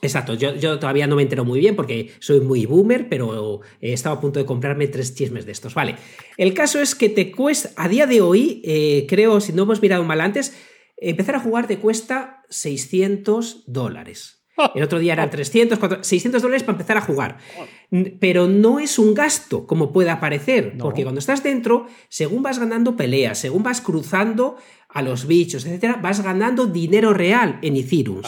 Exacto, 0.01 0.33
yo, 0.33 0.55
yo, 0.55 0.79
todavía 0.79 1.07
no 1.07 1.15
me 1.15 1.23
entero 1.23 1.43
muy 1.43 1.59
bien 1.59 1.75
porque 1.75 2.11
soy 2.19 2.39
muy 2.39 2.65
boomer, 2.65 3.09
pero 3.09 3.61
he 3.81 3.93
estado 3.93 4.15
a 4.15 4.21
punto 4.21 4.39
de 4.39 4.45
comprarme 4.45 4.87
tres 4.87 5.13
chismes 5.13 5.45
de 5.45 5.51
estos. 5.51 5.73
Vale, 5.73 5.95
el 6.37 6.53
caso 6.53 6.79
es 6.79 6.95
que 6.95 7.09
te 7.09 7.31
cuesta, 7.31 7.69
a 7.75 7.87
día 7.89 8.05
de 8.07 8.21
hoy, 8.21 8.61
eh, 8.63 9.05
creo, 9.09 9.41
si 9.41 9.51
no 9.51 9.63
hemos 9.63 9.81
mirado 9.81 10.03
mal 10.03 10.21
antes, 10.21 10.55
empezar 10.97 11.35
a 11.35 11.39
jugar 11.39 11.67
te 11.67 11.77
cuesta 11.77 12.43
600 12.49 13.63
dólares. 13.67 14.39
El 14.75 14.83
otro 14.83 14.99
día 14.99 15.13
eran 15.13 15.29
300, 15.29 15.79
400, 15.79 16.07
600 16.07 16.41
dólares 16.41 16.63
para 16.63 16.73
empezar 16.73 16.97
a 16.97 17.01
jugar. 17.01 17.37
Pero 18.19 18.47
no 18.47 18.79
es 18.79 18.99
un 18.99 19.13
gasto, 19.13 19.65
como 19.65 19.91
puede 19.91 20.15
parecer, 20.17 20.73
no. 20.75 20.83
porque 20.83 21.03
cuando 21.03 21.19
estás 21.19 21.43
dentro, 21.43 21.87
según 22.09 22.43
vas 22.43 22.59
ganando 22.59 22.95
peleas, 22.95 23.37
según 23.37 23.63
vas 23.63 23.81
cruzando 23.81 24.57
a 24.89 25.01
los 25.03 25.27
bichos, 25.27 25.65
etcétera, 25.65 25.99
vas 26.01 26.23
ganando 26.23 26.65
dinero 26.65 27.13
real 27.13 27.59
en 27.61 27.77
Ethereum. 27.77 28.21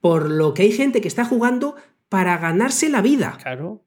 Por 0.00 0.30
lo 0.30 0.54
que 0.54 0.62
hay 0.62 0.72
gente 0.72 1.00
que 1.00 1.08
está 1.08 1.24
jugando 1.24 1.74
para 2.08 2.38
ganarse 2.38 2.88
la 2.88 3.02
vida. 3.02 3.36
Claro. 3.42 3.84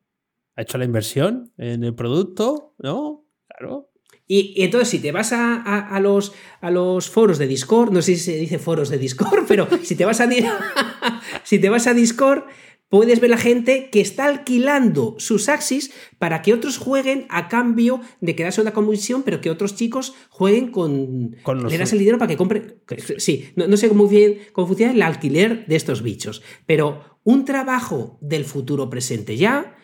Ha 0.56 0.64
hecho 0.64 0.78
la 0.78 0.86
inversión 0.86 1.54
en 1.58 1.84
el 1.84 1.96
producto, 1.96 2.76
¿no? 2.78 3.26
Claro. 3.48 3.90
Y, 4.28 4.54
y, 4.56 4.64
entonces, 4.64 4.90
si 4.90 5.00
te 5.00 5.12
vas 5.12 5.34
a, 5.34 5.56
a, 5.56 5.96
a, 5.96 6.00
los, 6.00 6.34
a 6.62 6.72
los 6.72 7.10
foros 7.10 7.38
de 7.38 7.48
Discord, 7.48 7.92
no 7.92 8.02
sé 8.02 8.16
si 8.16 8.24
se 8.24 8.38
dice 8.38 8.60
foros 8.60 8.90
de 8.90 8.98
Discord, 8.98 9.46
pero 9.48 9.68
si 9.84 9.96
te 9.96 10.06
vas 10.06 10.22
a, 10.22 10.30
si 11.44 11.60
te 11.60 11.70
vas 11.70 11.88
a 11.88 11.94
Discord, 11.94 12.44
puedes 12.92 13.22
ver 13.22 13.30
la 13.30 13.38
gente 13.38 13.90
que 13.90 14.02
está 14.02 14.26
alquilando 14.26 15.16
sus 15.18 15.48
Axis 15.48 15.92
para 16.20 16.42
que 16.42 16.54
otros 16.54 16.78
jueguen 16.78 17.26
a 17.30 17.48
cambio 17.48 18.02
de 18.20 18.36
quedarse 18.36 18.60
una 18.60 18.74
comisión, 18.74 19.24
pero 19.24 19.40
que 19.40 19.50
otros 19.50 19.76
chicos 19.76 20.14
jueguen 20.30 20.72
con. 20.72 21.38
con 21.42 21.68
le 21.68 21.78
das 21.78 21.94
el 21.94 22.00
dinero 22.00 22.18
para 22.18 22.28
que 22.28 22.38
compren. 22.38 22.76
Sí, 23.18 23.50
no, 23.56 23.66
no 23.66 23.78
sé 23.78 23.88
cómo, 23.88 24.08
bien, 24.08 24.40
cómo 24.52 24.68
funciona 24.68 24.92
el 24.92 25.02
alquiler 25.02 25.66
de 25.68 25.78
estos 25.78 26.04
bichos, 26.04 26.44
pero 26.66 27.20
un 27.24 27.46
trabajo 27.46 28.20
del 28.22 28.44
futuro 28.44 28.90
presente 28.90 29.38
ya 29.38 29.78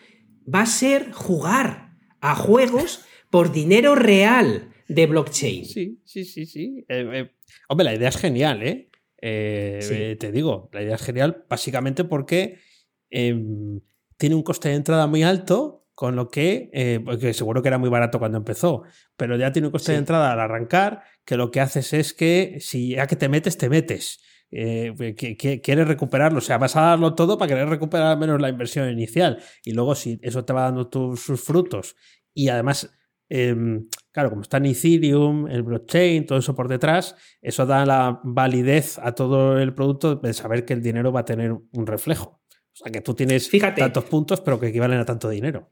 va 0.54 0.60
a 0.60 0.66
ser 0.66 1.10
jugar 1.12 1.96
a 2.20 2.34
juegos 2.34 3.04
por 3.30 3.52
dinero 3.52 3.94
real 3.94 4.68
de 4.86 5.06
blockchain. 5.06 5.64
Sí, 5.64 5.98
sí, 6.04 6.24
sí, 6.24 6.44
sí. 6.44 6.84
Eh, 6.88 7.08
eh, 7.14 7.30
hombre, 7.68 7.84
la 7.84 7.94
idea 7.94 8.10
es 8.10 8.18
genial, 8.18 8.62
¿eh? 8.62 8.90
eh 9.16 9.78
sí. 9.80 10.16
Te 10.16 10.30
digo, 10.30 10.68
la 10.74 10.82
idea 10.82 10.96
es 10.96 11.02
genial 11.02 11.46
básicamente 11.48 12.04
porque 12.04 12.67
em, 13.10 13.80
tiene 14.16 14.34
un 14.34 14.42
coste 14.42 14.68
de 14.70 14.74
entrada 14.76 15.06
muy 15.06 15.22
alto, 15.22 15.86
con 15.94 16.14
lo 16.14 16.28
que, 16.30 16.70
eh, 16.72 17.00
porque 17.04 17.34
seguro 17.34 17.60
que 17.60 17.68
era 17.68 17.78
muy 17.78 17.90
barato 17.90 18.18
cuando 18.18 18.38
empezó, 18.38 18.84
pero 19.16 19.36
ya 19.36 19.50
tiene 19.50 19.66
un 19.66 19.72
coste 19.72 19.86
sí. 19.86 19.92
de 19.92 19.98
entrada 19.98 20.32
al 20.32 20.40
arrancar, 20.40 21.02
que 21.24 21.36
lo 21.36 21.50
que 21.50 21.60
haces 21.60 21.92
es 21.92 22.14
que 22.14 22.58
si 22.60 22.90
ya 22.90 23.06
que 23.06 23.16
te 23.16 23.28
metes, 23.28 23.58
te 23.58 23.68
metes. 23.68 24.20
Eh, 24.50 24.94
que, 25.16 25.36
que, 25.36 25.60
quieres 25.60 25.88
recuperarlo, 25.88 26.38
o 26.38 26.40
sea, 26.40 26.56
vas 26.56 26.74
a 26.76 26.82
darlo 26.82 27.14
todo 27.14 27.36
para 27.36 27.48
querer 27.50 27.68
recuperar 27.68 28.06
al 28.12 28.18
menos 28.18 28.40
la 28.40 28.48
inversión 28.48 28.88
inicial 28.90 29.42
y 29.62 29.72
luego 29.72 29.94
si 29.94 30.18
eso 30.22 30.44
te 30.46 30.54
va 30.54 30.62
dando 30.62 30.88
tus, 30.88 31.20
sus 31.20 31.42
frutos 31.42 31.96
y 32.32 32.48
además 32.48 32.90
eh, 33.30 33.54
claro, 34.10 34.30
como 34.30 34.42
está 34.42 34.56
en 34.56 34.66
Ethereum, 34.66 35.48
el 35.48 35.62
blockchain, 35.62 36.26
todo 36.26 36.38
eso 36.38 36.54
por 36.54 36.68
detrás, 36.68 37.14
eso 37.42 37.66
da 37.66 37.84
la 37.84 38.20
validez 38.24 38.98
a 38.98 39.14
todo 39.14 39.58
el 39.58 39.74
producto 39.74 40.16
de 40.16 40.32
saber 40.32 40.64
que 40.64 40.72
el 40.72 40.82
dinero 40.82 41.12
va 41.12 41.20
a 41.20 41.24
tener 41.24 41.52
un 41.52 41.86
reflejo. 41.86 42.37
O 42.80 42.84
sea, 42.84 42.92
que 42.92 43.00
tú 43.00 43.14
tienes 43.14 43.48
fíjate, 43.48 43.80
tantos 43.80 44.04
puntos, 44.04 44.40
pero 44.40 44.60
que 44.60 44.68
equivalen 44.68 45.00
a 45.00 45.04
tanto 45.04 45.28
dinero. 45.28 45.70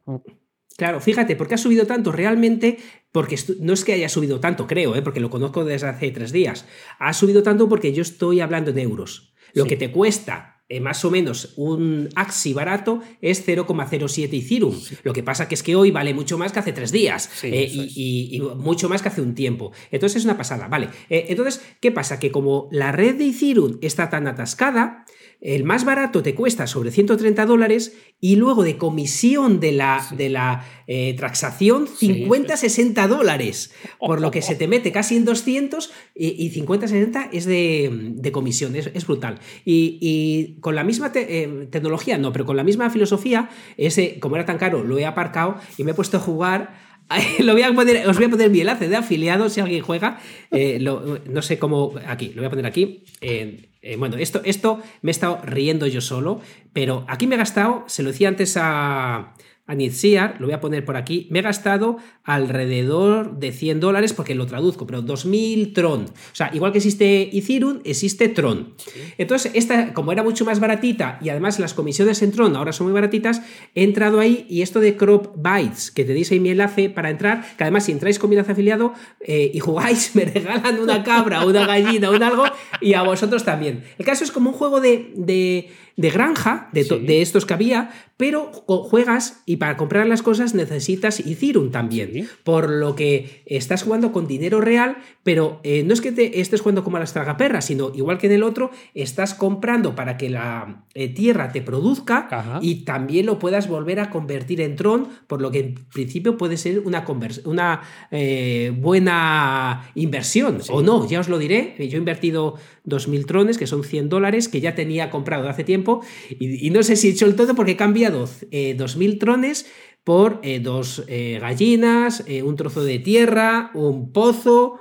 Claro, 0.76 1.00
fíjate, 1.00 1.36
¿por 1.36 1.48
qué 1.48 1.54
ha 1.54 1.58
subido 1.58 1.86
tanto? 1.86 2.12
Realmente, 2.12 2.78
porque 3.12 3.38
no 3.60 3.72
es 3.72 3.84
que 3.84 3.92
haya 3.92 4.08
subido 4.08 4.40
tanto, 4.40 4.66
creo, 4.66 4.94
¿eh? 4.96 5.02
porque 5.02 5.20
lo 5.20 5.30
conozco 5.30 5.64
desde 5.64 5.88
hace 5.88 6.10
tres 6.10 6.32
días. 6.32 6.66
Ha 6.98 7.12
subido 7.12 7.42
tanto 7.42 7.68
porque 7.68 7.92
yo 7.92 8.02
estoy 8.02 8.40
hablando 8.40 8.72
en 8.72 8.78
euros. 8.78 9.34
Lo 9.54 9.62
sí. 9.62 9.70
que 9.70 9.76
te 9.76 9.90
cuesta 9.90 10.56
eh, 10.68 10.80
más 10.80 11.04
o 11.04 11.12
menos 11.12 11.54
un 11.56 12.08
Axi 12.16 12.52
barato 12.52 13.00
es 13.20 13.46
0,07 13.46 14.24
Ethereum. 14.24 14.74
Sí. 14.74 14.96
Lo 15.04 15.12
que 15.12 15.22
pasa 15.22 15.46
que 15.46 15.54
es 15.54 15.62
que 15.62 15.76
hoy 15.76 15.92
vale 15.92 16.12
mucho 16.12 16.36
más 16.38 16.50
que 16.50 16.58
hace 16.58 16.72
tres 16.72 16.90
días 16.90 17.30
sí, 17.32 17.46
eh, 17.46 17.70
y, 17.72 17.82
y, 17.94 18.36
y, 18.36 18.40
mucho 18.40 18.88
más 18.88 19.00
que 19.00 19.08
hace 19.08 19.20
un 19.20 19.36
tiempo. 19.36 19.70
Entonces 19.92 20.16
es 20.16 20.24
una 20.24 20.36
pasada, 20.36 20.66
¿vale? 20.66 20.88
Eh, 21.08 21.26
entonces, 21.28 21.64
¿qué 21.80 21.92
pasa? 21.92 22.18
Que 22.18 22.32
como 22.32 22.68
la 22.72 22.90
red 22.90 23.14
de 23.14 23.28
Ethereum 23.28 23.78
está 23.80 24.10
tan 24.10 24.26
atascada, 24.26 25.04
el 25.46 25.62
más 25.62 25.84
barato 25.84 26.24
te 26.24 26.34
cuesta 26.34 26.66
sobre 26.66 26.90
130 26.90 27.46
dólares 27.46 27.96
y 28.20 28.34
luego 28.34 28.64
de 28.64 28.78
comisión 28.78 29.60
de 29.60 29.70
la, 29.70 30.00
sí. 30.00 30.16
de 30.16 30.28
la 30.28 30.64
eh, 30.88 31.14
transacción 31.14 31.86
50, 31.86 32.56
sí. 32.56 32.68
60 32.68 33.06
dólares, 33.06 33.72
por 34.00 34.20
lo 34.20 34.32
que 34.32 34.42
se 34.42 34.54
te 34.56 34.66
mete 34.66 34.90
casi 34.90 35.16
en 35.16 35.24
200 35.24 35.92
y, 36.16 36.44
y 36.44 36.50
50, 36.50 36.88
60 36.88 37.30
es 37.32 37.44
de, 37.44 37.90
de 38.16 38.32
comisión, 38.32 38.74
es, 38.74 38.90
es 38.92 39.06
brutal. 39.06 39.38
Y, 39.64 39.98
y, 40.00 40.58
con 40.60 40.74
la 40.74 40.82
misma 40.82 41.12
te, 41.12 41.44
eh, 41.44 41.68
tecnología, 41.70 42.18
no, 42.18 42.32
pero 42.32 42.44
con 42.44 42.56
la 42.56 42.64
misma 42.64 42.90
filosofía, 42.90 43.48
ese, 43.76 44.18
como 44.18 44.34
era 44.34 44.46
tan 44.46 44.58
caro, 44.58 44.82
lo 44.82 44.98
he 44.98 45.06
aparcado 45.06 45.60
y 45.78 45.84
me 45.84 45.92
he 45.92 45.94
puesto 45.94 46.16
a 46.16 46.20
jugar 46.20 46.86
lo 47.38 47.52
voy 47.52 47.62
a 47.62 47.72
poner, 47.72 48.08
os 48.08 48.16
voy 48.16 48.26
a 48.26 48.28
poner 48.28 48.50
mi 48.50 48.60
enlace 48.60 48.88
de 48.88 48.96
afiliado 48.96 49.48
si 49.48 49.60
alguien 49.60 49.82
juega. 49.82 50.18
Eh, 50.50 50.78
lo, 50.80 51.20
no 51.30 51.42
sé 51.42 51.58
cómo. 51.58 51.94
Aquí, 52.06 52.32
lo 52.34 52.42
voy 52.42 52.46
a 52.46 52.50
poner 52.50 52.66
aquí. 52.66 53.04
Eh, 53.20 53.68
eh, 53.86 53.96
bueno, 53.96 54.16
esto, 54.16 54.40
esto 54.44 54.82
me 55.02 55.10
he 55.10 55.12
estado 55.12 55.40
riendo 55.44 55.86
yo 55.86 56.00
solo, 56.00 56.40
pero 56.72 57.04
aquí 57.08 57.28
me 57.28 57.36
he 57.36 57.38
gastado, 57.38 57.84
se 57.86 58.02
lo 58.02 58.10
decía 58.10 58.28
antes 58.28 58.56
a, 58.56 59.34
a 59.66 59.74
Nitziar, 59.74 60.36
lo 60.38 60.46
voy 60.46 60.54
a 60.54 60.60
poner 60.60 60.84
por 60.84 60.96
aquí, 60.96 61.26
me 61.30 61.40
he 61.40 61.42
gastado 61.42 61.98
alrededor 62.22 63.38
de 63.38 63.52
100 63.52 63.80
dólares 63.80 64.12
porque 64.12 64.34
lo 64.34 64.46
traduzco, 64.46 64.86
pero 64.86 65.02
2000 65.02 65.72
Tron. 65.72 66.04
O 66.04 66.34
sea, 66.34 66.50
igual 66.54 66.72
que 66.72 66.78
existe 66.78 67.36
Ethereum, 67.36 67.80
existe 67.84 68.28
Tron. 68.28 68.74
Entonces, 69.18 69.52
esta, 69.54 69.92
como 69.92 70.12
era 70.12 70.22
mucho 70.22 70.44
más 70.44 70.60
baratita 70.60 71.18
y 71.20 71.30
además 71.30 71.58
las 71.58 71.74
comisiones 71.74 72.22
en 72.22 72.32
Tron 72.32 72.54
ahora 72.56 72.72
son 72.72 72.86
muy 72.86 72.94
baratitas, 72.94 73.42
he 73.74 73.82
entrado 73.82 74.20
ahí 74.20 74.46
y 74.48 74.62
esto 74.62 74.80
de 74.80 74.96
Crop 74.96 75.34
Bytes, 75.36 75.90
que 75.90 76.04
tenéis 76.04 76.30
ahí 76.30 76.40
mi 76.40 76.50
enlace 76.50 76.88
para 76.88 77.10
entrar, 77.10 77.44
que 77.56 77.64
además 77.64 77.84
si 77.84 77.92
entráis 77.92 78.18
con 78.18 78.30
mi 78.30 78.36
enlace 78.36 78.52
afiliado 78.52 78.94
eh, 79.20 79.50
y 79.52 79.58
jugáis, 79.58 80.10
me 80.14 80.24
regalan 80.24 80.78
una 80.78 81.02
cabra, 81.02 81.44
una 81.44 81.66
gallina, 81.66 82.10
un 82.10 82.22
algo 82.22 82.44
y 82.80 82.94
a 82.94 83.02
vosotros 83.02 83.44
también. 83.44 83.84
El 83.98 84.06
caso 84.06 84.24
es 84.24 84.30
como 84.30 84.50
un 84.50 84.56
juego 84.56 84.80
de, 84.80 85.12
de 85.16 85.70
de 85.96 86.10
granja, 86.10 86.68
de, 86.72 86.84
sí. 86.84 86.98
de, 86.98 87.22
estos 87.22 87.46
que 87.46 87.54
había, 87.54 87.90
pero 88.18 88.52
juegas 88.52 89.42
y 89.46 89.56
para 89.56 89.76
comprar 89.76 90.06
las 90.06 90.22
cosas 90.22 90.54
necesitas 90.54 91.20
Ethereum 91.20 91.70
también. 91.70 92.10
Sí. 92.12 92.28
Por 92.44 92.68
lo 92.68 92.94
que 92.94 93.42
estás 93.46 93.82
jugando 93.82 94.12
con 94.12 94.26
dinero 94.26 94.60
real, 94.60 94.98
pero 95.22 95.60
eh, 95.64 95.82
no 95.84 95.94
es 95.94 96.02
que 96.02 96.12
te 96.12 96.40
estés 96.40 96.60
jugando 96.60 96.84
como 96.84 96.98
a 96.98 97.00
las 97.00 97.14
tragaperras, 97.14 97.64
sino 97.64 97.92
igual 97.94 98.18
que 98.18 98.26
en 98.26 98.34
el 98.34 98.42
otro, 98.42 98.70
estás 98.94 99.34
comprando 99.34 99.94
para 99.94 100.18
que 100.18 100.28
la 100.28 100.84
eh, 100.94 101.08
tierra 101.08 101.50
te 101.52 101.62
produzca 101.62 102.28
Ajá. 102.30 102.58
y 102.60 102.84
también 102.84 103.24
lo 103.24 103.38
puedas 103.38 103.68
volver 103.68 104.00
a 104.00 104.10
convertir 104.10 104.60
en 104.60 104.76
Tron, 104.76 105.08
por 105.26 105.40
lo 105.40 105.50
que 105.50 105.60
en 105.60 105.74
principio 105.74 106.36
puede 106.36 106.58
ser 106.58 106.80
una, 106.80 107.04
una 107.44 107.82
eh, 108.10 108.72
buena 108.78 109.90
inversión. 109.94 110.62
Sí. 110.62 110.70
O 110.72 110.82
no, 110.82 111.08
ya 111.08 111.20
os 111.20 111.28
lo 111.28 111.38
diré. 111.38 111.74
Yo 111.78 111.96
he 111.96 111.98
invertido 111.98 112.56
2.000 112.86 113.26
trones, 113.26 113.58
que 113.58 113.66
son 113.66 113.82
100 113.82 114.10
dólares, 114.10 114.48
que 114.48 114.60
ya 114.60 114.74
tenía 114.74 115.10
comprado 115.10 115.44
de 115.44 115.50
hace 115.50 115.64
tiempo 115.64 115.85
y, 116.28 116.66
y, 116.66 116.70
no 116.70 116.82
sé 116.82 116.96
si 116.96 117.08
he 117.08 117.10
hecho 117.10 117.26
el 117.26 117.36
todo 117.36 117.54
porque 117.54 117.72
he 117.72 117.76
cambiado 117.76 118.28
eh, 118.50 118.76
2.000 118.78 119.18
trones 119.18 119.66
por 120.04 120.40
eh, 120.42 120.60
dos 120.60 121.02
eh, 121.08 121.38
gallinas, 121.40 122.22
eh, 122.26 122.42
un 122.42 122.54
trozo 122.54 122.84
de 122.84 123.00
tierra, 123.00 123.70
un 123.74 124.12
pozo, 124.12 124.78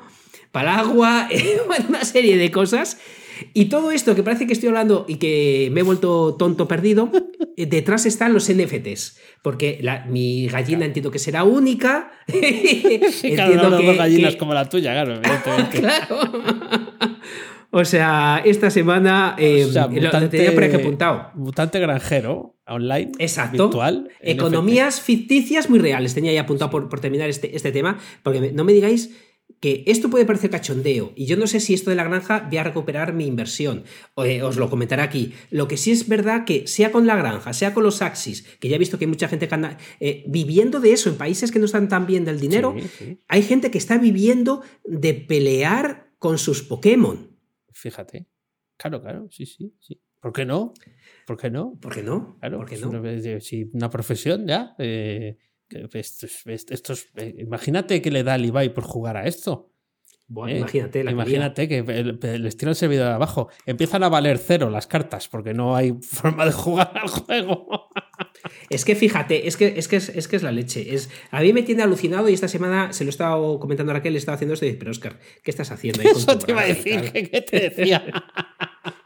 para 0.56 0.80
agua, 0.80 1.28
eh, 1.32 1.58
una 1.90 2.06
serie 2.06 2.38
de 2.38 2.50
cosas. 2.50 2.98
Y 3.54 3.66
todo 3.66 3.92
esto 3.92 4.16
que 4.16 4.24
parece 4.24 4.48
que 4.48 4.54
estoy 4.54 4.70
hablando 4.70 5.06
y 5.10 5.16
que 5.18 5.70
me 5.74 5.82
he 5.82 5.84
vuelto 5.84 6.36
tonto 6.36 6.70
perdido, 6.70 7.12
eh, 7.58 7.66
detrás 7.66 8.06
están 8.06 8.32
los 8.32 8.50
NFTs. 8.50 9.18
Porque 9.42 9.80
la, 9.82 10.06
mi 10.06 10.48
gallina 10.48 10.86
entiendo 10.86 11.12
que 11.12 11.20
será 11.20 11.44
única. 11.44 12.14
sí, 12.28 13.34
claro, 13.34 13.70
no, 13.70 13.78
que, 13.80 13.86
dos 13.86 13.98
gallinas 13.98 14.34
que... 14.34 14.38
como 14.38 14.54
la 14.54 14.70
tuya, 14.70 14.94
claro, 14.94 15.16
evidentemente. 15.16 15.80
claro. 15.82 16.20
O 17.78 17.84
sea, 17.84 18.42
esta 18.46 18.70
semana 18.70 19.36
eh, 19.38 19.66
o 19.66 19.70
sea, 19.70 19.90
mutante, 19.90 20.22
lo 20.22 20.30
tenía 20.30 20.54
por 20.54 20.64
aquí 20.64 20.76
apuntado. 20.78 21.32
Mutante 21.34 21.78
granjero 21.82 22.56
online. 22.66 23.12
Exacto. 23.20 23.66
Virtual. 23.66 24.10
Economías 24.22 24.96
NFT. 24.96 25.06
ficticias 25.06 25.70
muy 25.70 25.80
reales. 25.80 26.14
Tenía 26.14 26.32
ya 26.32 26.44
apuntado 26.44 26.72
por, 26.72 26.88
por 26.88 27.02
terminar 27.02 27.28
este, 27.28 27.54
este, 27.54 27.74
tema. 27.74 27.98
Porque 28.24 28.54
no 28.54 28.64
me 28.64 28.72
digáis 28.72 29.12
que 29.60 29.84
esto 29.88 30.10
puede 30.10 30.24
parecer 30.24 30.52
cachondeo 30.52 31.12
y 31.18 31.26
yo 31.26 31.36
no 31.36 31.48
sé 31.48 31.60
si 31.60 31.74
esto 31.74 31.90
de 31.90 31.98
la 31.98 32.06
granja 32.06 32.48
voy 32.48 32.60
a 32.60 32.64
recuperar 32.64 33.12
mi 33.12 33.28
inversión. 33.28 33.84
Eh, 34.24 34.42
os 34.42 34.56
lo 34.56 34.70
comentaré 34.70 35.02
aquí. 35.02 35.34
Lo 35.50 35.68
que 35.68 35.76
sí 35.76 35.92
es 35.92 36.08
verdad 36.08 36.46
que 36.46 36.68
sea 36.68 36.94
con 36.94 37.06
la 37.06 37.18
granja, 37.18 37.52
sea 37.52 37.74
con 37.74 37.84
los 37.84 38.02
Axis, 38.02 38.44
que 38.62 38.70
ya 38.70 38.78
he 38.78 38.80
visto 38.80 38.98
que 38.98 39.04
hay 39.04 39.10
mucha 39.10 39.28
gente 39.28 39.50
que 39.50 39.56
anda 39.56 39.78
eh, 40.00 40.24
viviendo 40.28 40.80
de 40.80 40.94
eso 40.94 41.10
en 41.10 41.18
países 41.18 41.52
que 41.52 41.60
no 41.60 41.66
están 41.66 41.90
tan 41.90 42.06
bien 42.06 42.24
del 42.24 42.40
dinero, 42.40 42.74
Sí, 42.80 42.88
sí. 42.98 43.20
hay 43.28 43.42
gente 43.42 43.70
que 43.70 43.80
está 43.80 43.98
viviendo 43.98 44.62
de 44.86 45.14
pelear 45.14 46.14
con 46.20 46.38
sus 46.38 46.64
Pokémon. 46.64 47.35
Fíjate. 47.76 48.26
Claro, 48.78 49.02
claro, 49.02 49.28
sí, 49.30 49.46
sí, 49.46 49.76
sí. 49.80 50.02
¿Por 50.20 50.32
qué 50.34 50.46
no? 50.46 50.74
¿Por 51.28 51.38
qué 51.38 51.50
no? 51.52 51.78
¿Por 51.80 51.94
qué 51.94 52.02
no? 52.02 52.38
Claro, 52.40 52.58
¿Por 52.60 52.68
qué 52.70 52.76
es 52.76 52.82
no? 52.82 52.90
una, 52.90 53.40
sí, 53.42 53.70
una 53.74 53.90
profesión 53.90 54.48
ya. 54.48 54.76
eh, 54.80 55.38
que 55.68 55.88
esto 56.00 56.26
es- 56.26 56.46
es- 56.48 56.66
esto 56.70 56.94
es- 56.94 57.08
eh, 57.16 57.36
imagínate 57.40 58.02
que 58.02 58.12
le 58.12 58.24
da 58.24 58.36
al 58.36 58.46
Ibai 58.46 58.74
por 58.74 58.84
jugar 58.84 59.18
a 59.18 59.26
esto. 59.28 59.74
Bueno, 60.28 60.56
¿eh? 60.56 60.58
imagínate 60.60 61.04
la 61.04 61.12
Imagínate 61.12 61.68
que 61.68 61.84
les 62.40 62.58
tira 62.58 62.72
el 62.72 62.76
servidor 62.76 63.08
de 63.10 63.14
abajo. 63.14 63.50
Empiezan 63.68 64.04
a 64.04 64.10
valer 64.10 64.40
cero 64.40 64.70
las 64.72 64.88
cartas 64.88 65.28
porque 65.28 65.54
no 65.54 65.76
hay 65.76 65.94
forma 66.02 66.46
de 66.46 66.52
jugar 66.52 66.92
al 66.96 67.08
juego. 67.08 67.90
Es 68.70 68.86
que 68.86 68.96
fíjate, 68.96 69.48
es 69.48 69.56
que 69.56 69.76
es, 69.78 69.88
que 69.88 69.98
es, 69.98 70.10
es 70.10 70.28
que 70.28 70.36
es 70.36 70.44
la 70.44 70.52
leche. 70.52 70.96
Es, 70.96 71.10
a 71.30 71.42
mí 71.42 71.54
me 71.54 71.62
tiene 71.62 71.84
alucinado 71.84 72.28
y 72.30 72.34
esta 72.34 72.48
semana 72.48 72.92
se 72.92 73.04
lo 73.04 73.10
he 73.10 73.12
estado 73.12 73.60
comentando 73.60 73.92
a 73.92 73.96
Raquel, 73.96 74.14
le 74.14 74.20
estaba 74.20 74.36
haciendo 74.36 74.54
esto 74.56 74.66
y 74.66 74.70
dice, 74.70 74.80
pero 74.80 74.92
Oscar, 74.92 75.20
¿qué 75.44 75.52
estás 75.52 75.72
haciendo 75.72 76.02
ahí 76.02 76.08
Eso 76.16 76.38
te 76.40 76.52
iba 76.52 76.62
a 76.62 76.66
decir. 76.66 77.02
tal?". 77.02 77.12
que- 77.12 77.30
¿Qué 77.30 77.42
te 77.42 77.60
decía? 77.70 78.04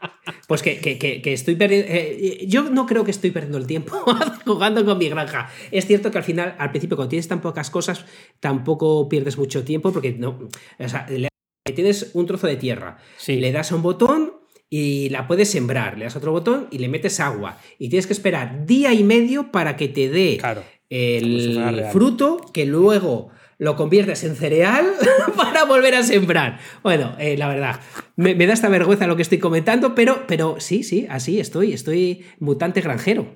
Pues 0.50 0.62
que, 0.62 0.80
que- 0.80 0.98
que- 0.98 1.22
que 1.22 1.32
estoy 1.32 1.54
perdiendo. 1.54 1.86
eh, 1.88 2.44
yo 2.48 2.64
no 2.70 2.84
creo 2.84 3.04
que 3.04 3.12
estoy 3.12 3.30
perdiendo 3.30 3.56
el 3.58 3.68
tiempo 3.68 3.92
jugando 4.44 4.84
con 4.84 4.98
mi 4.98 5.08
granja. 5.08 5.48
Es 5.70 5.86
cierto 5.86 6.10
que 6.10 6.18
al 6.18 6.24
final, 6.24 6.56
al 6.58 6.70
principio, 6.70 6.96
cuando 6.96 7.10
tienes 7.10 7.28
tan 7.28 7.40
pocas 7.40 7.70
cosas, 7.70 8.04
tampoco 8.40 9.08
pierdes 9.08 9.38
mucho 9.38 9.62
tiempo 9.62 9.92
porque 9.92 10.10
no. 10.10 10.48
O 10.80 10.88
sea, 10.88 11.06
le- 11.08 11.28
tienes 11.72 12.10
un 12.14 12.26
trozo 12.26 12.48
de 12.48 12.56
tierra, 12.56 12.98
Sí. 13.16 13.36
le 13.36 13.52
das 13.52 13.70
a 13.70 13.76
un 13.76 13.82
botón 13.82 14.32
y 14.68 15.08
la 15.10 15.28
puedes 15.28 15.48
sembrar, 15.52 15.96
le 15.96 16.06
das 16.06 16.16
otro 16.16 16.32
botón 16.32 16.66
y 16.72 16.78
le 16.78 16.88
metes 16.88 17.20
agua. 17.20 17.58
Y 17.78 17.88
tienes 17.88 18.08
que 18.08 18.12
esperar 18.12 18.66
día 18.66 18.92
y 18.92 19.04
medio 19.04 19.52
para 19.52 19.76
que 19.76 19.86
te 19.86 20.08
dé 20.08 20.36
Claro. 20.40 20.64
El 20.88 21.84
fruto 21.92 22.38
que 22.52 22.66
luego 22.66 23.28
lo 23.60 23.76
conviertes 23.76 24.24
en 24.24 24.36
cereal 24.36 24.86
para 25.36 25.64
volver 25.64 25.94
a 25.94 26.02
sembrar. 26.02 26.58
Bueno, 26.82 27.14
eh, 27.18 27.36
la 27.36 27.46
verdad, 27.46 27.78
me, 28.16 28.34
me 28.34 28.46
da 28.46 28.54
esta 28.54 28.70
vergüenza 28.70 29.06
lo 29.06 29.16
que 29.16 29.22
estoy 29.22 29.38
comentando, 29.38 29.94
pero, 29.94 30.24
pero 30.26 30.56
sí, 30.58 30.82
sí, 30.82 31.06
así 31.10 31.38
estoy, 31.38 31.72
estoy 31.72 32.24
mutante 32.40 32.80
granjero. 32.80 33.34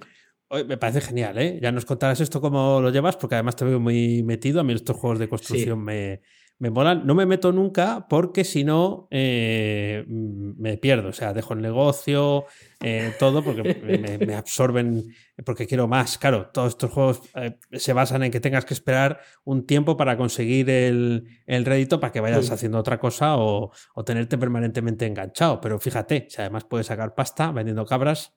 Me 0.66 0.78
parece 0.78 1.00
genial, 1.00 1.36
¿eh? 1.38 1.58
Ya 1.60 1.72
nos 1.72 1.84
contarás 1.84 2.20
esto 2.20 2.40
cómo 2.40 2.80
lo 2.80 2.90
llevas, 2.90 3.16
porque 3.16 3.34
además 3.34 3.56
te 3.56 3.64
veo 3.64 3.80
muy 3.80 4.22
metido. 4.22 4.60
A 4.60 4.64
mí 4.64 4.72
estos 4.72 4.96
juegos 4.96 5.18
de 5.18 5.28
construcción 5.28 5.82
me, 5.82 6.22
me 6.58 6.70
molan. 6.70 7.06
No 7.06 7.14
me 7.14 7.26
meto 7.26 7.52
nunca 7.52 8.06
porque 8.08 8.44
si 8.44 8.62
no 8.62 9.08
eh, 9.10 10.04
me 10.06 10.78
pierdo. 10.78 11.08
O 11.08 11.12
sea, 11.12 11.32
dejo 11.32 11.54
el 11.54 11.60
negocio, 11.60 12.44
eh, 12.87 13.12
todo, 13.18 13.43
porque 13.43 14.18
me, 14.26 14.35
absorben, 14.35 15.14
porque 15.45 15.66
quiero 15.66 15.89
más. 15.89 16.18
Claro, 16.18 16.51
todos 16.53 16.74
estos 16.74 16.91
juegos 16.91 17.22
eh, 17.35 17.57
se 17.72 17.93
basan 17.95 18.22
en 18.24 18.30
que 18.30 18.41
tengas 18.41 18.66
que 18.66 18.74
esperar 18.74 19.20
un 19.45 19.64
tiempo 19.66 19.97
para 19.97 20.18
conseguir 20.18 20.68
el, 20.68 21.24
el 21.47 21.64
rédito 21.64 21.99
para 21.99 22.12
que 22.12 22.20
vayas 22.20 22.51
haciendo 22.51 22.78
otra 22.78 22.99
cosa 22.99 23.37
o, 23.39 23.72
o 23.95 24.05
tenerte 24.05 24.37
permanentemente 24.37 25.07
enganchado. 25.07 25.61
Pero 25.61 25.78
fíjate, 25.78 26.26
si 26.28 26.41
además 26.43 26.64
puedes 26.64 26.89
sacar 26.89 27.14
pasta 27.14 27.51
vendiendo 27.53 27.87
cabras, 27.87 28.35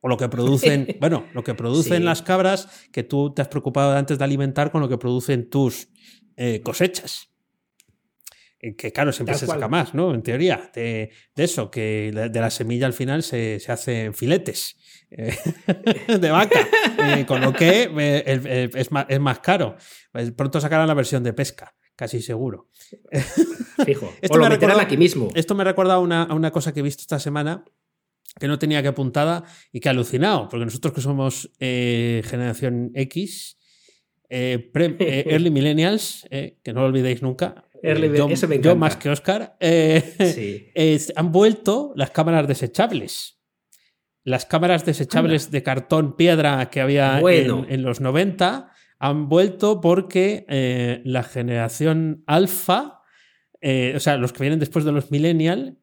o 0.00 0.08
lo 0.08 0.16
que 0.16 0.28
producen, 0.28 0.86
bueno, 1.00 1.24
lo 1.34 1.42
que 1.42 1.54
producen 1.54 1.98
Sí. 1.98 2.04
las 2.04 2.22
cabras 2.22 2.88
que 2.92 3.02
tú 3.02 3.34
te 3.34 3.42
has 3.42 3.48
preocupado 3.48 3.96
antes 3.96 4.16
de 4.18 4.24
alimentar 4.24 4.70
con 4.70 4.80
lo 4.80 4.88
que 4.88 4.96
producen 4.98 5.50
tus 5.50 5.88
eh, 6.36 6.60
cosechas. 6.62 7.30
Eh, 8.60 8.74
Que 8.76 8.92
claro, 8.92 9.12
siempre 9.12 9.32
Tal 9.34 9.40
se 9.40 9.46
cual. 9.46 9.58
saca 9.58 9.68
más, 9.68 9.94
¿no? 9.94 10.12
En 10.14 10.22
teoría, 10.22 10.70
de, 10.74 11.10
de 11.34 11.44
eso, 11.44 11.70
que 11.70 12.10
de 12.12 12.40
la 12.40 12.50
semilla 12.50 12.86
al 12.86 12.92
final 12.92 13.22
se, 13.22 13.60
se 13.60 13.70
hacen 13.72 14.14
filetes 14.14 14.76
eh, 15.10 15.34
de 16.20 16.30
vaca, 16.30 16.66
eh, 17.16 17.24
con 17.26 17.40
lo 17.40 17.52
que 17.52 17.90
eh, 17.98 18.68
es, 18.74 18.90
más, 18.90 19.06
es 19.08 19.20
más 19.20 19.38
caro. 19.40 19.76
Pronto 20.36 20.60
sacarán 20.60 20.88
la 20.88 20.94
versión 20.94 21.22
de 21.22 21.32
pesca, 21.32 21.74
casi 21.96 22.20
seguro. 22.20 22.68
Fijo. 23.84 24.12
Esto 24.20 24.34
o 24.34 24.38
lo 24.38 24.44
me 24.44 24.50
meterán 24.50 24.80
aquí 24.80 24.96
mismo. 24.96 25.30
Esto 25.34 25.54
me 25.54 25.62
recuerda 25.64 25.94
a 25.94 25.98
una, 26.00 26.24
a 26.24 26.34
una 26.34 26.50
cosa 26.50 26.72
que 26.74 26.80
he 26.80 26.82
visto 26.82 27.02
esta 27.02 27.18
semana 27.20 27.64
que 28.40 28.46
no 28.48 28.58
tenía 28.58 28.82
que 28.82 28.88
apuntada 28.88 29.44
y 29.72 29.80
que 29.80 29.88
alucinado, 29.88 30.48
porque 30.48 30.64
nosotros 30.64 30.92
que 30.92 31.00
somos 31.00 31.50
eh, 31.60 32.22
generación 32.24 32.90
X, 32.94 33.56
eh, 34.28 34.68
pre- 34.72 34.96
eh, 35.00 35.24
early 35.30 35.50
millennials, 35.50 36.26
que 36.30 36.72
no 36.72 36.80
lo 36.82 36.86
olvidéis 36.86 37.22
nunca, 37.22 37.64
Early 37.82 38.06
eh, 38.08 38.18
yo, 38.18 38.28
eso 38.28 38.48
me 38.48 38.56
yo 38.56 38.60
encanta. 38.72 38.74
más 38.76 38.96
que 38.96 39.10
Oscar, 39.10 39.56
eh, 39.60 40.14
Sí. 40.34 40.66
es- 40.74 41.12
han 41.16 41.32
vuelto 41.32 41.92
las 41.96 42.10
cámaras 42.10 42.46
desechables. 42.48 43.38
Las 44.24 44.44
cámaras 44.46 44.84
desechables 44.84 45.50
de 45.50 45.62
cartón 45.62 46.14
piedra 46.16 46.68
que 46.70 46.80
había 46.80 47.20
Bueno. 47.20 47.64
en, 47.66 47.74
en 47.74 47.82
los 47.82 48.00
90 48.00 48.70
han 48.98 49.28
vuelto 49.28 49.80
porque 49.80 50.44
eh, 50.48 51.00
la 51.04 51.22
generación 51.22 52.24
alfa, 52.26 53.00
eh, 53.60 53.92
o 53.96 54.00
sea, 54.00 54.16
los 54.16 54.32
que 54.32 54.42
vienen 54.42 54.58
después 54.58 54.84
de 54.84 54.92
los 54.92 55.10
millennial, 55.10 55.78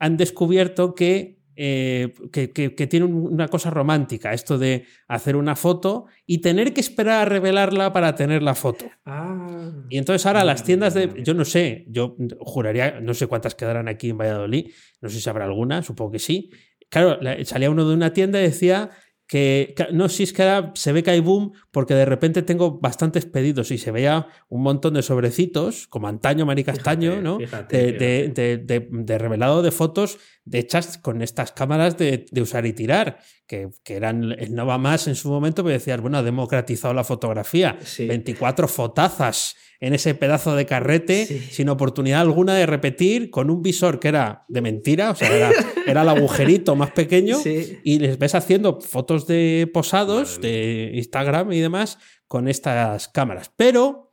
han 0.00 0.16
descubierto 0.16 0.94
que, 0.94 1.37
eh, 1.60 2.14
que, 2.32 2.50
que- 2.50 2.76
que 2.76 2.86
tiene 2.86 3.04
un- 3.06 3.32
una 3.32 3.48
cosa 3.48 3.68
romántica, 3.70 4.32
esto 4.32 4.58
de 4.58 4.84
hacer 5.08 5.34
una 5.34 5.56
foto 5.56 6.06
y 6.24 6.38
tener 6.38 6.72
que 6.72 6.80
esperar 6.80 7.22
a 7.22 7.24
revelarla 7.28 7.92
para 7.92 8.14
tener 8.14 8.42
la 8.44 8.54
foto. 8.54 8.84
Ah. 9.04 9.72
Y 9.88 9.98
entonces 9.98 10.24
ahora 10.24 10.44
las 10.44 10.60
Mira, 10.60 10.66
tiendas 10.66 10.94
de. 10.94 11.22
Yo 11.24 11.34
no 11.34 11.44
sé, 11.44 11.84
yo 11.88 12.16
juraría, 12.38 13.00
no 13.00 13.12
sé 13.12 13.26
cuántas 13.26 13.56
quedarán 13.56 13.88
aquí 13.88 14.10
en 14.10 14.18
Valladolid, 14.18 14.70
no 15.00 15.08
sé 15.08 15.20
si 15.20 15.28
habrá 15.28 15.44
alguna, 15.46 15.82
supongo 15.82 16.12
que 16.12 16.18
sí. 16.20 16.50
Claro, 16.90 17.18
la- 17.20 17.44
salía 17.44 17.70
uno 17.70 17.86
de 17.88 17.94
una 17.94 18.12
tienda 18.12 18.38
y 18.40 18.44
decía 18.44 18.90
que, 19.28 19.74
que- 19.76 19.88
no, 19.92 20.08
si 20.08 20.22
es 20.24 20.32
que 20.32 20.42
ahora 20.42 20.72
se 20.74 20.90
ve 20.92 21.02
que 21.02 21.10
hay 21.12 21.20
boom 21.20 21.52
porque 21.70 21.94
de 21.94 22.04
repente 22.06 22.42
tengo 22.42 22.80
bastantes 22.80 23.26
pedidos 23.26 23.70
y 23.70 23.78
se 23.78 23.90
veía 23.92 24.26
un 24.48 24.62
montón 24.62 24.94
de 24.94 25.02
sobrecitos, 25.02 25.86
como 25.86 26.08
antaño, 26.08 26.46
maricastaño, 26.46 27.10
Fíjate, 27.10 27.22
¿no? 27.22 27.38
fíjate, 27.38 27.76
de, 27.76 27.84
fíjate. 27.92 28.04
de- 28.04 28.56
de- 28.58 28.80
de- 28.80 28.88
de 28.90 29.18
revelado 29.18 29.62
de 29.62 29.70
fotos 29.70 30.18
de 30.44 30.60
hechas 30.60 30.96
con 30.98 31.20
estas 31.20 31.52
cámaras 31.52 31.98
de, 31.98 32.24
de 32.30 32.40
usar 32.42 32.64
y 32.64 32.72
tirar, 32.72 33.18
que, 33.46 33.68
que 33.84 33.96
eran 33.96 34.32
el 34.32 34.54
Nova 34.54 34.78
Más 34.78 35.06
en 35.06 35.14
su 35.14 35.28
momento, 35.28 35.62
pero 35.62 35.74
decías, 35.74 36.00
bueno, 36.00 36.16
ha 36.18 36.22
democratizado 36.22 36.94
la 36.94 37.04
fotografía. 37.04 37.76
Sí. 37.84 38.06
24 38.06 38.66
fotazas 38.66 39.54
en 39.80 39.94
ese 39.94 40.14
pedazo 40.14 40.56
de 40.56 40.66
carrete, 40.66 41.24
Sí. 41.26 41.38
sin 41.38 41.68
oportunidad 41.68 42.20
alguna 42.20 42.54
de 42.54 42.66
repetir, 42.66 43.30
con 43.30 43.48
un 43.50 43.62
visor 43.62 44.00
que 44.00 44.08
era 44.08 44.44
de 44.48 44.60
mentira, 44.60 45.12
o 45.12 45.14
sea, 45.14 45.34
era, 45.34 45.52
era 45.86 46.02
el 46.02 46.08
agujerito 46.08 46.74
más 46.74 46.90
pequeño, 46.90 47.38
Sí. 47.38 47.78
y 47.84 47.98
les 48.00 48.18
ves 48.18 48.34
haciendo 48.34 48.80
fotos 48.80 49.26
de 49.28 49.70
posados 49.72 50.36
Madre 50.38 50.48
de 50.48 50.90
Instagram 50.94 51.52
y 51.52 51.60
demás 51.60 51.98
con 52.26 52.48
estas 52.48 53.06
cámaras. 53.08 53.52
Pero, 53.56 54.12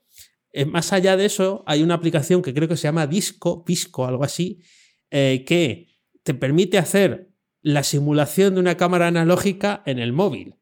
eh, 0.53 0.66
más 0.66 0.93
allá 0.93 1.18
de 1.18 1.26
eso, 1.26 1.63
hay 1.66 1.82
una 1.82 1.95
aplicación 1.95 2.41
que 2.43 2.53
creo 2.53 2.68
que 2.68 2.78
se 2.78 2.84
llama 2.84 3.07
Disco, 3.07 3.66
Pisco, 3.66 4.05
algo 4.05 4.24
así, 4.24 4.61
eh, 5.09 5.43
que 5.47 5.88
te 6.24 6.34
permite 6.36 6.78
hacer 6.78 7.32
la 7.61 7.82
simulación 7.82 8.53
de 8.53 8.59
una 8.59 8.78
cámara 8.78 9.07
analógica 9.07 9.82
en 9.88 9.97
el 9.97 10.13
móvil. 10.13 10.55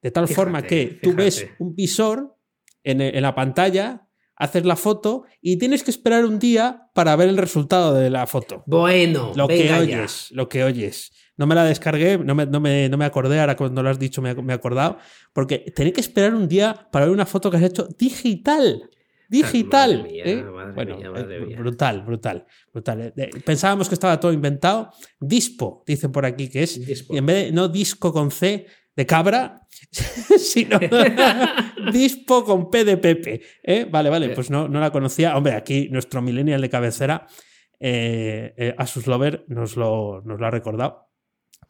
De 0.00 0.12
tal 0.12 0.28
Fíjate, 0.28 0.34
forma 0.44 0.62
que 0.62 0.98
tú 1.02 1.12
ves 1.14 1.48
un 1.58 1.74
visor 1.74 2.36
en, 2.84 3.00
en 3.00 3.22
la 3.22 3.34
pantalla, 3.34 4.07
haces 4.38 4.64
la 4.64 4.76
foto 4.76 5.24
y 5.40 5.56
tienes 5.56 5.82
que 5.82 5.90
esperar 5.90 6.24
un 6.24 6.38
día 6.38 6.88
para 6.94 7.14
ver 7.16 7.28
el 7.28 7.36
resultado 7.36 7.94
de 7.94 8.08
la 8.10 8.26
foto. 8.26 8.62
Bueno, 8.66 9.32
Lo 9.36 9.48
que 9.48 9.58
venga 9.58 9.76
ya. 9.84 9.98
oyes, 9.98 10.28
lo 10.32 10.48
que 10.48 10.64
oyes. 10.64 11.12
No 11.36 11.46
me 11.46 11.54
la 11.54 11.64
descargué, 11.64 12.18
no 12.18 12.34
me, 12.34 12.46
no 12.46 12.58
me, 12.60 12.88
no 12.88 12.96
me 12.96 13.04
acordé, 13.04 13.38
ahora 13.40 13.56
cuando 13.56 13.82
lo 13.82 13.90
has 13.90 13.98
dicho 13.98 14.20
me, 14.22 14.30
he- 14.30 14.42
me 14.42 14.52
he 14.52 14.56
acordado, 14.56 14.98
porque 15.32 15.58
tenés 15.74 15.92
que 15.92 16.00
esperar 16.00 16.34
un 16.34 16.48
día 16.48 16.88
para 16.90 17.04
ver 17.04 17.14
una 17.14 17.26
foto 17.26 17.50
que 17.50 17.56
has 17.58 17.62
hecho 17.62 17.88
digital. 17.98 18.90
Digital. 19.28 19.98
Madre 19.98 20.10
mía, 20.12 20.22
¿eh? 20.24 20.42
madre 20.42 20.72
bueno, 20.72 20.96
mía, 20.96 21.12
eh, 21.16 21.40
mía. 21.46 21.58
brutal, 21.58 22.02
brutal, 22.02 22.46
brutal. 22.72 23.12
Eh, 23.14 23.30
Pensábamos 23.44 23.86
que 23.88 23.94
estaba 23.94 24.18
todo 24.18 24.32
inventado. 24.32 24.90
Dispo, 25.20 25.84
dicen 25.86 26.10
por 26.12 26.24
aquí 26.24 26.48
que 26.48 26.62
es. 26.62 26.84
Dispo. 26.86 27.14
Y 27.14 27.18
en 27.18 27.26
vez 27.26 27.44
de 27.46 27.52
no 27.52 27.68
disco 27.68 28.10
con 28.12 28.30
C 28.30 28.66
de 28.98 29.06
cabra, 29.06 29.60
sino 30.38 30.78
dispo 31.92 32.44
con 32.44 32.68
P 32.68 32.84
de 32.84 32.96
Pepe. 32.96 33.40
¿eh? 33.62 33.86
Vale, 33.88 34.10
vale, 34.10 34.30
pues 34.30 34.50
no, 34.50 34.68
no 34.68 34.80
la 34.80 34.90
conocía. 34.90 35.36
Hombre, 35.36 35.54
aquí 35.54 35.88
nuestro 35.90 36.20
millennial 36.20 36.60
de 36.60 36.68
cabecera, 36.68 37.26
eh, 37.78 38.52
eh, 38.56 38.74
Asus 38.76 39.06
Lover, 39.06 39.44
nos 39.48 39.76
lo, 39.76 40.20
nos 40.24 40.40
lo 40.40 40.46
ha 40.46 40.50
recordado. 40.50 41.06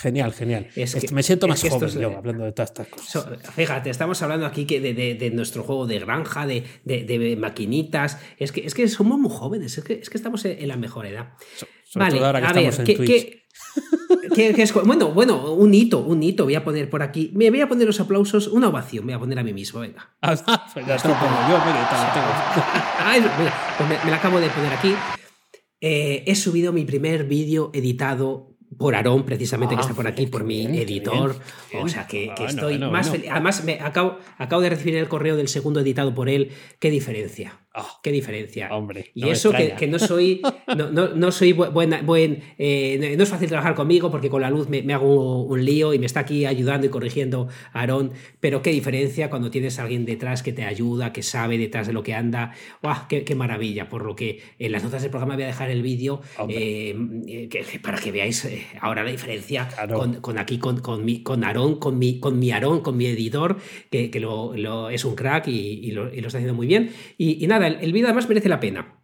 Genial, 0.01 0.33
genial. 0.33 0.69
Es 0.77 0.93
que- 0.95 0.99
Esto- 1.01 1.15
me 1.15 1.23
siento 1.23 1.47
es 1.47 1.51
más 1.51 1.61
que 1.61 1.67
esto 1.69 1.81
joven 1.81 1.89
es- 1.91 2.01
yo 2.01 2.17
hablando 2.17 2.45
de 2.45 2.53
todas 2.53 2.71
estas 2.71 2.87
cosas. 2.89 3.09
So- 3.11 3.51
fíjate, 3.53 3.91
estamos 3.91 4.23
hablando 4.23 4.47
aquí 4.47 4.65
que 4.65 4.81
de, 4.81 4.95
de- 4.95 5.15
de 5.15 5.31
nuestro 5.31 5.65
juego 5.65 5.87
de 5.87 5.99
granja, 5.99 6.47
de, 6.47 6.65
de- 6.85 7.05
de 7.05 7.37
maquinitas. 7.37 8.19
Es 8.39 8.53
que, 8.53 8.65
es 8.65 8.75
que 8.75 8.89
somos 8.89 9.19
muy 9.19 9.31
jóvenes, 9.31 9.77
es 9.77 9.85
que, 9.85 9.95
es 9.95 10.09
que 10.09 10.17
estamos 10.17 10.45
en, 10.47 10.59
en 10.63 10.69
la 10.69 10.77
mejor 10.77 11.05
edad. 11.07 11.31
So- 11.57 11.67
sobre 11.85 12.05
vale, 12.07 12.17
todo 12.17 12.27
ahora 12.27 12.41
que 12.41 12.47
a 12.47 12.49
estamos 12.49 12.79
ver, 12.79 12.81
en 12.81 12.87
¿qué, 12.87 12.95
Twitch. 12.97 13.09
qué- 13.11 13.43
¿Qué- 14.39 14.55
qué 14.55 14.63
es 14.63 14.73
co- 14.73 14.83
bueno, 14.85 15.11
bueno, 15.13 15.53
un 15.53 15.75
hito, 15.75 15.99
un 16.01 16.23
hito. 16.23 16.45
Voy 16.45 16.55
a 16.55 16.65
poner 16.65 16.89
por 16.89 17.03
aquí. 17.03 17.31
Me 17.35 17.51
voy 17.51 17.61
a 17.61 17.69
poner 17.69 17.87
los 17.87 17.99
aplausos, 18.01 18.47
una 18.49 18.69
ovación. 18.69 19.05
Voy 19.05 19.15
a 19.15 19.19
poner 19.19 19.39
a 19.39 19.43
mí 19.43 19.53
mismo, 19.53 19.81
venga. 19.81 20.11
Ah, 20.23 20.35
pues 20.73 20.87
ya 20.87 20.97
te 20.97 21.09
lo 21.09 21.15
pongo 21.15 21.37
yo, 21.51 21.59
mira, 21.67 21.89
tal, 21.91 22.07
lo 22.07 22.13
tengo. 22.15 22.27
Ay, 23.05 23.21
mira, 23.39 23.55
pues 23.77 23.89
me, 23.89 24.05
me 24.05 24.11
la 24.11 24.17
acabo 24.17 24.41
de 24.41 24.49
poner 24.51 24.73
aquí. 24.73 24.95
Eh, 25.81 26.25
he 26.27 26.35
subido 26.35 26.73
mi 26.73 26.85
primer 26.85 27.25
vídeo 27.25 27.71
editado 27.73 28.55
por 28.77 28.95
Aarón, 28.95 29.25
precisamente, 29.25 29.75
que 29.75 29.81
Ah, 29.81 29.83
está 29.83 29.95
por 29.95 30.07
aquí, 30.07 30.27
por 30.27 30.45
mi 30.45 30.67
bien, 30.67 30.75
editor. 30.75 31.37
bien. 31.73 31.85
O 31.85 31.89
sea, 31.89 32.07
que, 32.07 32.27
que 32.37 32.45
Bueno, 32.45 32.49
estoy 32.49 32.73
bueno, 32.79 32.91
más 32.93 33.07
bueno. 33.09 33.13
feliz. 33.23 33.31
Además, 33.33 33.65
me 33.65 33.81
acabo, 33.81 34.19
acabo 34.37 34.63
de 34.63 34.71
recibir 34.71 34.97
el 34.97 35.09
correo 35.09 35.37
del 35.37 35.49
segundo 35.49 35.81
editado 35.81 36.15
por 36.15 36.29
él. 36.29 36.53
¿Qué 36.79 36.91
diferencia? 36.91 37.61
Ah, 37.81 38.01
¿Qué 38.03 38.11
diferencia? 38.13 38.69
Hombre, 38.75 39.11
Y 39.15 39.21
no 39.23 39.33
eso 39.33 39.51
que, 39.77 39.87
no 39.87 39.99
soy, 39.99 40.41
no, 40.77 40.91
no- 40.91 41.09
no 41.15 41.33
soy 41.33 41.53
bu- 41.53 41.73
buena, 41.73 42.03
buen, 42.03 42.41
eh, 42.59 43.15
no 43.17 43.23
es 43.23 43.29
fácil 43.29 43.49
trabajar 43.49 43.75
conmigo 43.75 44.11
porque 44.11 44.29
con 44.29 44.43
la 44.43 44.51
luz 44.51 44.69
me, 44.69 44.83
me 44.83 44.95
hago 44.95 45.43
un 45.45 45.65
lío 45.65 45.95
y 45.95 45.99
me 45.99 46.07
está 46.07 46.21
aquí 46.21 46.45
ayudando 46.47 46.87
y 46.87 46.91
corrigiendo 46.91 47.49
Aarón, 47.73 48.13
pero 48.41 48.63
qué 48.63 48.71
diferencia 48.71 49.31
cuando 49.31 49.51
tienes 49.51 49.79
a 49.79 49.83
alguien 49.83 50.05
detrás 50.05 50.43
que 50.43 50.53
te 50.53 50.65
ayuda, 50.65 51.13
que 51.13 51.23
sabe 51.23 51.59
detrás 51.59 51.87
de 51.87 51.93
lo 51.93 52.03
que 52.03 52.15
anda. 52.15 52.53
¡Guau! 52.83 53.07
Qué, 53.09 53.25
qué 53.25 53.35
maravilla! 53.35 53.89
Por 53.89 54.05
lo 54.05 54.15
que 54.17 54.41
en 54.59 54.73
las 54.73 54.83
notas 54.85 55.03
del 55.03 55.11
programa 55.11 55.35
voy 55.35 55.45
a 55.45 55.47
dejar 55.49 55.71
el 55.71 55.83
vídeo 55.83 56.21
eh, 56.59 56.97
eh, 57.27 57.49
que- 57.49 57.79
para 57.81 57.99
que 57.99 58.11
veáis 58.13 58.49
ahora 58.81 59.05
la 59.05 59.11
diferencia 59.11 59.69
con, 59.99 60.15
con 60.21 60.39
aquí, 60.39 60.59
con, 60.59 60.81
con 60.81 61.05
mi, 61.05 61.23
con 61.23 61.45
Aarón, 61.45 61.79
con 61.79 61.99
mi, 61.99 62.19
con 62.21 62.39
mi 62.39 62.51
Aarón, 62.51 62.81
con 62.81 62.97
mi 62.97 63.07
editor, 63.07 63.57
que, 63.91 64.11
que 64.11 64.21
lo, 64.21 64.55
lo- 64.57 64.91
es 64.91 65.05
un 65.05 65.15
crack 65.15 65.49
y, 65.49 65.59
y 65.83 65.91
lo, 65.93 66.13
y 66.13 66.21
lo 66.21 66.27
está 66.29 66.39
haciendo 66.39 66.55
muy 66.55 66.67
bien. 66.67 66.91
Y, 67.17 67.43
y 67.45 67.47
nada, 67.47 67.68
el, 67.69 67.77
el 67.81 67.93
vídeo 67.93 68.09
además 68.09 68.29
merece 68.29 68.49
la 68.49 68.61
pena. 68.61 68.95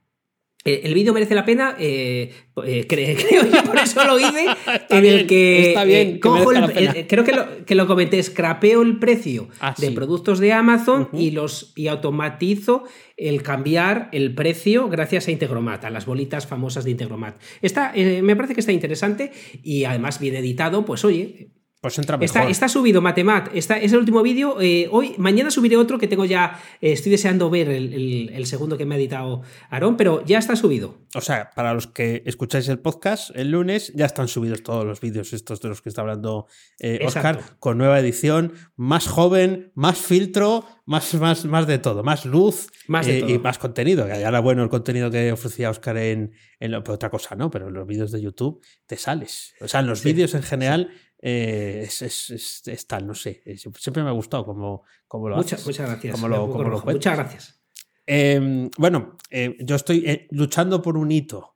Eh, 0.67 0.81
El 0.85 0.95
vídeo 0.95 1.12
merece 1.12 1.35
la 1.35 1.45
pena, 1.45 1.77
eh, 1.79 2.33
eh, 2.65 2.89
cre- 2.89 3.23
creo 3.29 3.51
que 3.51 3.62
por 3.69 3.77
eso 3.79 4.03
lo 4.07 4.19
hice, 4.19 4.47
en 4.89 5.03
bien, 5.03 5.15
el 5.19 5.27
que, 5.27 5.69
está 5.69 5.85
bien, 5.85 6.09
eh, 6.09 6.12
que 6.15 6.21
cojo 6.21 6.53
merezca 6.53 6.81
el- 6.81 7.07
creo 7.07 7.23
que 7.23 7.33
lo, 7.33 7.67
que 7.67 7.75
lo 7.75 7.87
comenté, 7.87 8.23
scrapeo 8.23 8.81
el 8.81 8.99
precio 8.99 9.51
Ah, 9.61 9.75
de 9.77 9.89
sí. 9.89 9.93
productos 9.95 10.39
de 10.39 10.55
Amazon 10.55 11.11
y 11.12 11.33
los 11.33 11.75
y 11.77 11.89
automatizo 11.89 12.85
el 13.19 13.43
cambiar 13.43 14.09
el 14.12 14.35
precio 14.35 14.89
gracias 14.89 15.29
a 15.29 15.33
Integromat, 15.33 15.85
a 15.85 15.91
las 15.91 16.07
bolitas 16.07 16.47
famosas 16.47 16.85
de 16.85 16.93
Integromat. 16.93 17.39
Está, 17.61 17.93
me 18.23 18.35
parece 18.35 18.55
que 18.55 18.61
está 18.61 18.73
interesante 18.73 19.33
y 19.62 19.85
además 19.85 20.19
bien 20.19 20.35
editado, 20.35 20.87
pues 20.87 21.05
oye, 21.05 21.51
Pues 21.85 21.99
entra 21.99 22.16
mejor. 22.16 22.24
Está, 22.24 22.49
está 22.49 22.66
subido, 22.66 23.03
Matemat. 23.03 23.51
Está, 23.55 23.76
es 23.76 23.93
el 23.93 23.99
último 23.99 24.22
vídeo. 24.22 24.59
eh, 24.59 24.89
hoy, 24.91 25.14
mañana 25.18 25.51
subiré 25.51 25.76
otro 25.76 25.99
que 25.99 26.09
tengo 26.09 26.24
ya. 26.24 26.59
eh, 26.80 26.93
estoy 26.93 27.12
deseando 27.12 27.51
ver 27.51 27.68
el, 27.68 27.93
el- 27.93 28.30
el 28.32 28.47
segundo 28.47 28.78
que 28.78 28.87
me 28.87 28.95
ha 28.95 28.99
editado 28.99 29.43
Aarón, 29.68 29.99
pero 29.99 30.24
ya 30.24 30.39
está 30.39 30.57
subido. 30.57 31.03
O 31.14 31.20
sea, 31.20 31.51
para 31.55 31.74
los 31.74 31.87
que 31.87 32.22
escucháis 32.24 32.68
el 32.68 32.78
podcast, 32.78 33.37
el 33.37 33.51
lunes 33.51 33.93
ya 33.95 34.07
están 34.07 34.28
subidos 34.28 34.62
todos 34.62 34.87
los 34.87 34.99
vídeos 35.03 35.35
estos 35.35 35.61
de 35.61 35.68
los 35.68 35.82
que 35.82 35.91
está 35.91 36.01
hablando 36.01 36.47
eh, 36.80 37.01
Oscar, 37.05 37.35
Exacto. 37.37 37.57
con 37.61 37.76
nueva 37.76 38.01
edición, 38.01 38.55
más 38.76 39.07
joven, 39.07 39.70
más 39.74 39.99
filtro, 39.99 40.64
más, 40.87 41.12
más, 41.14 41.45
más 41.45 41.66
de 41.66 41.78
todo, 41.78 42.03
más 42.03 42.24
luz 42.24 42.68
Más 42.89 43.07
de 43.07 43.18
eh, 43.18 43.20
todo. 43.20 43.30
y 43.30 43.39
más 43.41 43.59
contenido. 43.59 44.07
Que 44.07 44.18
ya 44.20 44.28
era 44.28 44.41
bueno 44.41 44.62
el 44.62 44.70
contenido 44.70 45.11
que 45.11 45.32
ofrecía 45.32 45.68
Oscar 45.68 45.99
en, 45.99 46.32
en 46.61 46.70
lo- 46.72 46.78
otra 46.78 47.11
cosa, 47.11 47.35
¿no? 47.37 47.51
Pero 47.51 47.68
en 47.68 47.74
los 47.74 47.87
vídeos 47.87 48.11
de 48.11 48.22
YouTube 48.22 48.62
te 48.87 48.97
sales. 48.97 49.53
O 49.61 49.68
sea, 49.68 49.80
en 49.80 49.87
los 49.87 50.01
Sí, 50.01 50.12
vídeos 50.14 50.35
en 50.35 50.43
general 50.43 50.91
eh, 51.27 51.81
es, 51.85 52.03
es- 52.03 52.31
es- 52.31 52.62
es 52.68 52.87
tal, 52.87 53.07
no 53.07 53.14
sé. 53.14 53.41
es- 53.47 53.66
siempre 53.79 54.03
me 54.03 54.11
ha 54.11 54.12
gustado 54.12 54.45
como, 54.45 54.83
como 55.09 55.31
lo 55.31 55.37
Muchas, 55.37 55.55
haces, 55.55 55.66
muchas 55.66 55.89
gracias. 55.89 56.12
como 56.14 56.29
lo, 56.29 56.51
como 56.51 56.64
lo 56.64 56.81
muchas 56.83 57.16
gracias. 57.16 57.61
Eh, 58.07 58.68
bueno, 58.77 59.16
eh, 59.31 59.57
yo 59.61 59.75
estoy 59.77 60.05
eh, 60.07 60.29
luchando 60.33 60.83
por 60.83 60.99
un 60.99 61.11
hito. 61.11 61.55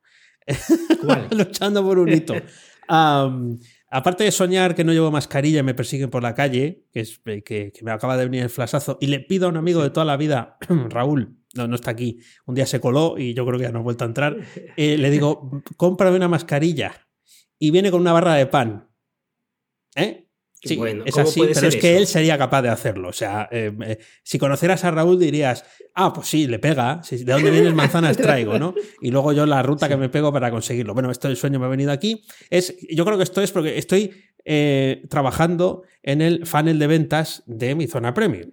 ¿Cuál? 1.05 1.27
luchando 1.37 1.83
por 1.83 1.99
un 1.99 2.09
hito. 2.09 2.33
Aparte 3.91 4.23
de 4.23 4.31
soñar 4.31 4.75
que 4.75 4.83
no 4.83 4.93
llevo 4.93 5.09
mascarilla 5.11 5.59
y 5.61 5.63
me 5.63 5.73
persiguen 5.73 6.09
por 6.11 6.21
la 6.21 6.35
calle, 6.35 6.85
que, 6.91 6.99
es, 7.01 7.19
eh, 7.25 7.41
que, 7.43 7.71
que 7.71 7.83
me 7.83 7.91
acaba 7.91 8.17
de 8.17 8.25
venir 8.25 8.43
el 8.43 8.49
flasazo, 8.49 8.97
y 9.01 9.07
le 9.07 9.19
pido 9.19 9.47
a 9.47 9.49
un 9.49 9.57
amigo 9.57 9.81
de 9.81 9.89
toda 9.89 10.05
la 10.05 10.15
vida, 10.17 10.57
Raúl, 10.89 11.37
no, 11.55 11.67
no 11.67 11.75
está 11.75 11.91
aquí, 11.91 12.19
un 12.45 12.53
día 12.53 12.67
se 12.67 12.79
coló 12.79 13.15
y 13.17 13.33
yo 13.33 13.45
creo 13.47 13.57
que 13.57 13.63
ya 13.65 13.71
no 13.71 13.79
ha 13.79 13.83
vuelto 13.83 14.03
a 14.03 14.07
entrar, 14.07 14.37
eh, 14.77 14.97
le 14.97 15.09
digo, 15.09 15.61
cómprame 15.77 16.17
una 16.17 16.27
mascarilla. 16.27 16.93
Y 17.57 17.71
viene 17.71 17.91
con 17.91 17.99
una 18.01 18.13
barra 18.13 18.35
de 18.35 18.45
pan. 18.45 18.88
¿Eh? 20.01 20.25
Sí, 20.61 20.75
Bueno, 20.75 21.03
es 21.05 21.13
¿cómo 21.13 21.25
así, 21.25 21.39
pero 21.53 21.67
es 21.69 21.75
que 21.77 21.91
eso? 21.91 21.99
él 21.99 22.07
sería 22.07 22.37
capaz 22.37 22.61
de 22.61 22.67
hacerlo. 22.67 23.07
O 23.09 23.13
sea, 23.13 23.47
eh, 23.49 23.71
eh, 23.85 23.97
si 24.23 24.37
conocieras 24.37 24.83
a 24.83 24.91
Raúl 24.91 25.17
dirías, 25.17 25.63
ah, 25.95 26.11
pues 26.11 26.27
sí, 26.27 26.47
le 26.47 26.59
pega, 26.59 27.01
¿de 27.09 27.23
dónde 27.23 27.49
vienes 27.49 27.73
manzanas 27.73 28.17
traigo, 28.17 28.59
no? 28.59 28.75
Y 29.01 29.09
luego 29.11 29.31
yo 29.31 29.45
la 29.45 29.63
ruta 29.63 29.87
que 29.87 29.95
me 29.95 30.09
pego 30.09 30.33
para 30.33 30.51
conseguirlo. 30.51 30.93
Bueno, 30.93 31.11
esto 31.11 31.29
del 31.29 31.37
sueño 31.37 31.59
me 31.59 31.65
ha 31.65 31.69
venido 31.69 31.93
aquí. 31.93 32.25
Es, 32.49 32.75
yo 32.89 33.05
creo 33.05 33.15
que 33.15 33.23
esto 33.23 33.41
es 33.41 33.53
porque 33.53 33.77
estoy 33.77 34.11
eh, 34.43 35.03
trabajando 35.09 35.83
en 36.03 36.21
el 36.21 36.45
funnel 36.45 36.77
de 36.77 36.87
ventas 36.87 37.43
de 37.45 37.75
mi 37.75 37.87
zona 37.87 38.13
premium. 38.13 38.51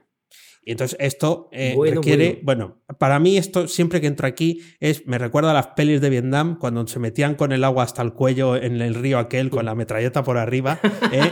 Y 0.68 0.72
entonces 0.72 0.96
esto 1.00 1.48
eh, 1.52 1.74
Bueno, 1.76 2.00
requiere, 2.00 2.40
bueno. 2.42 2.82
para 2.98 3.20
mí 3.20 3.36
esto 3.36 3.68
siempre 3.68 4.00
que 4.00 4.08
entro 4.08 4.26
aquí 4.26 4.62
es, 4.80 5.06
me 5.06 5.16
recuerda 5.16 5.52
a 5.52 5.54
las 5.54 5.68
pelis 5.68 6.00
de 6.00 6.10
Vietnam 6.10 6.58
cuando 6.58 6.84
se 6.88 6.98
metían 6.98 7.36
con 7.36 7.52
el 7.52 7.62
agua 7.62 7.84
hasta 7.84 8.02
el 8.02 8.14
cuello 8.14 8.56
en 8.56 8.80
el 8.82 8.96
río 8.96 9.18
aquel 9.20 9.48
con 9.48 9.64
la 9.64 9.76
metralleta 9.76 10.24
por 10.24 10.38
arriba. 10.38 10.80
¿eh? 11.12 11.30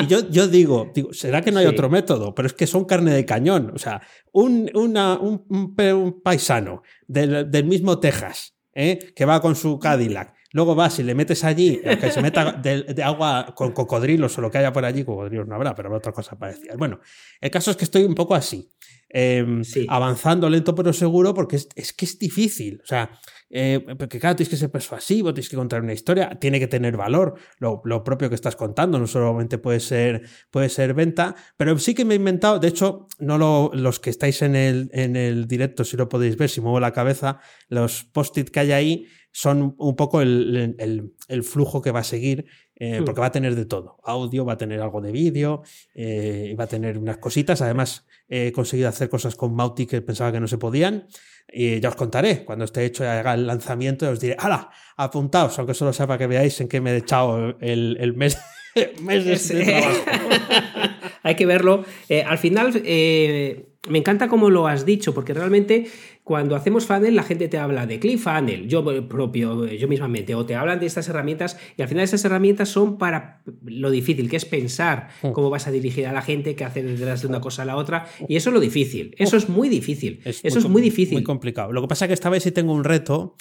Y 0.00 0.06
yo, 0.08 0.28
yo 0.30 0.48
digo, 0.48 0.90
digo, 0.92 1.12
¿será 1.12 1.42
que 1.42 1.52
no 1.52 1.60
hay 1.60 1.66
Sí. 1.66 1.72
otro 1.72 1.88
método? 1.90 2.34
Pero 2.34 2.46
es 2.48 2.54
que 2.54 2.66
son 2.66 2.84
carne 2.84 3.12
de 3.12 3.24
cañón. 3.24 3.70
O 3.72 3.78
sea, 3.78 4.02
un, 4.32 4.68
una- 4.74 5.16
un, 5.16 5.44
un 5.48 5.76
pe- 5.76 5.94
un 5.94 6.20
paisano 6.20 6.82
del, 7.06 7.48
del 7.52 7.64
mismo 7.64 8.00
Texas 8.00 8.56
¿eh? 8.74 8.98
que 9.14 9.24
va 9.24 9.40
con 9.40 9.54
su 9.54 9.78
Cadillac. 9.78 10.34
Luego 10.52 10.74
vas 10.74 10.98
y 10.98 11.02
le 11.02 11.14
metes 11.14 11.44
allí, 11.44 11.80
que 12.00 12.10
se 12.10 12.20
meta 12.22 12.52
de, 12.52 12.82
de 12.82 13.02
agua 13.02 13.54
con 13.56 13.72
cocodrilos 13.72 14.36
o 14.36 14.40
lo 14.40 14.50
que 14.50 14.58
haya 14.58 14.72
por 14.72 14.84
allí, 14.84 15.04
cocodrilos 15.04 15.46
no 15.48 15.54
habrá, 15.54 15.74
pero 15.74 15.88
habrá 15.88 15.98
otra 15.98 16.12
cosa 16.12 16.38
parecida. 16.38 16.74
Bueno, 16.76 17.00
el 17.40 17.50
caso 17.50 17.70
es 17.70 17.76
que 17.76 17.84
estoy 17.84 18.02
un 18.04 18.14
poco 18.14 18.34
así, 18.34 18.70
eh, 19.08 19.44
Sí. 19.62 19.86
avanzando 19.88 20.48
lento 20.50 20.74
pero 20.74 20.92
seguro, 20.92 21.32
porque 21.34 21.56
es, 21.56 21.68
es 21.74 21.92
que 21.92 22.04
es 22.04 22.18
difícil. 22.18 22.80
O 22.82 22.86
sea, 22.86 23.10
eh, 23.52 23.84
porque 23.98 24.18
claro, 24.18 24.34
tienes 24.34 24.48
que 24.48 24.56
ser 24.56 24.70
persuasivo, 24.70 25.32
tienes 25.34 25.48
que 25.50 25.56
contar 25.56 25.82
una 25.82 25.92
historia, 25.92 26.30
tiene 26.40 26.58
que 26.58 26.66
tener 26.66 26.96
valor, 26.96 27.34
lo, 27.58 27.82
lo 27.84 28.02
propio 28.02 28.28
que 28.28 28.34
estás 28.34 28.56
contando, 28.56 28.98
no 28.98 29.06
solamente 29.06 29.58
puede 29.58 29.78
ser, 29.78 30.22
puede 30.50 30.68
ser 30.70 30.94
venta, 30.94 31.36
pero 31.56 31.78
sí 31.78 31.94
que 31.94 32.04
me 32.04 32.14
he 32.14 32.16
inventado, 32.16 32.58
de 32.58 32.68
hecho, 32.68 33.06
no 33.20 33.36
lo, 33.38 33.70
los 33.74 34.00
que 34.00 34.10
estáis 34.10 34.40
en 34.42 34.56
el, 34.56 34.88
en 34.92 35.16
el 35.16 35.46
directo, 35.46 35.84
si 35.84 35.96
lo 35.96 36.08
podéis 36.08 36.36
ver, 36.36 36.48
si 36.48 36.60
muevo 36.62 36.80
la 36.80 36.92
cabeza, 36.92 37.38
los 37.68 38.04
post-it 38.04 38.48
que 38.48 38.60
hay 38.60 38.72
ahí 38.72 39.06
son 39.34 39.74
un 39.78 39.96
poco 39.96 40.20
el, 40.20 40.74
el- 40.78 41.14
el 41.28 41.42
flujo 41.42 41.80
que 41.80 41.90
va 41.90 42.00
a 42.00 42.04
seguir, 42.04 42.46
eh, 42.76 43.00
Hmm. 43.00 43.04
porque 43.04 43.20
va 43.20 43.28
a 43.28 43.32
tener 43.32 43.54
de 43.54 43.64
todo. 43.64 43.96
Audio, 44.02 44.44
va 44.44 44.54
a 44.54 44.56
tener 44.58 44.80
algo 44.80 45.00
de 45.00 45.12
vídeo, 45.12 45.62
eh, 45.94 46.54
va 46.58 46.64
a 46.64 46.66
tener 46.66 46.98
unas 46.98 47.18
cositas. 47.18 47.62
Además, 47.62 48.06
he 48.28 48.50
conseguido 48.52 48.88
hacer 48.88 49.08
cosas 49.08 49.36
con 49.36 49.54
Mautic 49.54 49.88
que 49.90 50.02
pensaba 50.02 50.32
que 50.32 50.40
no 50.40 50.48
se 50.48 50.58
podían. 50.58 51.06
Y 51.50 51.80
ya 51.80 51.88
os 51.90 51.96
contaré, 51.96 52.44
cuando 52.44 52.64
esté 52.64 52.84
hecho 52.84 53.04
y 53.04 53.06
haga 53.06 53.34
el 53.34 53.46
lanzamiento, 53.46 54.08
os 54.10 54.20
diré, 54.20 54.36
¡hala! 54.38 54.70
Apuntaos, 54.96 55.58
aunque 55.58 55.74
solo 55.74 55.92
sea 55.92 56.06
para 56.06 56.18
que 56.18 56.26
veáis 56.26 56.60
en 56.60 56.68
qué 56.68 56.80
me 56.80 56.92
he 56.92 56.96
echado 56.98 57.56
el, 57.60 57.96
el 58.00 58.14
mes, 58.14 58.38
mes 59.02 59.24
de, 59.24 59.32
Es- 59.34 59.48
de 59.48 59.64
trabajo. 59.64 60.00
Hay 61.24 61.34
que 61.36 61.46
verlo. 61.46 61.84
Eh, 62.08 62.22
al 62.22 62.38
final, 62.38 62.72
eh, 62.84 63.66
me 63.88 63.98
encanta 63.98 64.28
cómo 64.28 64.48
lo 64.48 64.68
has 64.68 64.86
dicho, 64.86 65.12
porque 65.12 65.34
realmente 65.34 65.86
cuando 66.22 66.54
hacemos 66.54 66.86
funnel, 66.86 67.16
la 67.16 67.24
gente 67.24 67.48
te 67.48 67.58
habla 67.58 67.84
de 67.84 67.98
ClickFunnel, 67.98 68.68
yo 68.68 68.84
propio, 69.08 69.66
yo 69.66 69.88
mismamente, 69.88 70.36
o 70.36 70.46
te 70.46 70.54
hablan 70.54 70.78
de 70.78 70.86
estas 70.86 71.08
herramientas, 71.08 71.58
y 71.76 71.82
al 71.82 71.88
final 71.88 72.04
esas 72.04 72.24
herramientas 72.24 72.68
son 72.68 72.96
para 72.96 73.42
lo 73.64 73.90
difícil, 73.90 74.30
que 74.30 74.36
es 74.36 74.44
pensar 74.44 75.08
Hmm. 75.22 75.32
cómo 75.32 75.50
vas 75.50 75.66
a 75.66 75.72
dirigir 75.72 76.06
a 76.06 76.12
la 76.12 76.22
gente, 76.22 76.54
qué 76.54 76.64
hacer 76.64 76.84
detrás 76.84 77.22
de 77.22 77.28
una 77.28 77.40
cosa 77.40 77.62
a 77.62 77.64
la 77.64 77.76
otra, 77.76 78.06
y 78.28 78.36
eso 78.36 78.50
es 78.50 78.54
lo 78.54 78.60
difícil. 78.60 79.16
Eso 79.18 79.36
es 79.36 79.48
muy 79.48 79.68
difícil. 79.68 80.20
eso 80.24 80.58
es 80.58 80.68
muy 80.68 80.80
difícil. 80.80 81.14
Muy 81.14 81.24
complicado. 81.24 81.72
Lo 81.72 81.82
que 81.82 81.88
pasa 81.88 82.04
es 82.04 82.08
que 82.10 82.14
esta 82.14 82.30
vez 82.30 82.44
sí 82.44 82.52
tengo 82.52 82.72
un 82.72 82.84
reto. 82.84 83.34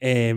Eh, 0.00 0.34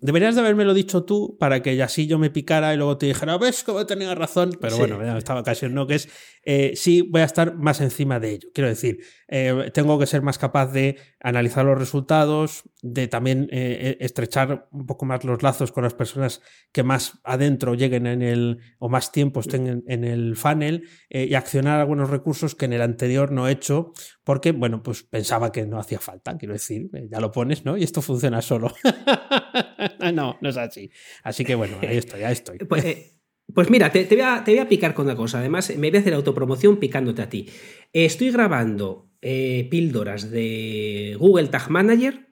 deberías 0.00 0.34
de 0.34 0.40
haberme 0.40 0.64
lo 0.64 0.74
dicho 0.74 1.04
tú 1.04 1.36
para 1.38 1.62
que 1.62 1.82
así 1.82 2.06
yo 2.06 2.18
me 2.18 2.30
picara 2.30 2.74
y 2.74 2.76
luego 2.76 2.98
te 2.98 3.06
dijera, 3.06 3.38
ves 3.38 3.64
cómo 3.64 3.84
tenía 3.86 4.14
razón. 4.14 4.50
Pero 4.60 4.74
Sí. 4.74 4.78
bueno, 4.80 5.02
en 5.02 5.16
esta 5.16 5.38
ocasión 5.38 5.74
no, 5.74 5.86
que 5.86 5.96
es 5.96 6.08
eh, 6.44 6.72
sí 6.76 7.02
voy 7.02 7.20
a 7.20 7.24
estar 7.24 7.54
más 7.56 7.80
encima 7.80 8.18
de 8.20 8.32
ello. 8.32 8.48
Quiero 8.54 8.68
decir, 8.68 9.00
eh, 9.28 9.70
tengo 9.74 9.98
que 9.98 10.06
ser 10.06 10.22
más 10.22 10.38
capaz 10.38 10.72
de 10.72 10.96
analizar 11.20 11.64
los 11.64 11.78
resultados, 11.78 12.62
de 12.82 13.06
también 13.08 13.48
eh, 13.50 13.96
estrechar 14.00 14.68
un 14.72 14.86
poco 14.86 15.04
más 15.04 15.24
los 15.24 15.42
lazos 15.42 15.72
con 15.72 15.84
las 15.84 15.94
personas 15.94 16.40
que 16.72 16.82
más 16.82 17.20
adentro 17.24 17.74
lleguen 17.74 18.06
en 18.06 18.22
el, 18.22 18.58
o 18.78 18.88
más 18.88 19.12
tiempo 19.12 19.40
estén 19.40 19.66
en, 19.66 19.84
en 19.88 20.04
el 20.04 20.36
funnel 20.36 20.88
y 21.10 21.34
accionar 21.34 21.80
algunos 21.80 22.08
recursos 22.10 22.54
que 22.54 22.64
en 22.64 22.72
el 22.72 22.82
anterior 22.82 23.30
no 23.32 23.46
he 23.48 23.52
hecho 23.52 23.92
porque, 24.28 24.52
bueno, 24.52 24.82
pues 24.82 25.04
pensaba 25.04 25.50
que 25.50 25.64
no 25.64 25.78
hacía 25.78 25.98
falta, 25.98 26.36
quiero 26.36 26.52
decir, 26.52 26.90
eh, 26.92 27.08
ya 27.10 27.18
lo 27.18 27.32
pones, 27.32 27.64
¿no? 27.64 27.78
Y 27.78 27.82
esto 27.82 28.02
funciona 28.02 28.42
solo. 28.42 28.70
no, 30.12 30.36
no 30.38 30.48
es 30.50 30.56
así. 30.58 30.90
Así 31.22 31.46
que 31.46 31.54
bueno, 31.54 31.78
ahí 31.80 31.96
estoy, 31.96 32.24
ahí 32.24 32.34
estoy. 32.34 32.58
Pues, 32.58 32.84
eh, 32.84 33.14
pues 33.54 33.70
mira, 33.70 33.90
te, 33.90 34.04
te 34.04 34.16
voy 34.16 34.24
a, 34.24 34.44
te 34.44 34.50
voy 34.50 34.60
a 34.60 34.68
picar 34.68 34.92
con 34.92 35.06
una 35.06 35.16
cosa. 35.16 35.38
Además, 35.38 35.74
me 35.74 35.88
voy 35.88 35.96
a 35.96 36.00
hacer 36.00 36.12
autopromoción 36.12 36.76
picándote 36.76 37.22
a 37.22 37.30
ti. 37.30 37.48
Estoy 37.90 38.30
grabando 38.30 39.08
eh, 39.22 39.66
píldoras 39.70 40.30
de 40.30 41.16
Google 41.18 41.48
Tag 41.48 41.70
Manager 41.70 42.28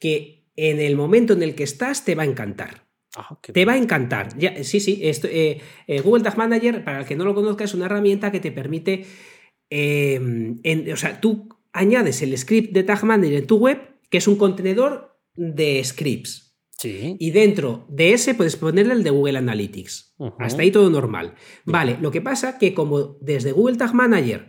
que 0.00 0.48
en 0.56 0.80
el 0.80 0.96
momento 0.96 1.34
en 1.34 1.44
el 1.44 1.54
que 1.54 1.62
estás 1.62 2.04
te 2.04 2.16
va 2.16 2.24
a 2.24 2.26
encantar. 2.26 2.88
Ah, 3.14 3.38
Te 3.40 3.52
bien. 3.52 3.68
va 3.68 3.74
a 3.74 3.76
encantar. 3.76 4.36
Ya, 4.36 4.64
sí, 4.64 4.80
sí. 4.80 4.98
esto, 5.04 5.28
eh, 5.30 5.60
eh, 5.86 6.00
Google 6.00 6.24
Tag 6.24 6.36
Manager, 6.36 6.82
para 6.82 6.98
el 6.98 7.06
que 7.06 7.14
no 7.14 7.24
lo 7.24 7.36
conozca, 7.36 7.62
es 7.62 7.74
una 7.74 7.84
herramienta 7.86 8.32
que 8.32 8.40
te 8.40 8.50
permite. 8.50 9.06
Eh, 9.70 10.14
en- 10.62 10.92
o 10.92 10.96
sea, 10.96 11.20
tú 11.20 11.48
añades 11.72 12.22
el 12.22 12.36
script 12.36 12.72
de 12.72 12.82
Tag 12.82 13.04
Manager 13.04 13.36
en 13.38 13.46
tu 13.46 13.56
web, 13.58 13.78
que 14.10 14.18
es 14.18 14.26
un 14.28 14.36
contenedor 14.36 15.16
de 15.36 15.82
scripts. 15.84 16.56
Sí. 16.78 17.16
Y 17.18 17.32
dentro 17.32 17.86
de 17.90 18.12
ese 18.12 18.34
puedes 18.34 18.56
ponerle 18.56 18.94
el 18.94 19.02
de 19.02 19.10
Google 19.10 19.38
Analytics. 19.38 20.14
Hasta 20.38 20.62
ahí 20.62 20.70
todo 20.70 20.88
normal. 20.90 21.34
Vale, 21.64 21.98
lo 22.00 22.10
que 22.12 22.20
pasa 22.20 22.56
que 22.58 22.72
como 22.72 23.18
desde 23.20 23.52
Google 23.52 23.76
Tag 23.76 23.94
Manager 23.94 24.46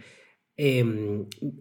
eh, 0.61 0.83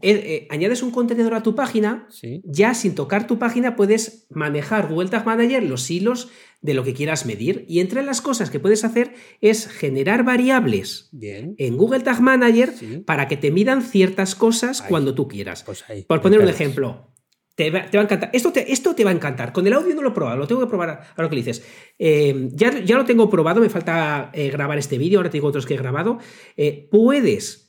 eh, 0.02 0.10
eh, 0.10 0.46
añades 0.50 0.82
un 0.82 0.90
contenedor 0.90 1.32
a 1.34 1.42
tu 1.44 1.54
página, 1.54 2.08
Sí. 2.10 2.42
ya 2.44 2.74
sin 2.74 2.94
tocar 2.96 3.28
tu 3.28 3.38
página 3.38 3.76
puedes 3.76 4.26
manejar 4.30 4.88
Google 4.88 5.08
Tag 5.08 5.24
Manager 5.24 5.62
los 5.62 5.88
hilos 5.90 6.30
de 6.60 6.74
lo 6.74 6.82
que 6.84 6.92
quieras 6.94 7.24
medir. 7.26 7.64
Y 7.68 7.80
entre 7.80 8.02
las 8.02 8.20
cosas 8.20 8.50
que 8.50 8.58
puedes 8.60 8.84
hacer 8.84 9.14
es 9.40 9.68
generar 9.68 10.24
variables 10.24 11.08
Bien. 11.12 11.54
en 11.58 11.76
Google 11.76 12.00
Tag 12.00 12.20
Manager 12.20 12.72
Sí. 12.76 12.98
para 13.06 13.28
que 13.28 13.36
te 13.36 13.50
midan 13.50 13.82
ciertas 13.82 14.34
cosas 14.34 14.80
Ahí. 14.80 14.88
cuando 14.88 15.14
tú 15.14 15.28
quieras. 15.28 15.62
Pues 15.62 15.84
ahí. 15.88 16.02
Por 16.04 16.20
poner 16.20 16.40
un 16.40 16.48
ejemplo, 16.48 17.12
te 17.54 17.70
va, 17.70 17.90
te 17.90 17.96
va 17.96 18.02
a 18.02 18.04
encantar. 18.04 18.30
Esto 18.32 18.52
te, 18.52 18.72
esto 18.72 18.94
te 18.94 19.04
va 19.04 19.10
a 19.10 19.14
encantar. 19.14 19.52
Con 19.52 19.66
el 19.66 19.72
audio 19.72 19.94
no 19.94 20.02
lo 20.02 20.08
he 20.10 20.12
probado, 20.12 20.36
lo 20.36 20.46
tengo 20.46 20.60
que 20.60 20.66
probar 20.68 21.00
ahora 21.16 21.28
que 21.28 21.34
le 21.36 21.42
dices. 21.42 21.64
Eh, 21.98 22.48
ya, 22.52 22.78
ya 22.84 22.96
lo 22.96 23.04
tengo 23.04 23.28
probado, 23.30 23.60
me 23.60 23.68
falta 23.68 24.30
eh, 24.32 24.50
grabar 24.50 24.78
este 24.78 24.98
vídeo, 24.98 25.18
ahora 25.18 25.30
te 25.30 25.38
digo 25.38 25.48
otros 25.48 25.66
que 25.66 25.74
he 25.74 25.76
grabado. 25.78 26.18
Eh, 26.56 26.88
puedes 26.90 27.67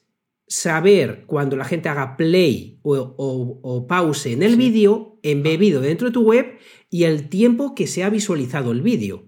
saber 0.50 1.24
cuando 1.28 1.56
la 1.56 1.64
gente 1.64 1.88
haga 1.90 2.18
play 2.18 2.80
o, 2.82 2.96
o- 2.98 3.60
o 3.62 3.88
pause 3.88 4.34
en 4.34 4.44
el 4.44 4.52
Sí. 4.54 4.58
vídeo 4.58 5.20
embebido 5.24 5.80
dentro 5.80 6.08
de 6.08 6.14
tu 6.14 6.24
web 6.24 6.58
y 6.90 7.04
el 7.04 7.30
tiempo 7.30 7.76
que 7.76 7.86
se 7.88 8.04
ha 8.04 8.10
visualizado 8.10 8.72
el 8.72 8.82
vídeo. 8.82 9.28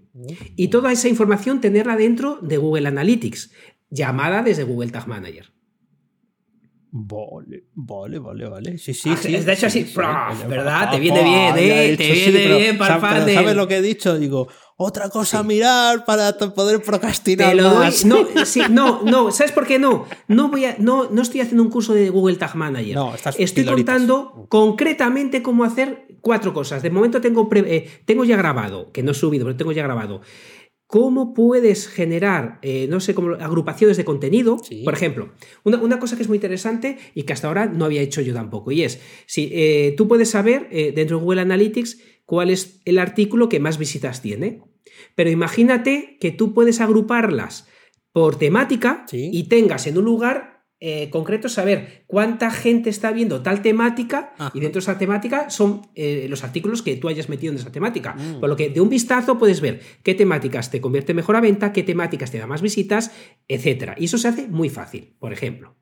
Y 0.56 0.68
toda 0.68 0.92
esa 0.92 1.08
información 1.08 1.60
tenerla 1.60 1.96
dentro 1.96 2.38
de 2.42 2.58
Google 2.58 2.88
Analytics, 2.88 3.52
llamada 3.88 4.42
desde 4.42 4.64
Google 4.64 4.90
Tag 4.90 5.08
Manager. 5.08 5.52
Vale, 6.94 7.64
vale, 7.74 8.18
vale, 8.18 8.48
vale. 8.50 8.76
Sí, 8.76 8.92
sí, 8.92 9.08
Ah, 9.10 9.16
sí. 9.16 9.32
de 9.34 9.52
hecho 9.54 9.70
sí, 9.70 9.80
así, 9.80 9.84
sí. 9.92 10.46
¿verdad? 10.46 10.90
Te 10.90 11.00
viene 11.00 11.24
bien, 11.24 11.54
¿eh? 11.56 11.96
Te 11.96 12.12
viene 12.12 12.56
bien, 12.58 12.78
sa- 12.78 13.00
par 13.00 13.14
pero 13.14 13.24
de- 13.24 13.34
¿Sabes 13.34 13.56
lo 13.56 13.66
que 13.66 13.78
he 13.78 13.82
dicho? 13.82 14.18
Digo, 14.18 14.46
otra 14.76 15.08
cosa 15.08 15.38
a 15.38 15.42
mirar 15.42 16.04
para 16.04 16.36
poder 16.36 16.82
procrastinar 16.82 17.48
Te 17.48 17.54
lo 17.54 17.70
doy. 17.70 17.78
más. 17.78 18.04
No, 18.04 18.26
sí, 18.44 18.60
no, 18.68 19.00
no. 19.04 19.30
¿Sabes 19.32 19.52
por 19.52 19.66
qué 19.66 19.78
no? 19.78 20.04
No 20.28 20.48
voy 20.50 20.66
a, 20.66 20.76
no, 20.78 21.08
no 21.10 21.22
estoy 21.22 21.40
haciendo 21.40 21.62
un 21.62 21.70
curso 21.70 21.94
de 21.94 22.10
Google 22.10 22.36
Tag 22.36 22.54
Manager. 22.56 22.94
No, 22.94 23.14
estás 23.14 23.36
estoy 23.38 23.64
piloritas. 23.64 23.94
contando 23.96 24.46
concretamente 24.50 25.42
cómo 25.42 25.64
hacer 25.64 26.08
cuatro 26.20 26.52
cosas. 26.52 26.82
De 26.82 26.90
momento 26.90 27.22
tengo, 27.22 27.48
pre- 27.48 27.74
eh, 27.74 27.88
tengo 28.04 28.24
ya 28.24 28.36
grabado, 28.36 28.92
que 28.92 29.02
no 29.02 29.12
he 29.12 29.14
subido, 29.14 29.46
pero 29.46 29.56
tengo 29.56 29.72
ya 29.72 29.82
grabado. 29.82 30.20
¿Cómo 30.92 31.32
puedes 31.32 31.88
generar, 31.88 32.58
eh, 32.60 32.86
no 32.90 33.00
sé, 33.00 33.14
agrupaciones 33.40 33.96
de 33.96 34.04
contenido? 34.04 34.58
Sí. 34.62 34.82
Por 34.84 34.92
ejemplo, 34.92 35.32
una, 35.64 35.78
una 35.78 35.98
cosa 35.98 36.16
que 36.16 36.22
es 36.22 36.28
muy 36.28 36.36
interesante 36.36 36.98
y 37.14 37.22
que 37.22 37.32
hasta 37.32 37.48
ahora 37.48 37.64
no 37.64 37.86
había 37.86 38.02
hecho 38.02 38.20
yo 38.20 38.34
tampoco, 38.34 38.72
y 38.72 38.82
es, 38.82 39.00
si 39.24 39.48
eh, 39.52 39.94
tú 39.96 40.06
puedes 40.06 40.28
saber 40.28 40.68
eh, 40.70 40.92
dentro 40.94 41.16
de 41.16 41.22
Google 41.24 41.40
Analytics 41.40 41.98
cuál 42.26 42.50
es 42.50 42.82
el 42.84 42.98
artículo 42.98 43.48
que 43.48 43.58
más 43.58 43.78
visitas 43.78 44.20
tiene. 44.20 44.60
Pero 45.14 45.30
imagínate 45.30 46.18
que 46.20 46.30
tú 46.30 46.52
puedes 46.52 46.82
agruparlas 46.82 47.66
por 48.12 48.36
temática 48.36 49.06
Sí. 49.08 49.30
y 49.32 49.44
tengas 49.44 49.86
en 49.86 49.96
un 49.96 50.04
lugar 50.04 50.51
eh, 50.84 51.10
concreto 51.10 51.48
saber 51.48 52.02
cuánta 52.08 52.50
gente 52.50 52.90
está 52.90 53.12
viendo 53.12 53.40
tal 53.40 53.62
temática 53.62 54.32
Ajá. 54.36 54.50
y 54.52 54.58
dentro 54.58 54.80
de 54.80 54.82
esa 54.82 54.98
temática 54.98 55.48
son 55.48 55.82
eh, 55.94 56.26
los 56.28 56.42
artículos 56.42 56.82
que 56.82 56.96
tú 56.96 57.08
hayas 57.08 57.28
metido 57.28 57.52
en 57.52 57.60
esa 57.60 57.70
temática. 57.70 58.14
Mm. 58.14 58.40
Por 58.40 58.48
lo 58.48 58.56
que 58.56 58.68
de 58.68 58.80
un 58.80 58.88
vistazo 58.88 59.38
puedes 59.38 59.60
ver 59.60 59.80
qué 60.02 60.16
temáticas 60.16 60.72
te 60.72 60.80
convierte 60.80 61.14
mejor 61.14 61.36
a 61.36 61.40
venta, 61.40 61.72
qué 61.72 61.84
temáticas 61.84 62.32
te 62.32 62.38
da 62.38 62.48
más 62.48 62.62
visitas, 62.62 63.12
etcétera. 63.46 63.94
Y 63.96 64.06
eso 64.06 64.18
se 64.18 64.26
hace 64.26 64.48
muy 64.48 64.70
fácil, 64.70 65.14
por 65.20 65.32
ejemplo. 65.32 65.76